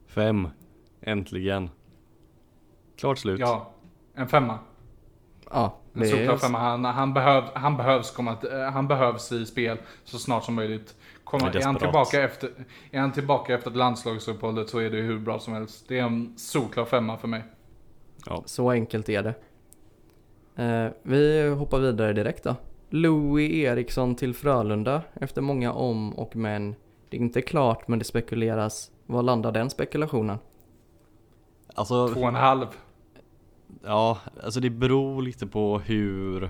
Fem. 0.07 0.47
Äntligen. 1.01 1.69
Klart 2.97 3.17
slut. 3.17 3.39
Ja, 3.39 3.71
en 4.13 4.27
femma. 4.27 4.59
Ja, 5.49 5.80
En 5.93 6.09
solklar 6.09 6.37
femma. 6.37 6.59
Han, 6.59 6.85
han, 6.85 7.13
behöv, 7.13 7.43
han, 7.53 7.77
behövs 7.77 8.11
komma, 8.11 8.37
eh, 8.51 8.71
han 8.71 8.87
behövs 8.87 9.31
i 9.31 9.45
spel 9.45 9.77
så 10.03 10.19
snart 10.19 10.43
som 10.43 10.55
möjligt. 10.55 10.95
Kommer, 11.23 11.55
är 11.55 11.59
är, 11.59 11.63
han 11.63 11.75
tillbaka 11.75 12.23
efter, 12.23 12.49
är 12.91 12.99
han 12.99 13.11
tillbaka 13.11 13.53
efter 13.53 13.69
ett 13.69 13.77
landslagsuppehåll 13.77 14.67
så 14.67 14.79
är 14.79 14.89
det 14.89 14.97
hur 14.97 15.19
bra 15.19 15.39
som 15.39 15.53
helst. 15.53 15.85
Det 15.87 15.99
är 15.99 16.03
en 16.03 16.33
solklar 16.37 16.85
femma 16.85 17.17
för 17.17 17.27
mig. 17.27 17.43
Ja. 18.25 18.43
Så 18.45 18.71
enkelt 18.71 19.09
är 19.09 19.23
det. 19.23 19.35
Eh, 20.63 20.91
vi 21.03 21.49
hoppar 21.49 21.79
vidare 21.79 22.13
direkt 22.13 22.43
då. 22.43 22.55
Louis 22.89 23.51
Eriksson 23.51 24.15
till 24.15 24.33
Frölunda 24.33 25.01
efter 25.13 25.41
många 25.41 25.73
om 25.73 26.13
och 26.13 26.35
men. 26.35 26.75
Det 27.09 27.17
är 27.17 27.21
inte 27.21 27.41
klart 27.41 27.87
men 27.87 27.99
det 27.99 28.05
spekuleras. 28.05 28.91
Var 29.05 29.23
landar 29.23 29.51
den 29.51 29.69
spekulationen? 29.69 30.37
Alltså, 31.75 32.07
Två 32.07 32.21
och 32.21 32.27
en 32.27 32.35
halv. 32.35 32.67
Ja, 33.83 34.19
alltså 34.43 34.59
det 34.59 34.69
beror 34.69 35.21
lite 35.21 35.47
på 35.47 35.79
hur 35.79 36.49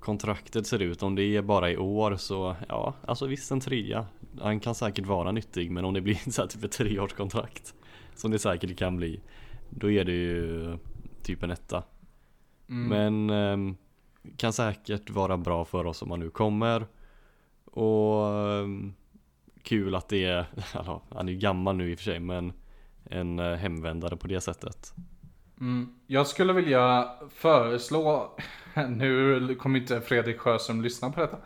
kontraktet 0.00 0.66
ser 0.66 0.82
ut. 0.82 1.02
Om 1.02 1.14
det 1.14 1.22
är 1.22 1.42
bara 1.42 1.70
i 1.70 1.76
år 1.76 2.16
så, 2.16 2.56
ja, 2.68 2.94
alltså 3.06 3.26
visst 3.26 3.50
en 3.50 3.60
trea. 3.60 4.06
Han 4.40 4.60
kan 4.60 4.74
säkert 4.74 5.06
vara 5.06 5.32
nyttig 5.32 5.70
men 5.70 5.84
om 5.84 5.94
det 5.94 6.00
blir 6.00 6.14
så 6.30 6.42
här 6.42 6.48
typ 6.48 6.64
ett 6.64 6.72
treårskontrakt 6.72 7.74
som 8.14 8.30
det 8.30 8.38
säkert 8.38 8.78
kan 8.78 8.96
bli. 8.96 9.20
Då 9.70 9.90
är 9.90 10.04
det 10.04 10.12
ju 10.12 10.78
typ 11.22 11.42
en 11.42 11.50
etta. 11.50 11.82
Mm. 12.68 12.88
Men 12.88 13.30
ehm, 13.30 13.76
kan 14.36 14.52
säkert 14.52 15.10
vara 15.10 15.36
bra 15.36 15.64
för 15.64 15.86
oss 15.86 16.02
om 16.02 16.10
han 16.10 16.20
nu 16.20 16.30
kommer. 16.30 16.86
Och 17.64 18.26
ehm, 18.26 18.94
kul 19.62 19.94
att 19.94 20.08
det 20.08 20.24
är, 20.24 20.46
alltså, 20.72 21.02
han 21.10 21.28
är 21.28 21.32
ju 21.32 21.38
gammal 21.38 21.76
nu 21.76 21.90
i 21.90 21.94
och 21.94 21.98
för 21.98 22.04
sig 22.04 22.20
men 22.20 22.52
en 23.04 23.38
eh, 23.38 23.54
hemvändare 23.54 24.16
på 24.16 24.26
det 24.26 24.40
sättet. 24.40 24.94
Mm. 25.60 25.94
Jag 26.06 26.26
skulle 26.26 26.52
vilja 26.52 27.08
föreslå, 27.30 28.30
nu 28.88 29.54
kommer 29.54 29.78
inte 29.80 30.00
Fredrik 30.00 30.38
Sjöström 30.38 30.82
lyssna 30.82 31.10
på 31.10 31.20
detta, 31.20 31.36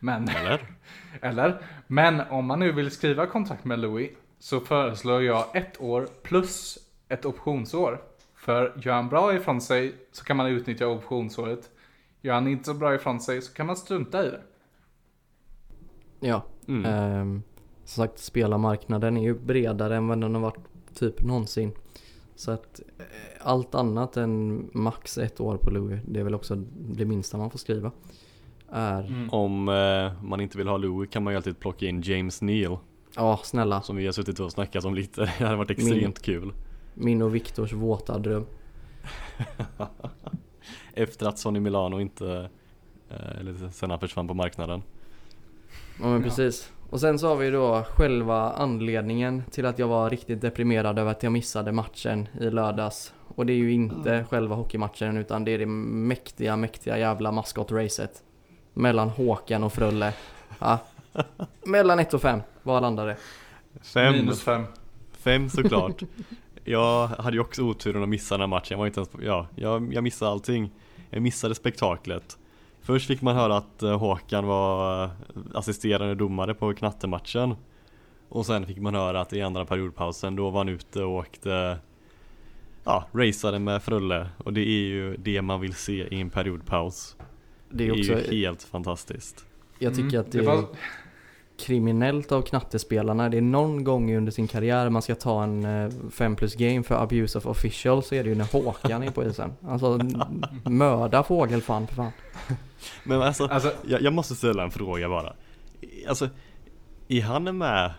men, 0.00 0.28
Eller? 0.28 0.60
eller, 1.20 1.62
men 1.86 2.20
om 2.20 2.46
man 2.46 2.58
nu 2.60 2.72
vill 2.72 2.90
skriva 2.90 3.26
kontrakt 3.26 3.64
med 3.64 3.78
Louis 3.78 4.10
så 4.38 4.60
föreslår 4.60 5.22
jag 5.22 5.56
ett 5.56 5.80
år 5.80 6.08
plus 6.22 6.78
ett 7.08 7.24
optionsår. 7.24 8.02
För 8.34 8.72
gör 8.82 8.94
han 8.94 9.08
bra 9.08 9.34
ifrån 9.34 9.60
sig 9.60 9.94
så 10.12 10.24
kan 10.24 10.36
man 10.36 10.46
utnyttja 10.46 10.86
optionsåret. 10.86 11.70
Gör 12.20 12.34
han 12.34 12.48
inte 12.48 12.64
så 12.64 12.74
bra 12.74 12.94
ifrån 12.94 13.20
sig 13.20 13.42
så 13.42 13.52
kan 13.52 13.66
man 13.66 13.76
strunta 13.76 14.26
i 14.26 14.30
det. 14.30 14.40
Ja, 16.20 16.42
Mm. 16.68 16.84
ehm, 16.84 17.42
som 17.84 18.04
sagt 18.04 18.18
spelarmarknaden 18.18 19.16
är 19.16 19.22
ju 19.22 19.34
bredare 19.38 19.96
än 19.96 20.08
vad 20.08 20.20
den 20.20 20.34
har 20.34 20.42
varit 20.42 20.64
typ 20.94 21.22
någonsin. 21.22 21.72
Så 22.40 22.50
att 22.50 22.80
eh, 22.98 23.04
allt 23.40 23.74
annat 23.74 24.16
än 24.16 24.70
max 24.72 25.18
ett 25.18 25.40
år 25.40 25.56
på 25.56 25.70
Louis, 25.70 26.00
det 26.08 26.20
är 26.20 26.24
väl 26.24 26.34
också 26.34 26.56
det 26.78 27.04
minsta 27.04 27.38
man 27.38 27.50
får 27.50 27.58
skriva. 27.58 27.90
Är, 28.70 29.02
Mm. 29.06 29.30
Om 29.30 29.68
eh, 29.68 30.22
man 30.24 30.40
inte 30.40 30.58
vill 30.58 30.68
ha 30.68 30.76
Louis 30.76 31.10
kan 31.10 31.22
man 31.24 31.32
ju 31.32 31.36
alltid 31.36 31.58
plocka 31.58 31.86
in 31.86 32.02
James 32.02 32.42
Neal 32.42 32.78
ja 33.16 33.40
snälla, 33.44 33.82
som 33.82 33.96
vi 33.96 34.04
har 34.06 34.12
suttit 34.12 34.40
och 34.40 34.52
snackat 34.52 34.84
om 34.84 34.94
lite. 34.94 35.20
Det 35.38 35.44
hade 35.44 35.56
varit 35.56 35.70
extremt 35.70 36.22
kul. 36.22 36.52
min 36.94 37.22
och 37.22 37.34
Viktors 37.34 37.72
våta 37.72 38.18
dröm. 38.18 38.46
Efter 40.94 41.26
att 41.26 41.38
Sonny 41.38 41.60
Milano 41.60 42.00
inte, 42.00 42.50
eh, 43.10 43.38
eller 43.40 43.70
sen 43.70 43.90
han 43.90 44.00
försvann 44.00 44.28
på 44.28 44.34
marknaden. 44.34 44.82
Ja 46.00 46.06
men 46.06 46.12
Ja. 46.16 46.22
precis. 46.22 46.72
Och 46.90 47.00
sen 47.00 47.18
så 47.18 47.28
har 47.28 47.36
vi 47.36 47.50
då 47.50 47.82
själva 47.82 48.52
anledningen 48.52 49.42
till 49.50 49.66
att 49.66 49.78
jag 49.78 49.88
var 49.88 50.10
riktigt 50.10 50.40
deprimerad 50.40 50.98
över 50.98 51.10
att 51.10 51.22
jag 51.22 51.32
missade 51.32 51.72
matchen 51.72 52.28
i 52.40 52.50
lördags. 52.50 53.14
Och 53.28 53.46
det 53.46 53.52
är 53.52 53.56
ju 53.56 53.72
inte 53.72 54.24
själva 54.30 54.54
hockeymatchen 54.54 55.16
utan 55.16 55.44
det 55.44 55.50
är 55.50 55.58
det 55.58 55.66
mäktiga, 55.66 56.56
mäktiga 56.56 56.98
jävla 56.98 57.32
maskotracet. 57.32 58.22
Mellan 58.74 59.08
Håkan 59.08 59.64
och 59.64 59.72
Frölle. 59.72 60.12
Ja. 60.58 60.78
Mellan 61.66 61.98
1 61.98 62.14
och 62.14 62.22
5. 62.22 62.40
Vad 62.62 62.82
landar 62.82 63.06
det? 63.06 63.16
Fem, 63.82 64.12
Minus 64.12 64.42
fem. 64.42 64.64
fem 65.12 65.48
såklart. 65.48 66.02
jag 66.64 67.06
hade 67.06 67.36
ju 67.36 67.40
också 67.40 67.62
oturen 67.62 68.02
att 68.02 68.08
missa 68.08 68.34
den 68.34 68.40
här 68.40 68.46
matchen. 68.46 68.66
Jag 68.70 68.78
var 68.78 68.86
inte 68.86 69.00
ens, 69.00 69.10
ja, 69.22 69.46
jag, 69.54 69.94
jag 69.94 70.04
missade 70.04 70.30
allting. 70.30 70.70
Jag 71.10 71.22
missade 71.22 71.54
spektaklet. 71.54 72.38
Först 72.90 73.06
fick 73.06 73.22
man 73.22 73.36
höra 73.36 73.56
att 73.56 73.82
eh, 73.82 73.98
Håkan 73.98 74.46
var 74.46 75.04
eh, 75.04 75.10
assisterande 75.54 76.14
domare 76.14 76.54
på 76.54 76.74
knattematchen. 76.74 77.54
Och 78.28 78.46
sen 78.46 78.66
fick 78.66 78.78
man 78.78 78.94
höra 78.94 79.20
att 79.20 79.32
i 79.32 79.42
andra 79.42 79.64
periodpausen 79.66 80.36
då 80.36 80.50
var 80.50 80.60
han 80.60 80.68
ute 80.68 81.02
och 81.02 81.12
åkte 81.14 81.78
Ja, 82.84 83.04
raceade 83.12 83.58
med 83.58 83.82
Frulle 83.82 84.28
och 84.38 84.52
det 84.52 84.60
är 84.60 84.80
ju 84.88 85.16
det 85.16 85.42
man 85.42 85.60
vill 85.60 85.74
se 85.74 85.92
i 86.14 86.20
en 86.20 86.30
periodpaus. 86.30 87.16
Det 87.68 87.76
Det 87.76 87.84
är 87.84 87.88
är, 87.88 88.00
också, 88.18 88.32
ju 88.32 88.40
helt 88.40 88.62
fantastiskt. 88.62 89.44
jag 89.78 89.94
tycker 89.94 90.08
Mm, 90.08 90.20
att 90.20 90.32
det 90.32 90.38
är 90.38 90.42
var- 90.42 90.64
kriminellt 91.60 92.32
av 92.32 92.42
knattespelarna. 92.42 93.28
Det 93.28 93.36
är 93.36 93.42
någon 93.42 93.84
gång 93.84 94.16
under 94.16 94.32
sin 94.32 94.48
karriär 94.48 94.90
man 94.90 95.02
ska 95.02 95.14
ta 95.14 95.42
en 95.42 96.10
5 96.10 96.36
plus 96.36 96.54
game 96.54 96.82
för 96.82 97.02
abuse 97.02 97.38
of 97.38 97.46
official 97.46 98.02
så 98.02 98.14
är 98.14 98.24
det 98.24 98.28
ju 98.28 98.34
när 98.34 98.52
Håkan 98.52 99.02
är 99.02 99.10
på 99.10 99.24
isen. 99.24 99.52
Alltså 99.68 100.00
mörda 100.64 101.22
fågelfan 101.22 101.86
för 101.86 101.94
fan. 101.94 102.12
Men 103.04 103.22
alltså, 103.22 103.44
Alltså, 103.46 103.72
jag, 103.86 104.02
jag 104.02 104.12
måste 104.12 104.34
ställa 104.34 104.62
en 104.62 104.70
fråga 104.70 105.08
bara. 105.08 105.32
Alltså, 106.08 106.28
är 107.08 107.22
han 107.22 107.58
med 107.58 107.92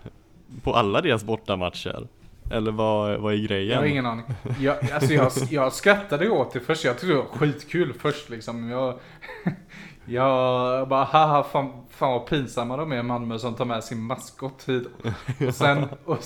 på 0.63 0.75
alla 0.75 1.01
deras 1.01 1.23
bortamatcher? 1.23 2.07
Eller 2.51 2.71
vad, 2.71 3.19
vad 3.19 3.33
är 3.33 3.37
grejen? 3.37 3.69
Jag 3.69 3.77
har 3.77 3.85
ingen 3.85 4.05
aning. 4.05 4.25
Jag, 4.59 4.91
alltså 4.91 5.13
jag, 5.13 5.31
jag 5.49 5.73
skrattade 5.73 6.29
åt 6.29 6.53
det 6.53 6.59
först. 6.59 6.83
Jag 6.83 6.93
tyckte 6.95 7.07
det 7.07 7.15
var 7.15 7.25
skitkul 7.25 7.93
först 7.93 8.29
liksom. 8.29 8.69
Jag, 8.69 8.99
jag 10.05 10.87
bara 10.87 11.03
haha 11.03 11.43
fan, 11.43 11.71
fan 11.89 12.11
vad 12.11 12.25
pinsamma 12.25 12.77
de 12.77 12.91
är 12.91 12.99
i 12.99 13.03
Malmö 13.03 13.39
som 13.39 13.55
tar 13.55 13.65
med 13.65 13.83
sin 13.83 13.99
maskot 13.99 14.69
hit. 14.69 14.87
Och 15.47 15.55
sen, 15.55 15.87
och, 16.05 16.19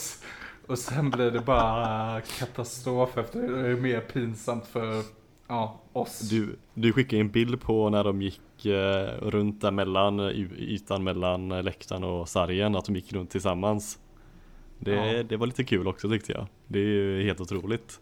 och 0.67 0.79
sen 0.79 1.09
blir 1.09 1.31
det 1.31 1.39
bara 1.39 2.21
katastrof 2.39 3.17
efter 3.17 3.41
det. 3.41 3.61
Det 3.61 3.67
är 3.69 3.75
mer 3.75 3.99
pinsamt 3.99 4.67
för 4.67 5.03
ja, 5.47 5.81
oss. 5.93 6.19
Du, 6.19 6.55
du 6.73 6.93
skickade 6.93 7.19
en 7.21 7.29
bild 7.29 7.61
på 7.61 7.89
när 7.89 8.03
de 8.03 8.21
gick 8.21 8.65
eh, 8.65 9.07
runt 9.21 9.61
där 9.61 9.71
mellan 9.71 10.19
ytan 10.19 11.03
mellan 11.03 11.49
läktaren 11.49 12.03
och 12.03 12.29
sargen, 12.29 12.75
att 12.75 12.85
de 12.85 12.95
gick 12.95 13.13
runt 13.13 13.29
tillsammans. 13.29 13.99
Det, 14.79 14.91
Ja. 14.91 15.23
det 15.23 15.37
var 15.37 15.47
lite 15.47 15.63
kul 15.63 15.87
också 15.87 16.09
tyckte 16.09 16.31
jag. 16.31 16.47
Det 16.67 16.79
är 16.79 16.83
ju 16.83 17.23
helt 17.23 17.41
otroligt. 17.41 17.99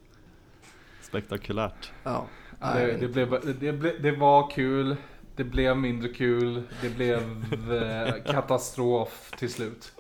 Spektakulärt. 1.02 1.92
Ja. 2.04 2.26
Det, 2.60 2.98
det, 3.00 3.08
blev, 3.08 3.56
det, 3.60 3.74
blev, 3.74 4.02
det 4.02 4.12
var 4.12 4.50
kul. 4.50 4.96
Det 5.36 5.44
blev 5.44 5.78
mindre 5.78 6.10
kul. 6.10 6.64
Det 6.82 6.90
blev 6.90 7.22
eh, 7.72 8.34
katastrof 8.34 9.32
till 9.38 9.50
slut. 9.50 9.94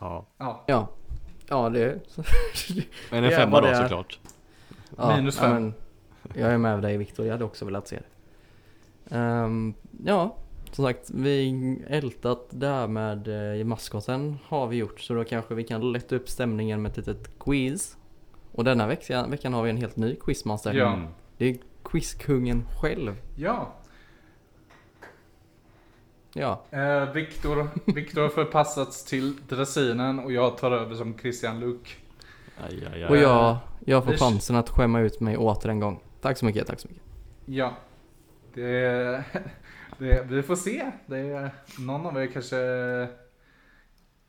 Ja. 0.00 0.26
Ja, 0.38 0.64
Ja. 0.66 0.88
Ja 1.48 1.68
det... 1.68 1.80
Men 3.10 3.24
en 3.24 3.30
Det 3.30 3.34
är 3.34 3.38
femma 3.38 3.60
då 3.60 3.74
såklart. 3.74 4.18
Ja, 4.96 5.16
Minus 5.16 5.36
ja, 5.36 5.42
fem. 5.42 5.62
men 5.62 5.74
jag 6.34 6.52
är 6.52 6.58
med 6.58 6.82
dig 6.82 6.96
Viktor, 6.96 7.26
jag 7.26 7.32
hade 7.32 7.44
också 7.44 7.64
velat 7.64 7.88
se 7.88 7.96
det. 7.96 9.16
Ehm, 9.16 9.74
ja, 10.04 10.36
som 10.72 10.84
sagt, 10.84 11.10
vi 11.10 11.78
ältat 11.88 12.46
det 12.50 12.68
här 12.68 12.86
med 12.86 13.58
eh, 13.58 13.64
maskoten 13.64 14.38
har 14.44 14.66
vi 14.66 14.76
gjort 14.76 15.00
så 15.00 15.14
då 15.14 15.24
kanske 15.24 15.54
vi 15.54 15.64
kan 15.64 15.92
lätta 15.92 16.16
upp 16.16 16.28
stämningen 16.28 16.82
med 16.82 16.90
ett 16.90 16.96
litet 16.96 17.38
quiz. 17.38 17.96
Och 18.52 18.64
denna 18.64 18.86
veckan, 18.86 19.30
veckan 19.30 19.54
har 19.54 19.62
vi 19.62 19.70
en 19.70 19.76
helt 19.76 19.96
ny 19.96 20.16
quizmaster. 20.16 20.74
Ja. 20.74 20.98
Det 21.38 21.46
är 21.46 21.56
quizkungen 21.84 22.64
själv. 22.80 23.16
ja. 23.36 23.72
Ja, 26.38 26.62
Eh, 26.70 27.12
Viktor, 27.12 27.68
Viktor 27.84 28.22
har 28.22 28.28
förpassats 28.28 29.04
till 29.04 29.36
dressinen 29.48 30.18
och 30.18 30.32
jag 30.32 30.58
tar 30.58 30.70
över 30.70 30.94
som 30.94 31.18
Christian 31.18 31.60
Luuk. 31.60 31.96
Aj, 32.64 32.86
aj, 32.92 33.02
aj. 33.02 33.08
och 33.10 33.16
jag, 33.16 33.58
jag 33.84 34.04
får 34.04 34.12
chansen 34.12 34.56
att 34.56 34.68
skämma 34.70 35.00
ut 35.00 35.20
mig 35.20 35.36
åter 35.36 35.68
en 35.70 35.80
gång. 35.80 36.02
Tack 36.20 36.38
så 36.38 36.44
mycket, 36.44 36.66
tack 36.66 36.80
så 36.80 36.88
mycket. 36.88 37.02
Ja. 37.46 37.76
Det, 38.54 39.24
det, 39.98 40.26
vi 40.28 40.42
får 40.42 40.56
se. 40.56 40.90
Det, 41.06 41.50
någon 41.78 42.06
av 42.06 42.22
er 42.22 42.26
kanske 42.26 42.56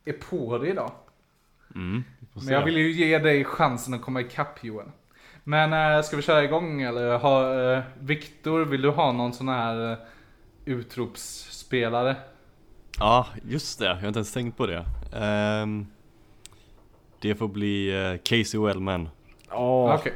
är 0.04 0.12
på 0.30 0.58
det 0.58 0.68
idag. 0.68 0.90
Mm, 1.74 2.04
Men 2.34 2.54
jag 2.54 2.64
vill 2.64 2.76
ju 2.76 2.92
ge 2.92 3.18
dig 3.18 3.44
chansen 3.44 3.94
att 3.94 4.02
komma 4.02 4.20
ikapp 4.20 4.64
Joel. 4.64 4.90
Men 5.44 5.96
äh, 5.96 6.02
ska 6.02 6.16
vi 6.16 6.22
köra 6.22 6.44
igång 6.44 6.82
eller? 6.82 7.18
Har, 7.18 7.72
eh, 7.76 7.82
Viktor, 8.00 8.64
vill 8.64 8.82
du 8.82 8.90
ha 8.90 9.12
någon 9.12 9.32
sån 9.32 9.48
här 9.48 9.92
eh, 9.92 9.98
utropsspelare. 11.68 12.16
Ja, 12.98 13.26
just 13.48 13.78
det. 13.78 13.84
Jag 13.84 13.94
har 13.96 14.08
inte 14.08 14.18
ens 14.18 14.32
tänkt 14.32 14.56
på 14.56 14.66
det. 14.66 14.84
Ehm, 15.12 15.86
det 17.20 17.34
får 17.34 17.48
bli 17.48 17.88
eh, 17.88 18.18
Casey 18.22 18.60
Wellman. 18.60 19.08
Åh, 19.50 19.94
Okej, 19.94 20.12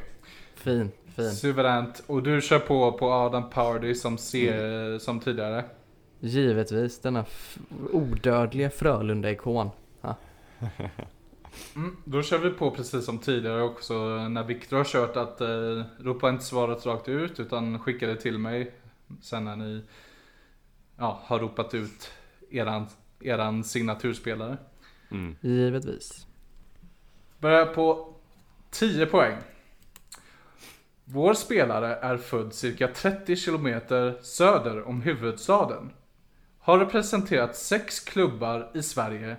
fin, 0.55 0.91
fin. 1.17 1.31
suveränt. 1.31 2.03
Och 2.07 2.23
du 2.23 2.41
kör 2.41 2.59
på 2.59 2.93
på 2.93 3.11
Adam 3.13 3.51
Pardy 3.51 3.95
som, 3.95 4.19
ser, 4.19 4.99
som 4.99 5.21
tidigare. 5.21 5.65
Givetvis 6.21 7.01
denna 7.01 7.25
odödliga 7.93 8.71
Frölunda-ikon. 8.71 9.71
Mm, 11.77 11.97
då 12.05 12.23
kör 12.23 12.39
vi 12.39 12.51
på 12.51 12.71
precis 12.71 13.05
som 13.05 13.19
tidigare 13.19 13.63
också 13.63 13.95
när 14.29 14.45
Viktor 14.45 14.77
har 14.77 14.85
kört 14.85 15.17
att 15.17 15.41
eh, 15.41 15.83
ropa 16.01 16.29
inte 16.29 16.45
svaret 16.45 16.87
rakt 16.87 17.09
ut 17.09 17.41
utan 17.41 17.79
skicka 17.79 18.07
det 18.07 18.17
till 18.17 18.39
mig 18.39 18.75
sen 19.23 19.45
när 19.45 19.57
ni 19.57 19.83
ja, 21.03 21.21
har 21.25 21.39
ropat 21.39 21.75
ut 21.75 22.11
eran, 22.51 22.87
eran 23.21 23.65
signaturspelare. 23.65 24.57
Mm. 25.11 25.37
Givetvis. 25.41 26.27
Börjar 27.39 27.67
på 27.67 28.15
10 28.71 29.07
poäng. 29.07 29.37
Vår 31.05 31.35
spelare 31.35 31.95
är 31.95 32.17
född 32.17 32.55
cirka 32.55 32.89
30 32.89 33.37
kilometer 33.37 34.19
söder 34.23 34.83
om 34.83 35.03
huvudstaden. 35.03 35.93
Har 36.59 36.79
representerat 36.79 37.57
sex 37.57 38.01
klubbar 38.01 38.71
i 38.75 38.83
Sverige 38.83 39.37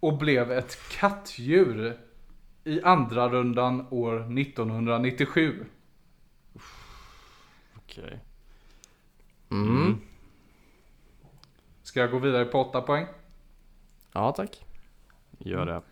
och 0.00 0.18
blev 0.18 0.52
ett 0.52 0.78
kattdjur 0.90 1.98
i 2.64 2.82
andra 2.82 3.28
rundan 3.28 3.86
år 3.90 4.38
1997. 4.40 5.66
Okej. 7.76 8.20
Mm. 9.50 10.00
Ska 11.96 12.00
jag 12.00 12.10
gå 12.10 12.18
vidare 12.18 12.44
på 12.44 12.60
8 12.60 12.80
poäng? 12.80 13.06
Ja, 14.12 14.32
tack. 14.32 14.64
Gör 15.38 15.66
det. 15.66 15.82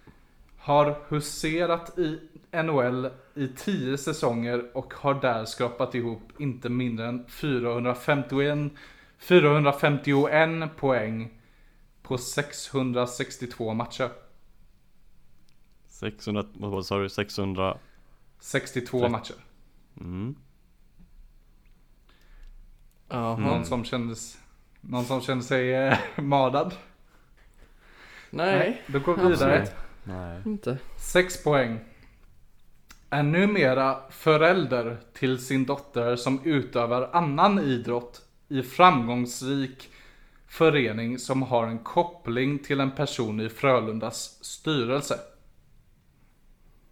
Har 0.59 0.99
huserat 1.09 1.99
i 1.99 2.21
NHL 2.53 3.11
i 3.35 3.49
10 3.49 3.99
säsonger 3.99 4.77
och 4.77 4.95
har 4.95 5.15
där 5.15 5.45
skrapat 5.45 5.95
ihop 5.95 6.23
inte 6.39 6.69
mindre 6.69 7.07
än 7.09 7.27
451, 7.29 8.73
451 9.19 10.77
poäng 10.77 11.41
på 12.03 12.19
662 12.19 13.75
matcher. 13.75 14.11
600, 15.87 16.45
vad 16.55 16.87
sa 16.87 16.99
du? 16.99 17.09
600? 17.09 17.79
62 18.39 19.01
Tre- 19.01 19.09
matcher. 19.09 19.37
Mm. 20.01 20.35
Någon 23.09 23.65
som 23.65 23.85
kändes, 23.85 24.39
någon 24.89 25.05
som 25.05 25.21
kände 25.21 25.45
sig 25.45 25.75
eh, 25.75 25.99
madad? 26.17 26.75
Nej, 28.31 28.83
Då 28.87 28.99
går 28.99 29.17
vi 29.17 29.23
vidare. 29.23 29.61
Absolut. 29.61 29.85
Nej. 30.05 30.43
inte. 30.47 30.79
6 30.97 31.45
poäng. 31.45 31.81
Är 33.11 33.23
numera 33.23 34.01
förälder 34.11 34.97
till 35.13 35.39
sin 35.39 35.65
dotter 35.65 36.17
som 36.17 36.41
utövar 36.45 37.11
annan 37.13 37.59
idrott 37.59 38.23
i 38.49 38.63
framgångsrik 38.63 39.91
förening 40.47 41.19
som 41.19 41.43
har 41.43 41.67
en 41.67 41.79
koppling 41.79 42.59
till 42.59 42.81
en 42.81 42.91
person 42.91 43.41
i 43.41 43.49
Frölundas 43.49 44.45
styrelse. 44.45 45.19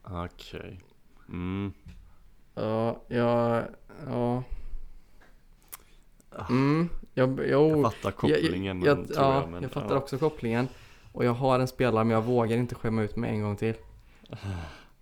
Okej. 0.03 0.81
Mm. 1.29 1.73
Ja, 2.55 3.03
jag... 3.09 3.65
Ja. 4.07 4.45
Mm, 6.49 6.89
jag, 7.15 7.41
jo, 7.49 7.71
Jag 7.71 7.83
fattar 7.93 8.11
kopplingen 8.11 8.83
jag, 8.83 8.89
jag, 8.91 8.99
men, 8.99 9.07
tror 9.07 9.19
ja, 9.27 9.41
jag, 9.41 9.51
men, 9.51 9.63
jag 9.63 9.73
fattar 9.73 9.91
ja. 9.91 9.97
också 9.97 10.19
kopplingen. 10.19 10.69
Och 11.13 11.25
jag 11.25 11.33
har 11.33 11.59
en 11.61 11.69
spelare 11.69 12.05
men 12.05 12.15
jag 12.15 12.23
vågar 12.23 12.57
inte 12.57 12.75
skämma 12.75 13.03
ut 13.03 13.17
mig 13.17 13.31
en 13.31 13.43
gång 13.43 13.57
till. 13.57 13.75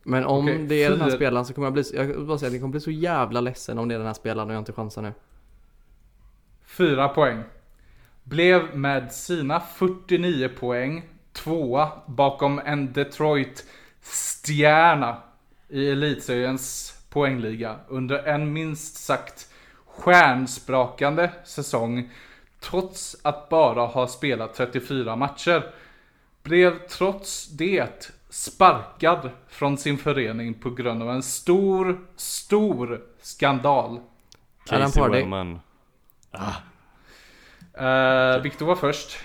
Men 0.03 0.25
om 0.25 0.45
Okej, 0.45 0.67
det 0.69 0.85
är 0.85 0.91
den 0.91 1.01
här 1.01 1.07
fyra- 1.09 1.17
spelaren 1.17 1.47
så 1.47 1.55
kommer 1.55 1.67
jag 1.67 1.73
bli, 1.73 1.85
så- 1.85 1.97
jag 1.97 2.05
vill 2.05 2.19
bara 2.27 2.39
säga 2.39 2.47
att 2.47 2.53
jag 2.53 2.61
kommer 2.63 2.73
bli 2.73 2.81
så 2.81 2.91
jävla 2.91 3.41
ledsen 3.41 3.79
om 3.79 3.89
det 3.89 3.95
är 3.95 3.99
den 3.99 4.07
här 4.07 4.15
spelaren 4.15 4.49
och 4.49 4.55
jag 4.55 4.61
inte 4.61 4.73
chansar 4.73 5.03
nu. 5.03 5.13
4 6.65 7.09
poäng. 7.09 7.43
Blev 8.23 8.77
med 8.77 9.13
sina 9.13 9.61
49 9.61 10.49
poäng 10.61 11.03
tvåa 11.33 11.91
bakom 12.07 12.59
en 12.65 12.93
Detroit 12.93 13.65
stjärna 14.03 15.17
i 15.69 15.91
Elitseriens 15.91 16.95
poängliga 17.11 17.77
under 17.89 18.19
en 18.19 18.53
minst 18.53 18.97
sagt 18.97 19.50
stjärnsprakande 20.01 21.31
säsong 21.45 22.11
trots 22.61 23.17
att 23.23 23.49
bara 23.49 23.87
ha 23.87 24.07
spelat 24.07 24.55
34 24.55 25.17
matcher. 25.17 25.63
Blev 26.43 26.79
trots 26.89 27.47
det 27.49 28.11
sparkad 28.31 29.31
från 29.49 29.79
sin 29.79 29.99
förening 29.99 30.55
på 30.55 30.71
grund 30.71 31.03
av 31.03 31.11
en 31.11 31.23
stor, 31.23 32.01
stor 32.17 33.01
skandal. 33.21 34.01
Casey. 34.67 35.09
Wellman. 35.09 35.61
Uh, 37.81 38.43
Viktor 38.43 38.67
var 38.67 38.77
först. 38.77 39.19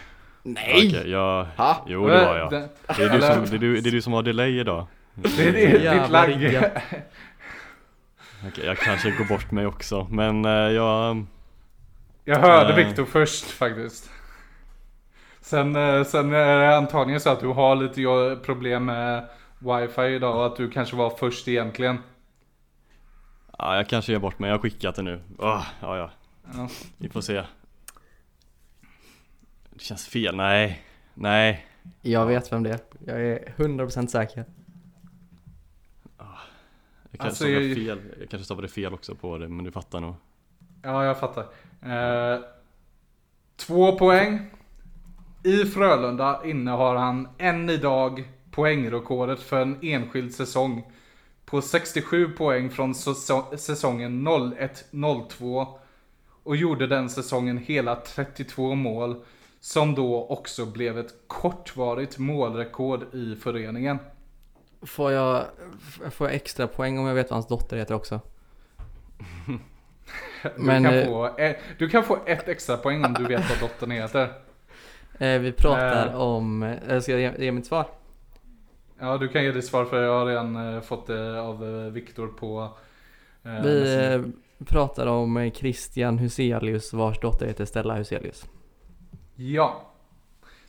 Nej! 0.44 0.88
Okej, 0.90 1.12
jag... 1.12 1.46
Ha? 1.58 1.86
Jo 1.88 2.08
det 2.08 2.26
var 2.26 2.38
jag. 2.38 2.52
Den- 2.52 2.70
Det 2.98 3.04
är, 3.04 3.10
du 3.10 3.22
som, 3.22 3.46
det, 3.46 3.56
är 3.56 3.60
du, 3.60 3.82
det 3.82 3.90
är 3.90 3.92
du 3.92 4.02
som 4.02 4.14
har 4.14 4.24
delay 4.24 4.60
idag. 4.60 4.88
Det 5.14 5.48
är 5.48 5.52
det, 5.52 6.02
ditt 6.02 6.12
lagg. 6.12 6.62
Okej, 8.48 8.66
jag 8.66 8.78
kanske 8.78 9.12
går 9.12 9.26
bort 9.26 9.52
mig 9.52 9.66
också. 9.66 10.08
Men 10.12 10.46
eh, 10.46 10.52
jag... 10.52 11.26
Jag 12.24 12.40
hörde 12.40 12.76
Nej. 12.76 12.86
Viktor 12.86 13.06
först 13.06 13.46
faktiskt. 13.46 14.10
Sen, 15.42 15.76
eh, 15.76 16.04
sen 16.04 16.34
är 16.34 16.60
det 16.60 16.78
antagligen 16.78 17.22
så 17.22 17.30
att 17.30 17.40
du 17.40 17.48
har 17.48 17.76
lite 17.76 18.02
jo- 18.02 18.40
problem 18.44 18.86
med 18.86 19.30
wifi 19.60 20.02
idag 20.02 20.36
och 20.36 20.46
att 20.46 20.56
du 20.56 20.70
kanske 20.72 20.96
var 20.96 21.10
först 21.10 21.48
egentligen. 21.48 21.98
Ja, 23.58 23.76
jag 23.76 23.90
kanske 23.90 24.12
ger 24.12 24.20
bort 24.20 24.40
mig. 24.40 24.48
Jag 24.50 24.58
har 24.58 24.62
skickat 24.62 24.96
det 24.96 25.02
nu. 25.02 25.22
Åh, 25.40 25.66
ja, 25.82 25.98
ja. 25.98 26.12
Ja. 26.54 26.70
Vi 26.98 27.10
får 27.10 27.22
se. 27.22 27.44
Det 29.70 29.82
känns 29.82 30.08
fel. 30.08 30.36
Nej. 30.36 30.82
Nej. 31.14 31.66
Jag 32.02 32.26
vet 32.26 32.52
vem 32.52 32.64
det 32.64 32.70
är. 32.70 32.80
Jag 33.06 33.22
är 33.22 33.54
100% 33.58 34.08
säker. 34.08 34.46
Jag 37.18 37.26
kanske 37.28 37.46
Alltså, 37.46 37.48
jag- 37.50 37.76
fel. 37.76 38.02
Jag 38.20 38.30
kanske 38.30 38.46
stavade 38.46 38.68
fel 38.68 38.94
också 38.94 39.16
på 39.16 39.38
det, 39.38 39.48
men 39.48 39.66
du 39.66 39.72
fattar 39.72 40.00
nog. 40.00 40.14
Ja, 40.84 41.06
jag 41.06 41.20
fattar. 41.20 41.44
Eh, 41.82 42.40
två 43.56 43.98
poäng. 43.98 44.40
I 45.44 45.66
Frölunda 45.66 46.42
innehar 46.46 46.96
han 46.96 47.28
än 47.38 47.70
idag 47.70 48.24
poängrekordet 48.52 49.40
för 49.40 49.62
en 49.62 49.78
enskild 49.82 50.34
säsong. 50.34 50.92
På 51.46 51.62
67 51.62 52.30
poäng 52.32 52.70
från 52.70 52.94
säso- 52.94 53.58
säsongen 53.58 54.24
01-02. 54.24 55.68
Och 56.44 56.56
gjorde 56.56 56.88
den 56.88 57.10
säsongen 57.10 57.58
hela 57.58 57.96
32 57.96 58.76
mål. 58.76 59.24
Som 59.60 59.96
då 59.96 60.28
också 60.28 60.66
blev 60.66 60.98
ett 61.00 61.14
kortvarigt 61.28 62.18
målrekord 62.18 63.16
i 63.16 63.36
föreningen. 63.36 63.98
Får 64.88 65.12
jag, 65.12 65.46
får 66.12 66.28
jag 66.28 66.36
extra 66.36 66.68
poäng 66.68 67.00
om 67.00 67.06
jag 67.08 67.16
vet 67.16 67.30
vad 67.30 67.36
hans 67.36 67.48
dotter 67.48 67.78
heter 67.78 67.96
också? 67.96 68.20
Du, 69.48 69.60
Men, 70.58 70.84
kan, 70.84 70.94
eh, 70.94 71.06
få, 71.06 71.30
du 71.78 71.90
kan 71.90 72.04
få 72.04 72.18
ett 72.26 72.48
extra 72.48 72.78
poäng 72.78 73.06
om 73.06 73.14
du 73.14 73.24
vet 73.26 73.50
vad 73.50 73.60
dottern 73.70 73.92
heter. 73.92 74.34
Eh, 75.20 75.40
vi 75.40 75.52
pratar 75.52 76.08
Eh. 76.08 76.22
om, 76.22 76.76
ska 77.02 77.12
jag 77.12 77.22
ge, 77.22 77.46
ge 77.46 77.52
mitt 77.52 77.66
svar? 77.66 77.86
Ja, 79.00 79.18
du 79.18 79.28
kan 79.28 79.44
ge 79.44 79.52
ditt 79.52 79.66
svar 79.66 79.86
för 79.86 80.04
jag 80.04 80.20
har 80.20 80.26
redan 80.26 80.82
fått 80.82 81.08
det 81.08 81.42
av 81.42 81.90
Viktor 81.92 82.28
på... 82.28 82.70
eh, 83.44 83.62
Vi 83.64 84.06
eh, 84.14 84.22
pratar 84.66 85.08
om 85.08 85.52
Christian 85.56 86.18
Huselius 86.18 86.94
vars 86.94 87.20
dotter 87.20 87.48
heter 87.48 87.66
Stella 87.66 87.96
Huselius. 87.96 88.46
Ja. 89.36 89.82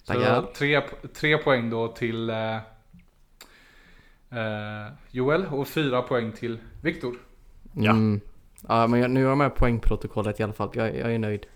Så 0.02 0.12
Tackar. 0.12 0.42
tre, 0.54 0.80
tre 1.14 1.38
poäng 1.38 1.70
då 1.70 1.88
till 1.88 2.30
eh, 2.30 2.56
eh, 4.36 4.92
Joel 5.10 5.46
och 5.46 5.68
fyra 5.68 6.02
poäng 6.02 6.32
till 6.32 6.58
Viktor. 6.82 7.16
Ja. 7.72 7.90
Mm. 7.90 8.20
Ja 8.68 8.86
men 8.86 9.00
jag, 9.00 9.10
nu 9.10 9.22
har 9.22 9.28
jag 9.28 9.38
med 9.38 9.54
poängprotokollet 9.54 10.40
i 10.40 10.42
alla 10.42 10.52
fall. 10.52 10.70
Jag, 10.74 10.96
jag 10.96 11.14
är 11.14 11.18
nöjd. 11.18 11.46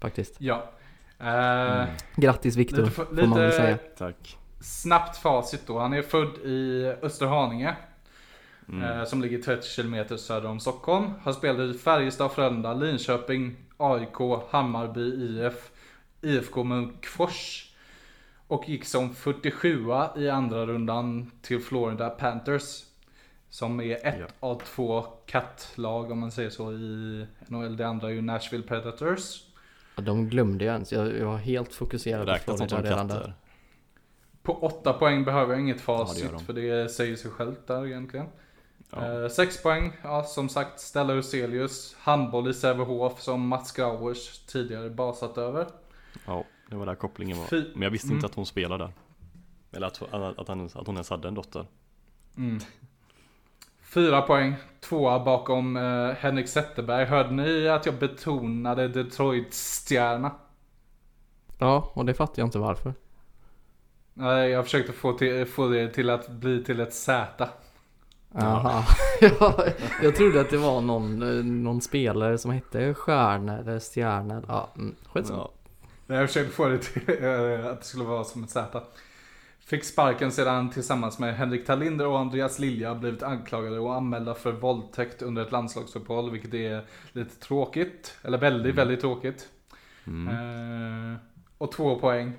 Faktiskt. 0.00 0.34
Ja. 0.38 0.70
Eh, 1.18 1.84
Grattis 2.16 2.56
Viktor, 2.56 2.76
Lite, 2.78 2.90
får 2.90 3.04
för- 3.04 3.26
man 3.26 3.38
väl 3.38 3.46
lite 3.46 3.56
säga. 3.56 3.78
Tack. 3.98 4.38
snabbt 4.60 5.16
facit 5.16 5.62
då. 5.66 5.78
Han 5.78 5.92
är 5.92 6.02
född 6.02 6.38
i 6.44 6.86
Österhaninge. 7.02 7.76
Mm. 8.68 8.98
Eh, 8.98 9.04
som 9.04 9.22
ligger 9.22 9.38
30 9.38 9.82
km 9.82 10.18
söder 10.18 10.48
om 10.48 10.60
Stockholm. 10.60 11.10
Har 11.22 11.32
spelat 11.32 11.74
i 11.74 11.78
Färjestad, 11.78 12.32
Frölunda, 12.32 12.74
Linköping, 12.74 13.56
AIK, 13.76 14.42
Hammarby 14.50 15.00
IF, 15.46 15.70
IFK 16.20 16.64
Munkfors. 16.64 17.71
Och 18.52 18.68
gick 18.68 18.84
som 18.84 19.14
47 19.14 19.86
i 20.16 20.28
andra 20.30 20.66
rundan 20.66 21.30
till 21.42 21.60
Florida 21.60 22.10
Panthers. 22.10 22.84
Som 23.48 23.80
är 23.80 24.06
ett 24.06 24.16
Ja. 24.20 24.26
av 24.40 24.62
två 24.74 25.02
kattlag 25.26 26.10
om 26.10 26.18
man 26.18 26.30
säger 26.30 26.50
så 26.50 26.72
i 26.72 27.26
NHL. 27.46 27.76
Det 27.76 27.86
andra 27.86 28.08
är 28.08 28.12
ju 28.12 28.22
Nashville 28.22 28.62
Predators. 28.64 29.42
de 29.96 30.28
glömde 30.28 30.64
jag 30.64 30.72
ens. 30.72 30.92
Jag, 30.92 31.18
jag 31.18 31.26
var 31.26 31.36
helt 31.36 31.74
fokuserad 31.74 32.26
på 32.26 32.38
Florida 32.44 32.68
som 32.68 32.82
redan 32.82 33.08
där. 33.08 33.34
På 34.42 34.52
åtta 34.58 34.92
poäng 34.92 35.24
behöver 35.24 35.52
jag 35.52 35.60
inget 35.60 35.76
det 35.76 35.82
facit 35.82 36.24
gör 36.24 36.32
de. 36.32 36.40
för 36.44 36.52
det 36.52 36.88
säger 36.92 37.16
sig 37.16 37.30
självt 37.30 37.66
där 37.66 37.86
egentligen. 37.86 38.26
Ja. 38.90 39.22
Eh, 39.22 39.28
sex 39.28 39.62
poäng, 39.62 39.92
ja 40.02 40.22
som 40.24 40.48
sagt 40.48 40.80
Stella 40.80 41.14
Uselius. 41.14 41.96
Handboll 41.98 42.48
i 42.50 42.54
Sävehof 42.54 43.20
som 43.20 43.48
Mats 43.48 43.72
Grauers 43.72 44.38
tidigare 44.46 44.90
basat 44.90 45.38
över. 45.38 45.66
ja, 46.26 46.44
det 46.72 46.78
var 46.78 46.86
där 46.86 46.94
kopplingen 46.94 47.38
var. 47.38 47.44
Fy- 47.44 47.70
Men 47.74 47.82
jag 47.82 47.90
visste 47.90 48.06
Mm. 48.06 48.16
inte 48.16 48.26
att 48.26 48.34
hon 48.34 48.46
spelade 48.46 48.84
där. 48.84 48.92
Eller 49.72 49.86
att, 49.86 50.02
att, 50.02 50.38
att, 50.38 50.48
han, 50.48 50.64
att 50.74 50.86
hon 50.86 50.96
ens 50.96 51.10
hade 51.10 51.28
en 51.28 51.34
dotter. 51.34 51.66
Mm. 52.36 52.58
Fyra 53.82 54.22
poäng, 54.22 54.54
tvåa 54.80 55.24
bakom 55.24 55.76
eh, 55.76 56.10
Henrik 56.18 56.48
Zetterberg. 56.48 57.04
Hörde 57.04 57.30
ni 57.30 57.68
att 57.68 57.86
jag 57.86 57.94
betonade 57.98 58.88
Detroits 58.88 59.88
stjärna? 59.88 60.30
Ja, 61.58 61.90
och 61.94 62.04
det 62.06 62.14
fattar 62.14 62.42
jag 62.42 62.46
inte 62.46 62.58
varför. 62.58 62.94
Nej, 64.14 64.50
jag 64.50 64.64
försökte 64.64 64.92
få, 64.92 65.12
till, 65.12 65.46
få 65.46 65.68
det 65.68 65.88
till 65.88 66.10
att 66.10 66.28
bli 66.28 66.64
till 66.64 66.80
ett 66.80 66.94
Z. 66.94 67.48
Jaha. 68.34 68.84
ja, 69.20 69.64
jag 70.02 70.16
trodde 70.16 70.40
att 70.40 70.50
det 70.50 70.56
var 70.56 70.80
någon, 70.80 71.22
eh, 71.22 71.44
någon 71.44 71.80
spelare 71.80 72.38
som 72.38 72.50
hette 72.50 72.94
Stjärna 72.94 73.58
eller 73.58 73.80
Stjärna. 73.80 74.42
Ja, 74.48 74.68
mm, 74.76 74.94
skitsamma. 75.12 75.38
Ja. 75.38 75.61
Nej, 76.12 76.20
Jag 76.20 76.28
försökte 76.28 76.52
få 76.52 76.68
det 76.68 76.78
till 76.78 77.02
eh, 77.24 77.66
att 77.66 77.80
det 77.80 77.86
skulle 77.86 78.04
vara 78.04 78.24
som 78.24 78.44
ett 78.44 78.50
Z. 78.50 78.82
Fick 79.60 79.84
sparken 79.84 80.32
sedan 80.32 80.70
tillsammans 80.70 81.18
med 81.18 81.36
Henrik 81.36 81.66
Talinder 81.66 82.06
och 82.06 82.18
Andreas 82.18 82.58
Lilja 82.58 82.94
blivit 82.94 83.22
anklagade 83.22 83.78
och 83.78 83.94
anmälda 83.94 84.34
för 84.34 84.52
våldtäkt 84.52 85.22
under 85.22 85.42
ett 85.42 85.52
landslagsuppehåll, 85.52 86.30
vilket 86.30 86.54
är 86.54 86.84
lite 87.12 87.36
tråkigt. 87.36 88.18
Eller 88.22 88.38
väldigt, 88.38 88.74
väldigt 88.74 89.00
tråkigt. 89.00 89.48
Mm. 90.06 90.28
Eh, 91.12 91.18
och 91.58 91.72
två 91.72 91.98
poäng. 91.98 92.32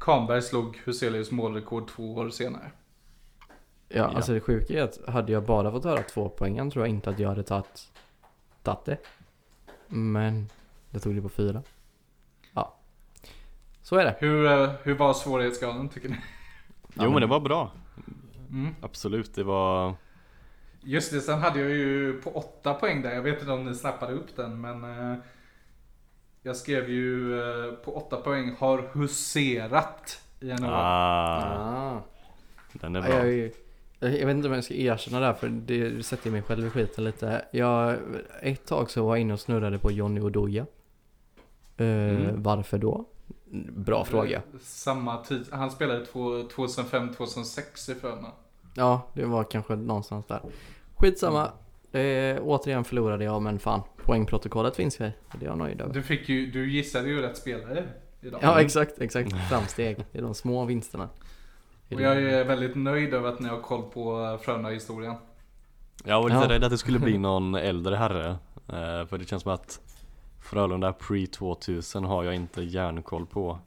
Kahnberg 0.00 0.42
slog 0.42 0.80
Huselius 0.84 1.30
målrekord 1.30 1.88
två 1.88 2.14
år 2.14 2.30
senare. 2.30 2.70
Ja, 3.88 4.04
alltså 4.04 4.32
det 4.32 4.40
sjuka 4.40 4.78
är 4.78 4.82
att 4.82 5.08
hade 5.08 5.32
jag 5.32 5.44
bara 5.44 5.72
fått 5.72 5.84
höra 5.84 6.02
två 6.02 6.28
poängen 6.28 6.70
tror 6.70 6.84
jag 6.84 6.90
inte 6.90 7.10
att 7.10 7.18
jag 7.18 7.28
hade 7.28 7.42
tagit, 7.42 7.92
tagit 8.62 8.84
det. 8.84 8.98
Men 9.88 10.48
det 10.90 11.00
tog 11.00 11.14
det 11.14 11.22
på 11.22 11.28
fyra. 11.28 11.62
Så 13.90 13.96
är 13.96 14.04
det. 14.04 14.14
Hur, 14.18 14.46
eh, 14.46 14.70
hur 14.82 14.94
var 14.94 15.14
svårighetsgraden 15.14 15.88
tycker 15.88 16.08
ni? 16.08 16.16
Jo 16.94 17.10
men 17.10 17.20
det 17.20 17.26
var 17.26 17.40
bra. 17.40 17.70
Mm. 18.50 18.74
Absolut, 18.80 19.34
det 19.34 19.44
var... 19.44 19.94
Just 20.80 21.12
det, 21.12 21.20
sen 21.20 21.38
hade 21.38 21.60
jag 21.60 21.70
ju 21.70 22.20
på 22.20 22.30
åtta 22.30 22.74
poäng 22.74 23.02
där. 23.02 23.14
Jag 23.14 23.22
vet 23.22 23.40
inte 23.40 23.52
om 23.52 23.64
ni 23.64 23.74
snappade 23.74 24.12
upp 24.12 24.36
den, 24.36 24.60
men 24.60 24.84
eh, 24.84 25.18
jag 26.42 26.56
skrev 26.56 26.90
ju 26.90 27.40
eh, 27.40 27.72
på 27.72 27.96
åtta 27.96 28.16
poäng 28.16 28.56
har 28.58 28.90
huserat 28.92 30.22
i 30.40 30.46
NHL. 30.46 30.64
Ah, 30.64 31.94
Ah. 31.94 32.02
den 32.72 32.96
är 32.96 33.00
Ja, 33.00 33.06
bra. 33.06 33.26
Jag, 33.26 33.50
jag, 33.98 34.20
jag 34.20 34.26
vet 34.26 34.36
inte 34.36 34.48
om 34.48 34.54
jag 34.54 34.64
ska 34.64 34.74
erkänna 34.74 35.20
det 35.20 35.26
här 35.26 35.34
för 35.34 35.48
det 35.48 36.06
sätter 36.06 36.30
mig 36.30 36.42
själv 36.42 36.66
i 36.66 36.70
skiten 36.70 37.04
lite. 37.04 37.44
Jag, 37.50 37.96
ett 38.42 38.66
tag 38.66 38.90
så 38.90 39.04
var 39.06 39.16
jag 39.16 39.20
inne 39.20 39.32
och 39.32 39.40
snurrade 39.40 39.78
på 39.78 39.90
Johnny 39.90 40.20
Oduya. 40.20 40.62
Uh, 41.80 41.86
Mm. 41.86 42.42
Varför 42.42 42.78
då? 42.78 43.04
Bra 43.76 44.04
fråga. 44.04 44.36
Eh, 44.36 44.42
Samma 44.62 45.16
tid, 45.24 45.46
han 45.52 45.70
spelade 45.70 46.06
två- 46.06 46.42
2005-2006 46.48 47.88
i 47.90 47.94
Frölunda. 47.94 48.30
Ja, 48.74 49.06
det 49.14 49.24
var 49.24 49.44
kanske 49.44 49.76
någonstans 49.76 50.26
där. 50.26 50.40
Skitsamma. 50.96 51.44
Eh, 51.92 52.38
återigen 52.42 52.84
förlorade 52.84 53.24
jag 53.24 53.42
men 53.42 53.58
fan, 53.58 53.80
poängprotokollet 54.04 54.76
finns 54.76 55.00
ju. 55.00 55.10
Det 55.38 55.44
är 55.46 55.48
jag 55.48 55.58
nöjd 55.58 55.80
över. 55.80 55.94
Du, 55.94 56.02
fick 56.02 56.28
ju, 56.28 56.50
du 56.50 56.70
gissade 56.72 57.08
ju 57.08 57.22
rätt 57.22 57.36
spelare 57.36 57.84
idag. 58.20 58.40
Ja 58.42 58.60
exakt, 58.60 59.00
exakt. 59.00 59.32
Framsteg. 59.48 60.04
Det 60.12 60.18
är 60.18 60.22
de 60.22 60.34
små 60.34 60.64
vinsterna. 60.64 61.08
Och 61.94 62.00
jag 62.00 62.16
är 62.22 62.44
väldigt 62.44 62.76
nöjd 62.76 63.14
över 63.14 63.28
att 63.28 63.40
ni 63.40 63.48
har 63.48 63.60
koll 63.60 63.82
på 63.82 64.22
eh, 64.24 64.38
Frölunda-historien. 64.38 65.14
Jag 66.04 66.22
var 66.22 66.28
lite 66.28 66.40
Ja. 66.42 66.48
rädd 66.48 66.64
att 66.64 66.70
det 66.70 66.78
skulle 66.78 66.98
bli 66.98 67.18
någon 67.18 67.54
äldre 67.54 67.96
herre. 67.96 68.28
eh, 68.68 69.06
För 69.06 69.18
det 69.18 69.24
känns 69.28 69.42
som 69.42 69.52
att 69.52 69.80
Frölunda 70.50 70.92
pre-2000 70.92 72.06
har 72.06 72.24
jag 72.24 72.34
inte 72.34 72.62
järnkoll 72.62 73.26
på. 73.26 73.58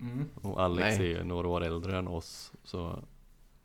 Mm. 0.00 0.28
Och 0.42 0.62
Alex 0.62 0.98
Nej. 0.98 1.12
är 1.12 1.24
några 1.24 1.48
år 1.48 1.64
äldre 1.64 1.98
än 1.98 2.08
oss. 2.08 2.52
Så 2.64 2.98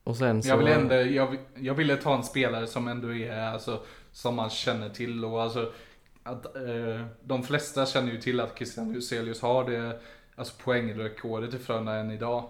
Och 0.04 0.16
sen 0.16 0.44
så... 0.44 0.50
Jag, 0.50 0.58
vill 0.58 0.68
ändå, 0.68 0.96
jag, 0.96 1.38
jag 1.56 1.74
ville 1.74 1.98
ta 1.98 2.16
en 2.16 2.24
spelare 2.24 2.68
som 2.68 2.88
ändå 2.88 3.14
är, 3.14 3.42
alltså, 3.42 3.82
som 4.12 4.36
man 4.36 4.50
känner 4.50 4.90
till 4.90 5.26
och 5.26 5.42
alltså 5.42 5.72
att, 6.24 6.56
eh, 6.56 7.06
De 7.24 7.44
flesta 7.44 7.86
känner 7.86 8.12
ju 8.12 8.22
till 8.22 8.40
att 8.40 8.58
Christian 8.58 8.94
Huselius 8.94 9.42
har 9.42 9.70
det 9.70 10.00
alltså 10.36 10.54
poängrekordet 10.64 11.54
i 11.54 11.58
Frölunda 11.58 11.96
än 11.96 12.12
idag. 12.12 12.44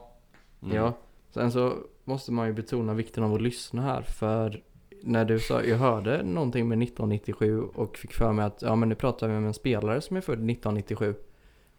mm. 0.61 0.75
Ja, 0.75 0.93
sen 1.29 1.51
så 1.51 1.77
måste 2.03 2.31
man 2.31 2.47
ju 2.47 2.53
betona 2.53 2.93
vikten 2.93 3.23
av 3.23 3.33
att 3.33 3.41
lyssna 3.41 3.81
här 3.81 4.01
för 4.01 4.63
när 5.01 5.25
du 5.25 5.39
sa, 5.39 5.63
jag 5.63 5.77
hörde 5.77 6.23
någonting 6.23 6.67
med 6.67 6.83
1997 6.83 7.61
och 7.61 7.97
fick 7.97 8.13
för 8.13 8.31
mig 8.31 8.45
att 8.45 8.61
ja 8.61 8.75
men 8.75 8.89
nu 8.89 8.95
pratar 8.95 9.27
vi 9.27 9.35
om 9.37 9.45
en 9.45 9.53
spelare 9.53 10.01
som 10.01 10.17
är 10.17 10.21
född 10.21 10.33
1997. 10.33 11.15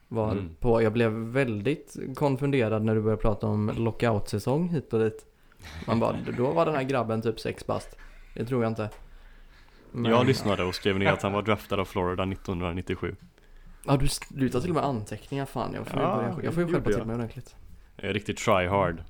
Var 0.09 0.33
Mm. 0.33 0.55
på, 0.61 0.83
jag 0.83 0.93
blev 0.93 1.13
väldigt 1.13 1.97
konfunderad 2.15 2.85
när 2.85 2.95
du 2.95 3.01
började 3.03 3.23
prata 3.23 3.47
om 3.47 3.73
lockout-säsong 3.77 4.69
hit 4.69 4.93
och 4.93 5.01
dit. 5.01 5.27
Man 5.87 6.01
bara, 6.01 6.17
då 6.37 6.51
var 6.53 6.67
den 6.67 6.75
här 6.75 6.83
grabben 6.83 7.23
typ 7.23 7.41
sex 7.41 7.67
bast. 7.67 7.97
Det 8.35 8.45
tror 8.45 8.63
jag 8.63 8.71
inte. 8.71 8.91
Men- 9.93 10.11
Jag 10.11 10.27
lyssnade 10.27 10.65
och 10.65 10.75
skrev 10.75 10.99
ner 10.99 11.13
att 11.13 11.23
han 11.23 11.33
var 11.33 11.43
draftad 11.43 11.81
av 11.81 11.85
Florida 11.85 12.23
1997. 12.27 13.17
Ja 13.87 13.97
du, 13.97 14.07
du 14.31 14.49
tar 14.49 14.61
till 14.61 14.71
och 14.71 14.75
med 14.77 14.85
anteckningar 14.85 15.45
fan. 15.47 15.75
Jag 15.75 15.87
får 15.87 16.01
Ja, 16.01 16.17
börja, 16.17 16.45
jag 16.45 16.55
får 16.55 16.63
ju 16.63 16.73
skärpa 16.75 16.91
till 16.91 17.05
mig 17.05 17.17
ordentligt. 17.17 17.57
Jag 17.97 18.11
är 18.11 18.15
riktigt 18.15 18.39
try 18.39 18.67
hard. 18.67 19.03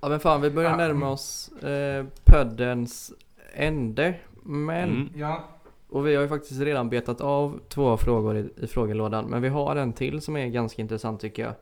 Ja 0.00 0.08
men 0.08 0.20
fan 0.20 0.40
vi 0.40 0.50
börjar 0.50 0.70
Ja. 0.70 0.76
närma 0.76 1.08
oss 1.10 1.48
eh, 1.62 2.04
poddens 2.24 3.12
ände. 3.54 4.14
Men, 4.42 4.88
Mm. 4.90 5.08
Ja, 5.16 5.44
och 5.88 6.06
vi 6.06 6.14
har 6.14 6.22
ju 6.22 6.28
faktiskt 6.28 6.60
redan 6.60 6.88
betat 6.90 7.20
av 7.20 7.60
två 7.68 7.96
frågor 7.96 8.36
i, 8.36 8.50
i 8.56 8.66
frågelådan. 8.66 9.24
Men 9.24 9.42
vi 9.42 9.48
har 9.48 9.76
en 9.76 9.92
till 9.92 10.20
som 10.20 10.36
är 10.36 10.46
ganska 10.46 10.82
intressant 10.82 11.20
tycker 11.20 11.42
jag. 11.42 11.52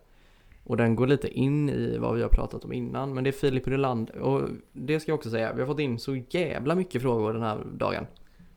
Och 0.64 0.76
den 0.76 0.97
går 0.97 1.07
lite 1.07 1.28
in 1.28 1.68
i 1.70 1.99
vad 1.99 2.14
vi 2.16 2.22
har 2.22 2.28
pratat 2.28 2.64
om 2.64 2.72
innan. 2.72 3.14
Men 3.14 3.24
det 3.24 3.30
är 3.30 3.32
Filip 3.32 3.68
Rylander. 3.68 4.18
Och 4.18 4.49
det 4.72 5.01
ska 5.01 5.11
jag 5.11 5.16
också 5.18 5.30
säga, 5.30 5.53
vi 5.53 5.61
har 5.61 5.66
fått 5.66 5.78
in 5.80 5.99
så 5.99 6.16
jävla 6.30 6.74
mycket 6.74 7.03
frågor 7.03 7.32
den 7.32 7.43
här 7.43 7.59
dagen. 7.72 8.07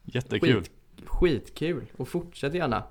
Jättekul. 0.04 0.64
Skit, 0.64 0.72
skitkul. 1.06 1.86
Och 1.98 2.08
fortsätt 2.08 2.54
gärna. 2.54 2.84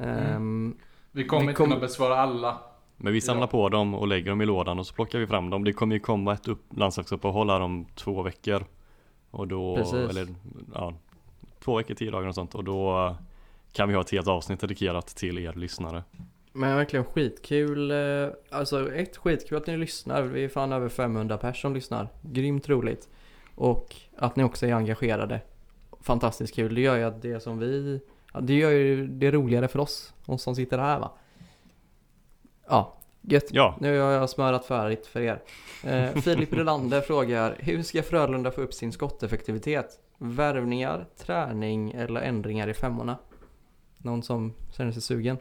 Ehm, 0.00 0.76
vi 1.12 1.24
kommer 1.24 1.42
Vi 1.42 1.44
inte 1.50 1.56
kom- 1.56 1.68
kunna 1.68 1.80
besvara 1.80 2.16
alla. 2.16 2.58
Men 2.96 3.12
vi 3.12 3.20
samlar 3.20 3.42
Ja. 3.46 3.50
på 3.50 3.68
dem 3.68 3.94
och 3.94 4.08
lägger 4.08 4.30
dem 4.30 4.40
i 4.42 4.46
lådan 4.46 4.78
och 4.78 4.86
så 4.86 4.94
plockar 4.94 5.18
vi 5.18 5.26
fram 5.26 5.50
dem. 5.50 5.64
Det 5.64 5.72
kommer 5.72 5.94
ju 5.94 6.00
komma 6.00 6.32
ett 6.32 6.48
upp, 6.48 6.62
landslagsuppehåll 6.76 7.50
här 7.50 7.60
om 7.60 7.86
två 7.94 8.22
veckor. 8.22 8.64
Och 9.30 9.48
då, 9.48 9.76
Precis. 9.76 9.94
eller 10.10 10.26
ja, 10.74 10.94
två 11.64 11.76
veckor, 11.76 11.94
tio 11.94 12.10
dagar 12.10 12.28
och 12.28 12.34
sånt. 12.34 12.54
Och 12.54 12.64
då 12.64 13.16
kan 13.72 13.88
vi 13.88 13.94
ha 13.94 14.00
ett 14.00 14.10
helt 14.10 14.28
avsnitt 14.28 14.60
dedikerat 14.60 15.06
till 15.06 15.38
er 15.38 15.52
lyssnare. 15.52 16.02
Men 16.52 16.76
verkligen 16.76 17.04
skitkul. 17.04 17.90
eh, 17.90 18.28
Alltså 18.50 18.92
ett 18.94 19.16
skitkul 19.16 19.58
att 19.58 19.66
ni 19.66 19.76
lyssnar. 19.76 20.22
Vi 20.22 20.44
är 20.44 20.48
fan 20.48 20.72
över 20.72 20.88
500 20.88 21.36
personer 21.38 21.52
som 21.60 21.74
lyssnar. 21.74 22.08
Grymt 22.22 22.68
roligt. 22.68 23.08
Och 23.54 23.96
att 24.16 24.36
ni 24.36 24.44
också 24.44 24.66
är 24.66 24.72
engagerade. 24.74 25.40
Fantastiskt 26.00 26.54
kul. 26.54 26.74
Det 26.74 26.80
gör 26.80 26.96
ju 26.96 27.02
att 27.04 27.22
det 27.22 27.40
som 27.42 27.58
vi... 27.58 28.00
Det 28.40 28.54
gör 28.54 28.70
ju 28.70 29.06
det 29.06 29.30
roligare 29.30 29.68
för 29.68 29.78
oss. 29.78 30.14
Oss 30.26 30.42
som 30.42 30.54
sitter 30.54 30.78
här 30.78 30.98
va. 31.00 31.12
Ja, 32.68 32.96
gött. 33.20 33.48
Ja, 33.50 33.76
Nu 33.80 33.98
har 33.98 34.10
jag 34.10 34.30
smörat 34.30 34.66
färdigt 34.66 35.06
för 35.06 35.20
er. 35.20 35.42
Eh, 35.84 36.14
Filip 36.22 36.52
Rylander 36.52 37.00
frågar 37.00 37.56
Hur 37.58 37.82
ska 37.82 38.02
Frölunda 38.02 38.50
få 38.50 38.60
upp 38.60 38.74
sin 38.74 38.92
skotteffektivitet? 38.92 40.00
Värvningar, 40.18 41.06
träning 41.16 41.92
eller 41.92 42.20
ändringar 42.20 42.68
i 42.68 42.74
femmorna? 42.74 43.18
Någon 43.98 44.22
som 44.22 44.54
känner 44.76 44.92
sig 44.92 45.02
sugen? 45.02 45.38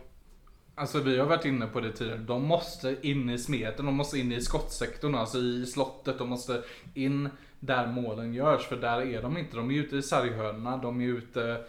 Alltså 0.76 1.00
vi 1.00 1.20
har 1.20 1.26
varit 1.26 1.46
inne 1.46 1.68
på 1.68 1.80
det 1.80 1.92
tidigare. 1.92 2.18
De 2.18 2.46
måste 2.46 2.98
in 3.02 3.30
i 3.30 3.38
smeten, 3.38 3.86
de 3.86 3.96
måste 3.96 4.20
in 4.20 4.32
i 4.32 4.42
skottsektorn, 4.42 5.16
alltså 5.16 5.38
i 5.38 5.66
slottet. 5.66 6.18
De 6.18 6.30
måste 6.30 6.64
in 6.94 7.30
där 7.60 7.88
målen 7.88 8.34
görs, 8.34 8.66
för 8.66 8.78
där 8.78 9.02
är 9.02 9.22
de 9.22 9.38
inte. 9.38 9.58
De 9.58 9.72
är 9.72 9.76
ute 9.76 9.96
i 9.96 10.02
sarghörnorna, 10.02 10.78
de 10.78 11.02
är 11.02 11.08
ute 11.08 11.64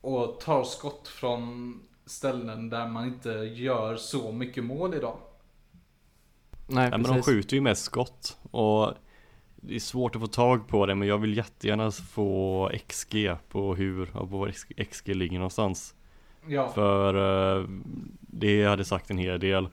och 0.00 0.40
tar 0.40 0.64
skott 0.64 1.08
från 1.08 1.74
ställen 2.10 2.70
där 2.70 2.88
man 2.88 3.04
inte 3.04 3.28
gör 3.54 3.96
så 3.96 4.32
mycket 4.32 4.64
mål 4.64 4.94
idag. 4.94 5.16
Nej, 6.66 6.90
Nej, 6.90 6.98
men 6.98 7.02
de 7.02 7.22
skjuter 7.22 7.54
ju 7.56 7.60
mest 7.60 7.82
skott. 7.84 8.38
Och 8.50 8.92
det 9.56 9.74
är 9.74 9.80
svårt 9.80 10.14
att 10.16 10.20
få 10.20 10.26
tag 10.26 10.68
på 10.68 10.86
det 10.86 10.94
men 10.94 11.08
jag 11.08 11.18
vill 11.18 11.36
jättegärna 11.36 11.90
få 11.90 12.70
XG 12.88 13.30
på 13.48 13.74
hur, 13.74 14.16
och 14.16 14.30
vår 14.30 14.52
XG 14.90 15.08
ligger 15.14 15.38
någonstans. 15.38 15.94
Ja, 16.48 16.68
För 16.68 17.14
eh, 17.60 17.66
det 18.20 18.64
hade 18.64 18.84
sagt 18.84 19.10
en 19.10 19.18
hel 19.18 19.40
del 19.40 19.68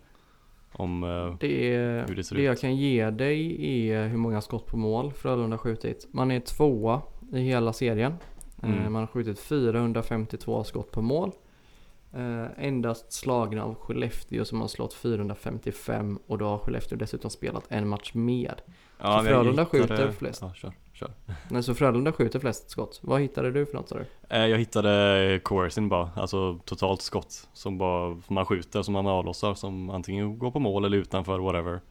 om 0.72 1.04
eh, 1.04 1.36
Det, 1.40 1.74
är, 1.76 2.08
hur 2.08 2.16
det 2.16 2.24
ser 2.24 2.36
det 2.36 2.42
ut. 2.42 2.46
jag 2.46 2.60
kan 2.60 2.76
ge 2.76 3.10
dig 3.10 3.68
är 3.90 4.08
hur 4.08 4.18
många 4.18 4.42
skott 4.42 4.66
på 4.66 4.78
mål 4.78 5.12
Frölunda 5.14 5.54
har 5.54 5.58
skjutit. 5.62 6.08
Man 6.12 6.32
är 6.32 6.40
tvåa 6.40 7.02
i 7.34 7.40
hela 7.40 7.74
serien. 7.74 8.12
Eh, 8.12 8.70
Mm. 8.70 8.94
Man 8.94 9.02
har 9.02 9.08
skjutit 9.08 9.40
452 9.40 10.64
skott 10.64 10.92
på 10.92 11.02
mål. 11.02 11.32
Eh, 12.14 12.46
endast 12.66 13.12
slagna 13.14 13.64
av 13.64 13.76
Skellefteå 13.76 14.46
som 14.46 14.62
har 14.62 14.68
slått 14.68 14.94
455 14.94 16.20
och 16.28 16.38
då 16.38 16.46
har 16.46 16.58
Skellefteå 16.58 16.98
dessutom 16.98 17.30
spelat 17.32 17.66
en 17.70 17.88
match 17.88 18.14
mer. 18.14 18.56
Ja, 19.00 19.20
Så 19.20 19.26
Frölunda 19.26 19.64
hittade- 19.64 19.66
skjuter 19.88 20.12
flest. 20.12 20.42
Ja, 20.42 20.54
kör, 20.54 20.72
kör. 20.94 21.12
Nej, 21.50 21.64
så 21.64 21.74
Frölunda 21.76 22.12
skjuter 22.12 22.40
flest 22.40 22.70
skott. 22.70 23.00
Vad 23.04 23.22
hittade 23.22 23.52
du 23.52 23.66
för 23.66 23.74
något 23.74 23.90
sa 23.90 23.96
du? 23.96 24.06
Eh, 24.30 24.46
Jag 24.46 24.58
hittade 24.58 25.40
coercing 25.44 25.90
bara, 25.90 26.10
alltså 26.16 26.60
totalt 26.66 27.02
skott 27.02 27.50
som 27.54 27.78
bara 27.78 28.18
man 28.28 28.46
skjuter 28.46 28.82
som 28.82 28.94
man 28.94 29.08
avlossar 29.08 29.54
som 29.54 29.90
antingen 29.90 30.40
går 30.40 30.52
på 30.52 30.60
mål 30.60 30.86
eller 30.86 30.98
utanför 30.98 31.40
whatever. 31.40 31.82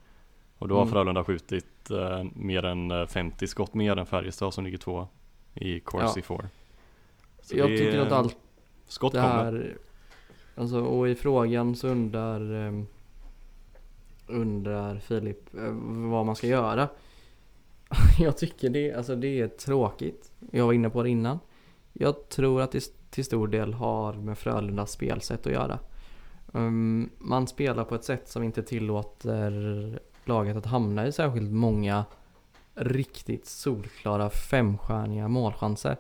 Och 0.59 0.69
då 0.69 0.75
har 0.75 0.83
Mm. 0.83 0.93
Frölunda 0.93 1.25
skjutit 1.25 1.91
eh, 1.91 2.25
mer 2.35 2.65
än 2.65 2.91
eh, 2.91 3.07
50 3.07 3.47
skott 3.47 3.75
mer 3.75 3.97
än 3.97 4.07
Färjestad 4.07 4.55
som 4.55 4.65
ligger 4.65 4.79
två 4.79 5.09
i 5.55 5.81
Corsi 5.81 6.23
4. 6.23 6.49
Så 7.43 7.57
jag 7.57 7.71
det 7.71 7.79
tycker 7.79 7.99
att 8.01 8.13
allt 8.13 8.37
Skott 8.89 9.13
det 9.13 9.21
kommer 9.21 9.77
alltså 10.57 10.81
och 10.81 11.09
i 11.09 11.15
frågan 11.15 11.77
så 11.77 11.89
undrar, 11.89 12.55
ehm, 12.55 12.87
undrar 14.27 14.99
Filip 14.99 15.55
eh, 15.55 15.71
vad 16.11 16.27
man 16.27 16.37
ska 16.37 16.47
göra. 16.47 16.89
jag 18.19 18.37
tycker 18.37 18.71
det, 18.71 18.93
alltså 18.93 19.17
det 19.17 19.41
är 19.41 19.49
tråkigt. 19.49 20.31
Jag 20.51 20.67
var 20.67 20.73
inne 20.73 20.91
på 20.91 21.03
det 21.03 21.11
innan. 21.11 21.39
Jag 21.93 22.29
tror 22.29 22.63
att 22.63 22.73
det 22.73 23.11
till 23.11 23.25
stor 23.25 23.49
del 23.49 23.75
har 23.75 24.13
med 24.13 24.39
Frölundas 24.39 24.91
spelsätt 24.91 25.47
att 25.47 25.53
göra. 25.53 25.79
Um, 26.53 27.11
man 27.19 27.47
spelar 27.47 27.85
på 27.85 27.95
ett 27.95 28.05
sätt 28.05 28.29
som 28.29 28.43
inte 28.43 28.63
tillåter 28.63 30.01
laget 30.25 30.57
att 30.57 30.67
hamna 30.67 31.07
i 31.07 31.13
särskilt 31.13 31.51
många 31.51 32.05
riktigt 32.75 33.47
solklara 33.47 34.31
femstjärniga 34.31 35.29
målchanser. 35.29 35.97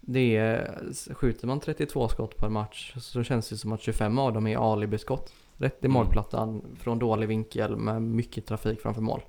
Det 0.00 0.36
är, 0.36 0.84
skjuter 1.14 1.46
man 1.46 1.60
32 1.60 2.08
skott 2.08 2.36
per 2.36 2.48
match 2.48 2.94
så 3.00 3.22
känns 3.22 3.48
det 3.48 3.56
som 3.56 3.72
att 3.72 3.80
25 3.80 4.18
av 4.18 4.32
dem 4.32 4.46
är 4.46 4.72
alibiskott. 4.72 5.32
Rätt 5.56 5.74
i 5.84 5.86
Mm. 5.86 5.92
målplattan 5.94 6.62
från 6.80 6.98
dålig 6.98 7.28
vinkel 7.28 7.76
med 7.76 8.02
mycket 8.02 8.46
trafik 8.46 8.80
framför 8.80 9.02
mål. 9.02 9.20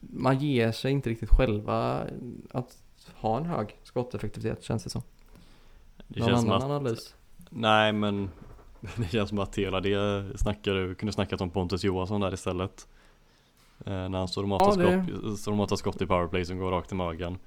Man 0.00 0.38
ger 0.38 0.72
sig 0.72 0.92
inte 0.92 1.10
riktigt 1.10 1.30
själva 1.30 2.06
att 2.50 2.82
ha 3.14 3.38
en 3.38 3.44
hög 3.46 3.76
skotteffektivitet 3.82 4.62
känns 4.62 4.84
det 4.84 4.90
som. 4.90 5.02
Det 6.08 6.20
Någon 6.20 6.28
känns 6.28 6.40
som 6.40 6.50
annan 6.50 6.62
att, 6.70 6.76
analys? 6.80 7.14
nej 7.50 7.92
men 7.92 8.30
det 8.96 9.04
känns 9.10 9.28
som 9.28 9.38
att 9.38 9.58
hela 9.58 9.80
det 9.80 10.24
snackade, 10.38 10.94
kunde 10.94 11.12
snackat 11.12 11.40
om 11.40 11.50
Pontus 11.50 11.84
Johansson 11.84 12.20
där 12.20 12.34
istället. 12.34 12.88
Eh, 13.86 13.92
när 14.08 14.18
han 14.18 14.28
står 14.28 14.42
och 14.42 14.48
matar, 14.48 14.82
Ja, 14.82 14.90
det- 14.96 15.06
skott, 15.20 15.38
står 15.38 15.52
och 15.52 15.58
matar 15.58 15.76
skott 15.76 16.02
i 16.02 16.06
powerplay 16.06 16.44
som 16.44 16.58
går 16.58 16.70
rakt 16.70 16.92
i 16.92 16.94
magen. 16.94 17.38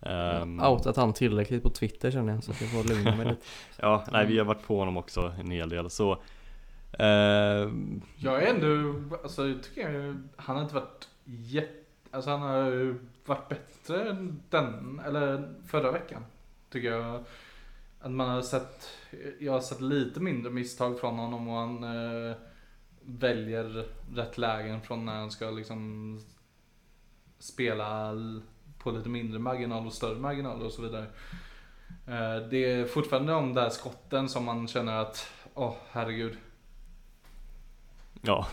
Um, 0.00 0.60
Outat 0.60 0.96
han 0.96 1.12
tillräckligt 1.12 1.62
på 1.62 1.70
Twitter 1.70 2.10
känner 2.10 2.34
jag 2.34 2.44
så 2.44 2.50
att 2.50 2.60
jag 2.60 2.70
får 2.70 2.94
lugna 2.94 3.16
mig 3.16 3.26
lite. 3.26 3.42
Ja, 3.76 4.04
nej 4.12 4.26
vi 4.26 4.38
har 4.38 4.44
varit 4.44 4.66
på 4.66 4.78
honom 4.78 4.96
också 4.96 5.34
en 5.40 5.50
hel 5.50 5.68
del 5.68 5.90
så 5.90 6.12
eh, 6.92 7.70
Jag 8.16 8.42
är 8.42 8.46
ändå, 8.46 9.00
alltså 9.22 9.48
jag 9.48 9.62
tycker 9.62 9.90
jag, 9.90 10.22
han 10.36 10.56
har 10.56 10.62
inte 10.62 10.74
varit 10.74 11.08
jätte, 11.24 11.86
alltså 12.10 12.30
han 12.30 12.40
har 12.40 12.70
ju 12.70 12.98
varit 13.26 13.48
bättre 13.48 14.10
än 14.10 14.42
den, 14.50 15.00
eller 15.06 15.54
förra 15.66 15.90
veckan. 15.90 16.24
Tycker 16.70 16.90
jag. 16.90 17.24
Att 18.00 18.10
man 18.10 18.28
har 18.28 18.42
sett, 18.42 18.88
jag 19.38 19.52
har 19.52 19.60
sett 19.60 19.80
lite 19.80 20.20
mindre 20.20 20.52
misstag 20.52 21.00
från 21.00 21.18
honom 21.18 21.48
och 21.48 21.56
han 21.56 21.84
eh, 21.84 22.36
väljer 23.00 23.86
rätt 24.14 24.38
lägen 24.38 24.80
från 24.80 25.04
när 25.04 25.14
han 25.14 25.30
ska 25.30 25.50
liksom 25.50 26.20
spela 27.38 28.12
på 28.86 28.92
lite 28.92 29.08
mindre 29.08 29.38
marginal 29.38 29.86
och 29.86 29.92
större 29.92 30.18
marginal 30.18 30.62
och 30.62 30.72
så 30.72 30.82
vidare. 30.82 31.06
Eh, 32.06 32.48
det 32.50 32.72
är 32.72 32.86
fortfarande 32.86 33.32
de 33.32 33.54
där 33.54 33.70
skotten 33.70 34.28
som 34.28 34.44
man 34.44 34.68
känner 34.68 34.92
att, 34.92 35.32
åh 35.54 35.74
herregud. 35.90 36.36
Ja, 38.22 38.46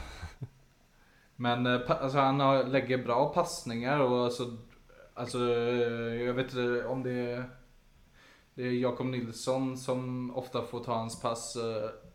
Men 1.36 1.65
eh, 1.65 1.81
alltså, 1.88 2.17
han 2.17 2.39
har, 2.39 2.63
lägger 2.63 2.97
bra 3.03 3.34
passningar 3.34 3.99
och 3.99 4.23
alltså, 4.23 4.57
alltså 5.13 5.39
jag 5.39 6.34
vet 6.34 6.45
inte 6.45 6.86
om 6.86 7.03
det 7.03 7.11
är, 7.11 7.49
det 8.53 8.63
är 8.63 8.71
Jakob 8.71 9.07
Nilsson 9.07 9.77
som 9.77 10.31
ofta 10.36 10.61
får 10.61 10.84
ta 10.84 10.93
hans 10.93 11.21
pass. 11.21 11.57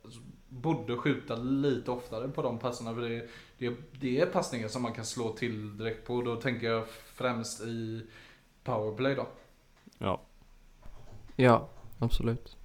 alltså, 0.05 0.21
Borde 0.49 0.97
skjuta 0.97 1.37
lite 1.37 1.91
oftare 1.91 2.29
på 2.29 2.43
de 2.43 2.59
passarna 2.59 2.95
för 2.95 3.01
det, 3.01 3.29
det, 3.59 3.77
det 4.01 4.21
är 4.21 4.27
passningar 4.27 4.69
som 4.69 4.83
man 4.83 4.93
kan 4.93 5.05
slå 5.05 5.33
till 5.33 5.79
direkt 5.79 6.07
på. 6.07 6.23
Då 6.23 6.37
tänker 6.37 6.67
jag 6.67 6.85
främst 7.19 7.61
i 7.61 8.07
powerplay 8.65 9.15
då. 9.15 9.27
ja, 9.99 10.21
Ja, 11.37 11.69
absolut. 11.99 12.57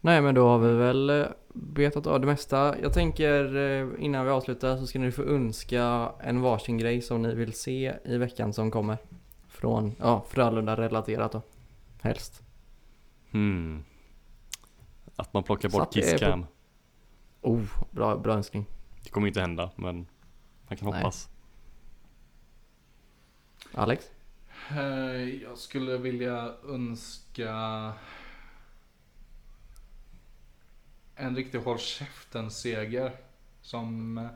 Nej 0.00 0.20
men 0.20 0.34
då 0.34 0.48
har 0.48 0.58
vi 0.58 0.74
väl 0.74 1.10
eh, 1.10 1.26
betat 1.54 2.06
av 2.06 2.20
det 2.20 2.26
mesta. 2.26 2.74
Jag 2.82 2.92
tänker 2.94 3.56
eh, 3.56 4.04
innan 4.04 4.24
vi 4.24 4.30
avslutar 4.30 4.76
så 4.76 4.86
ska 4.86 4.98
ni 4.98 5.12
få 5.12 5.22
önska 5.22 6.12
en 6.20 6.40
varsin 6.40 6.78
grej 6.78 7.02
som 7.02 7.22
ni 7.22 7.34
vill 7.34 7.52
se 7.52 7.94
i 8.04 8.16
veckan 8.16 8.52
som 8.52 8.70
kommer. 8.70 8.98
Från, 9.48 9.94
ja, 9.98 10.24
Frölunda 10.28 10.76
relaterat 10.76 11.32
då. 11.32 11.42
Helst. 12.02 12.42
hmm. 13.30 13.84
Att 15.16 15.32
man 15.34 15.42
plockar 15.42 15.68
bort 15.68 15.80
är 15.96 16.00
på- 16.02 16.08
kisscam 16.08 16.46
Oh, 17.40 17.62
bra, 17.90 18.16
bra 18.18 18.34
önskning. 18.34 18.66
Det 19.04 19.10
kommer 19.10 19.28
inte 19.28 19.40
hända 19.40 19.70
men 19.76 20.06
man 20.68 20.76
kan 20.76 20.90
Nej. 20.90 20.98
hoppas 20.98 21.28
Alex? 23.74 24.10
Eh, 24.70 25.42
jag 25.42 25.58
skulle 25.58 25.96
vilja 25.98 26.52
önska 26.68 27.92
en 31.14 31.36
riktig 31.36 31.58
håll 31.58 31.78
käften-seger. 31.78 33.12
Som 33.60 34.28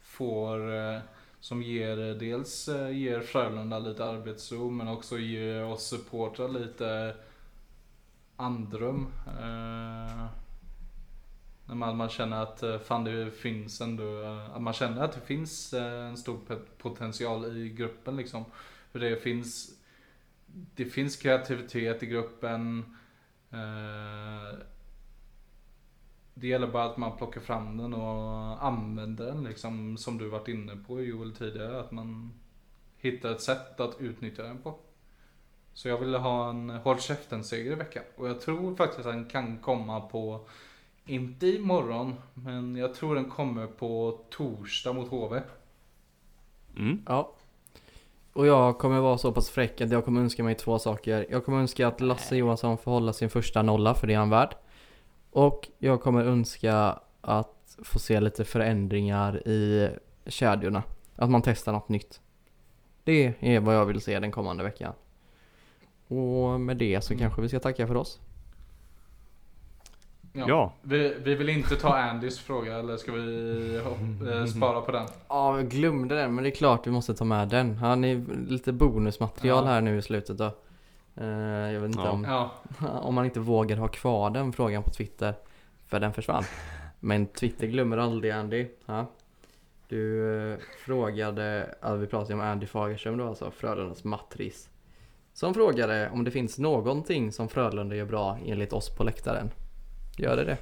får, 0.00 0.74
eh, 0.74 1.00
som 1.40 1.62
ger 1.62 2.08
eh, 2.08 2.14
dels 2.14 2.68
ger 2.92 3.20
Frölunda 3.20 3.78
lite 3.78 4.04
arbetsro 4.04 4.70
men 4.70 4.88
också 4.88 5.18
ger 5.18 5.64
oss 5.64 5.86
supportrar 5.86 6.48
lite 6.48 7.16
andrum. 8.36 9.06
När 11.66 11.74
man, 11.74 11.96
man 11.96 12.08
känner 12.08 12.42
att 12.42 12.84
fan 12.84 13.04
det 13.04 13.30
finns 13.30 13.80
ändå, 13.80 14.24
att 14.54 14.62
man 14.62 14.72
känner 14.72 15.02
att 15.02 15.12
det 15.12 15.20
finns 15.20 15.72
en 15.72 16.16
stor 16.16 16.38
potential 16.78 17.56
i 17.56 17.68
gruppen 17.68 18.16
liksom. 18.16 18.44
För 18.92 18.98
det 18.98 19.16
finns 19.16 19.78
det 20.74 20.84
finns 20.84 21.16
kreativitet 21.16 22.02
i 22.02 22.06
gruppen. 22.06 22.84
Eh, 23.50 24.58
det 26.34 26.46
gäller 26.46 26.66
bara 26.66 26.84
att 26.84 26.96
man 26.96 27.16
plockar 27.16 27.40
fram 27.40 27.76
den 27.76 27.94
och 27.94 28.66
använder 28.66 29.26
den 29.26 29.44
liksom 29.44 29.96
som 29.96 30.18
du 30.18 30.28
varit 30.28 30.48
inne 30.48 30.76
på 30.76 31.02
Joel 31.02 31.34
tidigare. 31.34 31.80
Att 31.80 31.92
man 31.92 32.32
hittar 32.96 33.30
ett 33.30 33.40
sätt 33.40 33.80
att 33.80 34.00
utnyttja 34.00 34.42
den 34.42 34.58
på. 34.58 34.78
Så 35.74 35.88
jag 35.88 35.98
ville 35.98 36.18
ha 36.18 36.50
en 36.50 36.70
håll 36.70 37.00
käften-seger 37.00 37.72
i 37.72 37.74
veckan. 37.74 38.04
Och 38.16 38.28
jag 38.28 38.40
tror 38.40 38.76
faktiskt 38.76 39.06
att 39.06 39.14
den 39.14 39.28
kan 39.28 39.58
komma 39.58 40.00
på, 40.00 40.46
inte 41.06 41.46
imorgon, 41.46 42.14
men 42.34 42.76
jag 42.76 42.94
tror 42.94 43.14
den 43.14 43.30
kommer 43.30 43.66
på 43.66 44.20
torsdag 44.30 44.92
mot 44.92 45.08
HV. 45.08 45.42
mm. 46.76 47.02
Ja. 47.06 47.34
Och 48.32 48.46
jag 48.46 48.78
kommer 48.78 49.00
vara 49.00 49.18
så 49.18 49.32
pass 49.32 49.50
fräck 49.50 49.80
att 49.80 49.90
jag 49.90 50.04
kommer 50.04 50.20
önska 50.20 50.44
mig 50.44 50.54
två 50.54 50.78
saker. 50.78 51.26
Jag 51.30 51.44
kommer 51.44 51.58
önska 51.58 51.88
att 51.88 52.00
Lasse 52.00 52.36
Johansson 52.36 52.78
får 52.78 52.90
hålla 52.90 53.12
sin 53.12 53.30
första 53.30 53.62
nolla 53.62 53.94
för 53.94 54.06
det 54.06 54.14
är 54.14 54.18
han 54.18 54.30
värd. 54.30 54.54
Och 55.30 55.68
jag 55.78 56.00
kommer 56.02 56.24
önska 56.24 56.98
att 57.20 57.76
få 57.84 57.98
se 57.98 58.20
lite 58.20 58.44
förändringar 58.44 59.48
i 59.48 59.90
kedjorna. 60.26 60.82
Att 61.16 61.30
man 61.30 61.42
testar 61.42 61.72
något 61.72 61.88
nytt. 61.88 62.20
Det 63.04 63.34
är 63.40 63.60
vad 63.60 63.74
jag 63.74 63.86
vill 63.86 64.00
se 64.00 64.20
den 64.20 64.30
kommande 64.30 64.64
veckan. 64.64 64.92
Och 66.08 66.60
med 66.60 66.76
det 66.76 67.00
så 67.04 67.12
Mm. 67.12 67.20
kanske 67.20 67.42
vi 67.42 67.48
ska 67.48 67.60
tacka 67.60 67.86
för 67.86 67.96
oss. 67.96 68.20
Ja, 70.32 70.72
Vi, 70.82 71.14
vi 71.24 71.34
vill 71.34 71.48
inte 71.48 71.76
ta 71.76 71.96
Andys 71.98 72.38
fråga 72.38 72.78
eller 72.78 72.96
ska 72.96 73.12
vi 73.12 73.76
eh, 74.36 74.44
spara 74.44 74.80
på 74.80 74.92
den? 74.92 75.06
Ja, 75.28 75.56
jag 75.56 75.68
glömde 75.68 76.14
den 76.14 76.34
men 76.34 76.44
det 76.44 76.50
är 76.50 76.54
klart 76.54 76.86
vi 76.86 76.90
måste 76.90 77.14
ta 77.14 77.24
med 77.24 77.48
den. 77.48 77.76
Han 77.76 78.04
är 78.04 78.24
lite 78.48 78.72
bonusmaterial 78.72 79.64
Ja. 79.64 79.70
här 79.70 79.80
nu 79.80 79.98
i 79.98 80.02
slutet 80.02 80.38
då. 80.38 80.50
Eh, 81.16 81.26
jag 81.72 81.80
vet 81.80 81.88
inte 81.88 82.00
Ja. 82.04 82.10
om 82.10 82.24
Ja, 82.24 82.50
Om 83.02 83.14
man 83.14 83.24
inte 83.24 83.40
vågar 83.40 83.76
ha 83.76 83.88
kvar 83.88 84.30
den 84.30 84.52
frågan 84.52 84.82
på 84.82 84.90
Twitter. 84.90 85.34
För 85.86 86.00
den 86.00 86.12
försvann. 86.12 86.44
Men 87.00 87.26
Twitter 87.26 87.66
glömmer 87.66 87.96
aldrig 87.96 88.32
Andy. 88.32 88.66
Ja. 88.86 89.06
Du 89.88 90.36
eh, 90.52 90.58
frågade, 90.84 91.74
ja, 91.82 91.94
vi 91.94 92.06
pratade 92.06 92.34
om 92.34 92.40
Andy 92.40 92.66
Fagerström 92.66 93.18
då 93.18 93.28
alltså, 93.28 93.50
Frölundas 93.50 94.04
matris. 94.04 94.68
Som 95.34 95.54
frågade 95.54 96.10
om 96.12 96.24
det 96.24 96.30
finns 96.30 96.58
någonting 96.58 97.32
som 97.32 97.48
Frölunda 97.48 97.96
gör 97.96 98.04
bra 98.06 98.38
enligt 98.46 98.72
oss 98.72 98.96
på 98.96 99.04
läktaren. 99.04 99.50
Gör 100.16 100.36
det 100.36 100.44
det? 100.44 100.58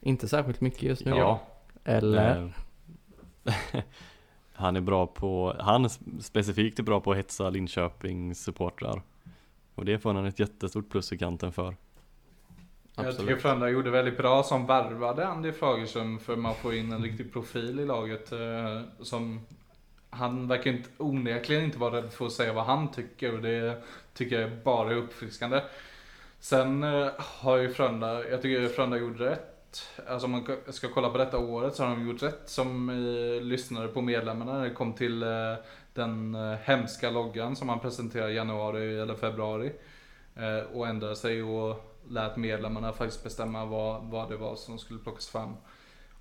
Inte 0.00 0.28
särskilt 0.28 0.60
mycket 0.60 0.82
just 0.82 1.04
nu. 1.04 1.10
ja. 1.10 1.40
Eller? 1.84 2.52
Eh, 3.44 3.82
Han 4.52 4.76
är 4.76 4.80
bra 4.80 5.06
på, 5.06 5.56
han 5.60 5.90
specifikt 6.20 6.78
är 6.78 6.82
bra 6.82 7.00
på 7.00 7.10
att 7.10 7.16
hetsa 7.16 7.50
Linköpings 7.50 8.44
supportrar 8.44 9.02
Och 9.74 9.84
det 9.84 9.98
får 9.98 10.14
han 10.14 10.26
ett 10.26 10.38
jättestort 10.38 10.90
plus 10.90 11.12
i 11.12 11.18
kanten 11.18 11.52
för 11.52 11.64
Jag 11.64 11.74
tycker 12.94 13.08
Absolut. 13.08 13.42
Frölunda 13.42 13.68
gjorde 13.68 13.90
väldigt 13.90 14.16
bra 14.16 14.42
som 14.42 14.66
värvade 14.66 15.26
Andy 15.26 15.52
Fagerström 15.52 16.18
för 16.18 16.36
man 16.36 16.54
får 16.54 16.74
in 16.74 16.92
en 16.92 17.02
riktig 17.02 17.32
profil 17.32 17.80
i 17.80 17.86
laget. 17.86 18.32
Eh, 18.32 18.82
som 19.00 19.40
han 20.10 20.48
verkar 20.48 20.70
inte, 20.70 20.88
onekligen 20.98 21.64
inte 21.64 21.78
vara 21.78 21.96
rädd 21.96 22.12
för 22.12 22.26
att 22.26 22.32
säga 22.32 22.52
vad 22.52 22.64
han 22.64 22.90
tycker 22.90 23.34
och 23.34 23.42
det 23.42 23.82
tycker 24.14 24.40
jag 24.40 24.50
bara 24.64 24.90
är 24.90 24.96
uppfriskande. 24.96 25.60
Sen 26.40 26.82
eh, 26.82 27.08
har 27.18 27.56
ju 27.56 27.68
Frölunda, 27.68 28.28
jag 28.28 28.42
tycker 28.42 28.68
Frölunda 28.68 28.98
gjorde 28.98 29.30
rätt. 29.30 29.82
Alltså 30.06 30.24
om 30.26 30.30
man 30.30 30.46
ska 30.68 30.88
kolla 30.88 31.10
på 31.10 31.18
detta 31.18 31.38
året 31.38 31.74
så 31.74 31.84
har 31.84 31.90
de 31.90 32.08
gjort 32.08 32.22
rätt 32.22 32.42
som 32.44 32.90
eh, 32.90 33.42
lyssnade 33.42 33.88
på 33.88 34.00
medlemmarna 34.00 34.52
när 34.52 34.64
det 34.64 34.74
kom 34.74 34.92
till 34.92 35.22
eh, 35.22 35.54
den 35.94 36.34
eh, 36.34 36.58
hemska 36.62 37.10
loggan 37.10 37.56
som 37.56 37.66
man 37.66 37.80
presenterade 37.80 38.32
i 38.32 38.36
januari 38.36 39.00
eller 39.00 39.14
februari. 39.14 39.72
Eh, 40.36 40.76
och 40.76 40.88
ändrade 40.88 41.16
sig 41.16 41.42
och 41.42 41.98
lät 42.08 42.36
medlemmarna 42.36 42.92
faktiskt 42.92 43.24
bestämma 43.24 43.64
vad, 43.64 44.04
vad 44.04 44.30
det 44.30 44.36
var 44.36 44.56
som 44.56 44.78
skulle 44.78 45.00
plockas 45.00 45.28
fram. 45.28 45.56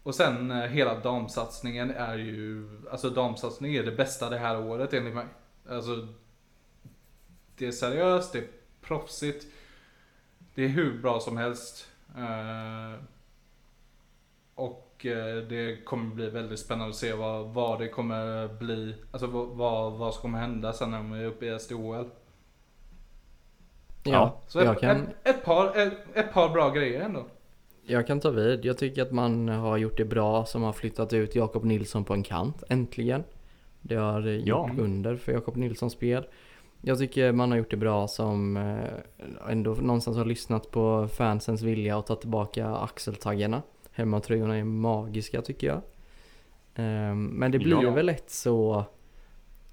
Och 0.03 0.15
sen 0.15 0.51
eh, 0.51 0.57
hela 0.57 0.99
damsatsningen 0.99 1.91
är 1.91 2.17
ju, 2.17 2.69
alltså 2.91 3.09
damsatsningen 3.09 3.81
är 3.81 3.85
det 3.85 3.97
bästa 3.97 4.29
det 4.29 4.37
här 4.37 4.61
året 4.61 4.93
enligt 4.93 5.15
mig. 5.15 5.25
Alltså 5.69 6.07
det 7.57 7.67
är 7.67 7.71
seriöst, 7.71 8.33
det 8.33 8.39
är 8.39 8.47
proffsigt. 8.81 9.45
Det 10.59 10.65
är 10.65 10.69
hur 10.69 11.01
bra 11.01 11.19
som 11.19 11.37
helst. 11.37 11.87
Eh, 12.17 12.99
och 14.55 15.05
eh, 15.05 15.35
det 15.49 15.85
kommer 15.85 16.15
bli 16.15 16.29
väldigt 16.29 16.59
spännande 16.59 16.89
att 16.89 16.95
se 16.95 17.13
vad, 17.13 17.45
vad 17.47 17.79
det 17.79 17.87
kommer 17.87 18.47
bli, 18.47 18.95
alltså 19.11 19.27
vad, 19.27 19.47
vad, 19.47 19.93
vad 19.93 20.13
som 20.13 20.21
kommer 20.21 20.39
hända 20.39 20.73
sen 20.73 20.91
när 20.91 20.97
de 20.97 21.11
är 21.13 21.25
uppe 21.25 21.45
i 21.45 21.59
SDHL. 21.59 22.05
Ja, 24.03 24.39
Så 24.47 24.59
jag 24.59 24.73
ett, 24.73 24.79
kan, 24.81 24.97
ett, 24.97 25.07
ett, 25.23 25.45
par, 25.45 25.77
ett, 25.77 25.93
ett 26.13 26.33
par 26.33 26.49
bra 26.49 26.69
grejer 26.69 27.01
ändå. 27.01 27.25
jag 27.85 28.07
kan 28.07 28.19
ta 28.19 28.29
vid. 28.29 28.65
Jag 28.65 28.77
tycker 28.77 29.01
att 29.01 29.11
man 29.11 29.49
har 29.49 29.77
gjort 29.77 29.97
det 29.97 30.05
bra 30.05 30.45
som 30.45 30.63
har 30.63 30.73
flyttat 30.73 31.13
ut 31.13 31.35
Jakob 31.35 31.63
Nilsson 31.63 32.03
på 32.05 32.13
en 32.13 32.23
kant, 32.23 32.63
äntligen. 32.69 33.23
Det 33.81 33.95
har 33.95 34.27
eh, 34.27 34.33
Ja. 34.33 34.69
gjort 34.69 34.79
under 34.79 35.15
för 35.15 35.31
Jakob 35.31 35.55
Nilssons 35.55 35.93
spel. 35.93 36.27
Jag 36.81 36.97
tycker 36.99 37.31
man 37.31 37.51
har 37.51 37.57
gjort 37.57 37.71
det 37.71 37.77
bra 37.77 38.07
som 38.07 38.57
eh, 38.57 39.51
ändå 39.51 39.73
någonstans 39.73 40.17
har 40.17 40.25
lyssnat 40.25 40.71
på 40.71 41.07
fansens 41.13 41.61
vilja 41.61 41.97
och 41.97 42.05
tagit 42.05 42.21
tillbaka 42.21 42.67
axeltaggarna. 42.75 43.61
Hemmatröjorna 43.91 44.57
är 44.57 44.63
magiska 44.63 45.41
tycker 45.41 45.67
jag. 45.67 45.81
Ehm, 46.75 47.25
Men 47.25 47.51
det 47.51 47.59
blir 47.59 47.83
Ja. 47.83 47.91
väl 47.91 48.05
lätt 48.05 48.29
så, 48.29 48.83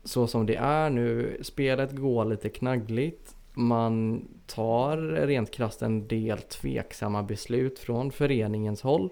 så 0.05 0.27
som 0.27 0.47
det 0.47 0.57
är 0.57 0.91
nu. 0.91 1.39
Spelet 1.43 1.93
går 1.93 2.25
lite 2.25 2.49
knaggligt. 2.49 3.37
Man 3.55 4.25
tar 4.47 4.97
rent 5.27 5.51
krasst 5.51 5.83
en 5.83 6.09
del 6.09 6.39
tveksamma 6.39 7.23
beslut 7.23 7.79
från 7.79 8.11
föreningens 8.11 8.83
håll. 8.83 9.11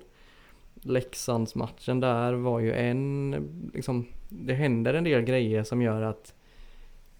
Leksandsmatchen 0.74 2.00
där 2.00 2.32
var 2.32 2.60
ju 2.60 2.72
en, 2.72 3.36
liksom, 3.74 4.06
det 4.28 4.54
händer 4.54 4.94
en 4.94 5.04
del 5.04 5.22
grejer 5.22 5.62
som 5.62 5.82
gör 5.82 6.02
att 6.02 6.34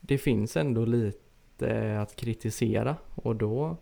det 0.06 0.18
finns 0.18 0.56
ändå 0.56 0.84
lite 0.84 1.98
att 2.00 2.16
kritisera 2.16 2.96
och 3.14 3.36
då 3.36 3.76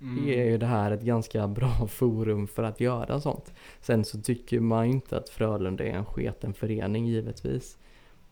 Mm. 0.00 0.28
är 0.28 0.44
ju 0.44 0.58
det 0.58 0.66
här 0.66 0.90
ett 0.90 1.02
ganska 1.02 1.48
bra 1.48 1.86
forum 1.88 2.46
för 2.48 2.62
att 2.62 2.80
göra 2.80 3.20
sånt. 3.20 3.54
Sen 3.80 4.04
så 4.04 4.20
tycker 4.20 4.60
man 4.60 4.86
ju 4.86 4.92
inte 4.92 5.16
att 5.16 5.28
Frölunda 5.28 5.84
är 5.84 5.90
en 5.92 6.04
sketen 6.04 6.54
förening 6.54 7.06
givetvis. 7.06 7.78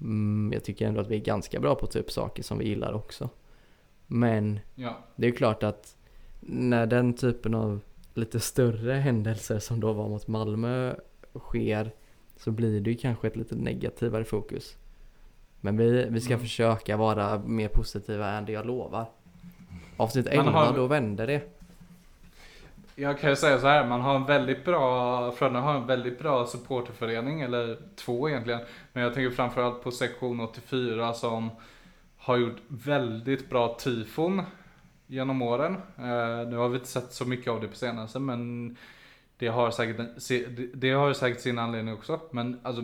Mm, 0.01 0.51
jag 0.53 0.65
tycker 0.65 0.89
ändå 0.89 1.01
att 1.01 1.09
vi 1.09 1.17
är 1.17 1.21
ganska 1.25 1.61
bra 1.61 1.75
på 1.75 1.87
typ 1.87 2.11
saker 2.11 2.43
som 2.43 2.59
vi 2.59 2.69
gillar 2.69 2.93
också. 2.93 3.29
Men 4.07 4.61
Ja. 4.75 4.99
det 5.17 5.27
är 5.27 5.31
ju 5.31 5.37
klart 5.37 5.63
att 5.63 5.97
när 6.41 6.87
den 6.87 7.15
typen 7.15 7.55
av 7.55 7.81
lite 8.15 8.41
större 8.41 8.93
händelser 8.93 9.59
som 9.59 9.81
då 9.81 9.93
var 9.93 10.09
mot 10.09 10.29
Malmö 10.29 10.95
sker 11.39 11.93
så 12.37 12.51
blir 12.51 12.81
det 12.81 12.91
ju 12.91 12.97
kanske 12.97 13.27
ett 13.27 13.37
lite 13.37 13.55
negativare 13.55 14.25
fokus. 14.25 14.77
Men 15.65 15.77
vi, 15.77 16.07
vi 16.11 16.21
ska 16.21 16.33
Mm. 16.35 16.41
försöka 16.45 16.97
vara 16.97 17.39
mer 17.39 17.69
positiva 17.69 18.31
än 18.31 18.45
det 18.45 18.53
jag 18.53 18.67
lovar. 18.67 19.07
Avsnitt 19.97 20.25
Man 20.27 20.47
11, 20.47 20.51
har- 20.53 20.77
då 20.77 20.87
vänder 20.87 21.27
det. 21.27 21.41
Jag 22.97 23.21
kan 23.21 23.31
ju 23.31 23.37
säga 23.37 23.59
så 23.59 23.67
här, 23.67 23.87
man 23.87 24.01
har 24.01 24.15
en 24.17 24.25
väldigt 24.25 24.65
bra, 24.65 25.31
Frölunda 25.33 25.61
har 25.61 25.75
en 25.75 25.87
väldigt 25.87 26.19
bra 26.19 26.47
supporterförening, 26.47 27.41
eller 27.41 27.79
två 27.97 28.29
egentligen. 28.29 28.61
Men 28.93 29.03
jag 29.03 29.15
tänker 29.15 29.37
framförallt 29.37 29.83
på 29.83 29.91
sektion 29.91 30.41
84 30.41 31.13
som 31.15 31.51
har 32.19 32.37
gjort 32.37 32.57
väldigt 32.69 33.51
bra 33.51 33.75
tifon 33.79 34.43
genom 35.07 35.43
åren. 35.43 35.73
Eh, 35.99 36.49
nu 36.51 36.57
har 36.57 36.69
vi 36.69 36.75
inte 36.75 36.89
sett 36.89 37.13
så 37.13 37.25
mycket 37.25 37.51
av 37.53 37.61
det 37.61 37.69
på 37.69 37.77
senaste, 37.77 38.19
men 38.19 38.77
det 39.39 39.47
har 39.49 39.71
säkert, 39.71 39.97
det- 40.75 40.91
har 40.91 41.13
säkert 41.13 41.41
sin 41.41 41.59
anledning 41.59 41.95
också. 41.95 42.21
Men 42.31 42.61
alltså, 42.63 42.83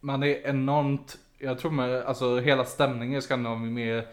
man 0.00 0.22
är 0.22 0.46
enormt, 0.46 1.18
jag 1.42 1.58
tror 1.58 1.70
med, 1.70 2.02
alltså 2.02 2.40
hela 2.40 2.64
stämningen 2.64 3.18
i 3.18 3.22
Skandinavien 3.22 3.78
är 3.78 4.06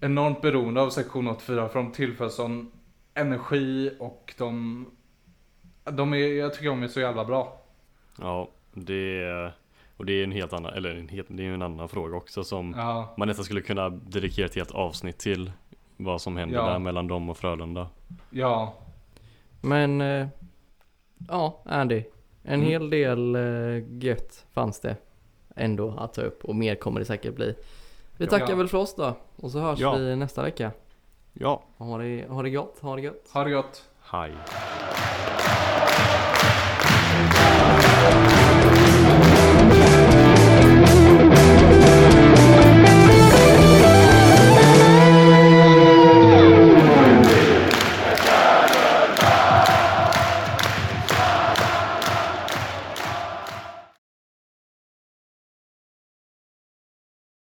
enormt 0.00 0.42
beroende 0.42 0.80
av 0.80 0.90
sektion 0.90 1.28
84 1.28 1.68
för 1.68 1.78
de 1.78 1.92
tillför 1.92 2.28
sån 2.28 2.72
energi 3.14 3.96
och 4.00 4.34
de, 4.38 4.86
de 5.84 6.12
är, 6.12 6.16
jag 6.16 6.54
tycker 6.54 6.66
de 6.68 6.82
är 6.82 6.88
så 6.88 7.00
jävla 7.00 7.24
bra. 7.24 7.60
Ja, 8.20 8.48
det 8.72 9.22
är, 9.22 9.52
och 9.96 10.06
det 10.06 10.12
är 10.12 10.24
en 10.24 10.32
helt 10.32 10.52
annan, 10.52 10.72
eller 10.74 10.94
en 10.94 11.08
helt, 11.08 11.26
det 11.30 11.46
är 11.46 11.50
en 11.50 11.62
annan 11.62 11.88
fråga 11.88 12.16
också 12.16 12.44
som 12.44 12.74
Ja, 12.76 13.14
man 13.16 13.28
nästan 13.28 13.44
skulle 13.44 13.60
kunna 13.60 13.88
dedikera 13.88 14.46
ett 14.46 14.54
helt 14.56 14.70
avsnitt 14.70 15.18
till 15.18 15.52
vad 15.96 16.20
som 16.22 16.36
händer 16.36 16.56
Ja. 16.56 16.70
där 16.70 16.78
mellan 16.78 17.06
dem 17.06 17.30
och 17.30 17.36
Frölunda. 17.38 17.88
ja, 18.30 18.74
Men 19.60 20.00
eh, 20.00 20.26
ja, 21.28 21.62
Andy. 21.64 22.04
En 22.42 22.54
Mm. 22.54 22.66
hel 22.66 22.90
del 22.90 23.34
eh, 23.36 23.84
gött 24.04 24.46
fanns 24.52 24.80
det 24.80 24.96
ändå 25.56 25.94
att 25.98 26.14
ta 26.14 26.22
upp 26.22 26.44
och 26.44 26.54
mer 26.54 26.74
kommer 26.74 27.00
det 27.00 27.06
säkert 27.06 27.34
bli. 27.34 27.54
Vi 28.16 28.26
tackar 28.26 28.50
ja. 28.50 28.56
väl 28.56 28.68
för 28.68 28.78
oss 28.78 28.94
då 28.94 29.16
och 29.36 29.50
så 29.50 29.58
hörs 29.58 29.78
ja. 29.78 29.96
vi 29.96 30.16
nästa 30.16 30.42
vecka. 30.42 30.70
Ja. 31.32 31.62
Ha 31.76 31.98
det, 31.98 32.26
ha 32.28 32.42
det 32.42 32.50
gott, 32.50 32.78
ha 32.80 32.96
det 32.96 33.02
gott. 33.02 33.30
Ha 33.32 33.44
det 33.44 33.50
gott. 33.50 33.84
Hej. 34.00 34.32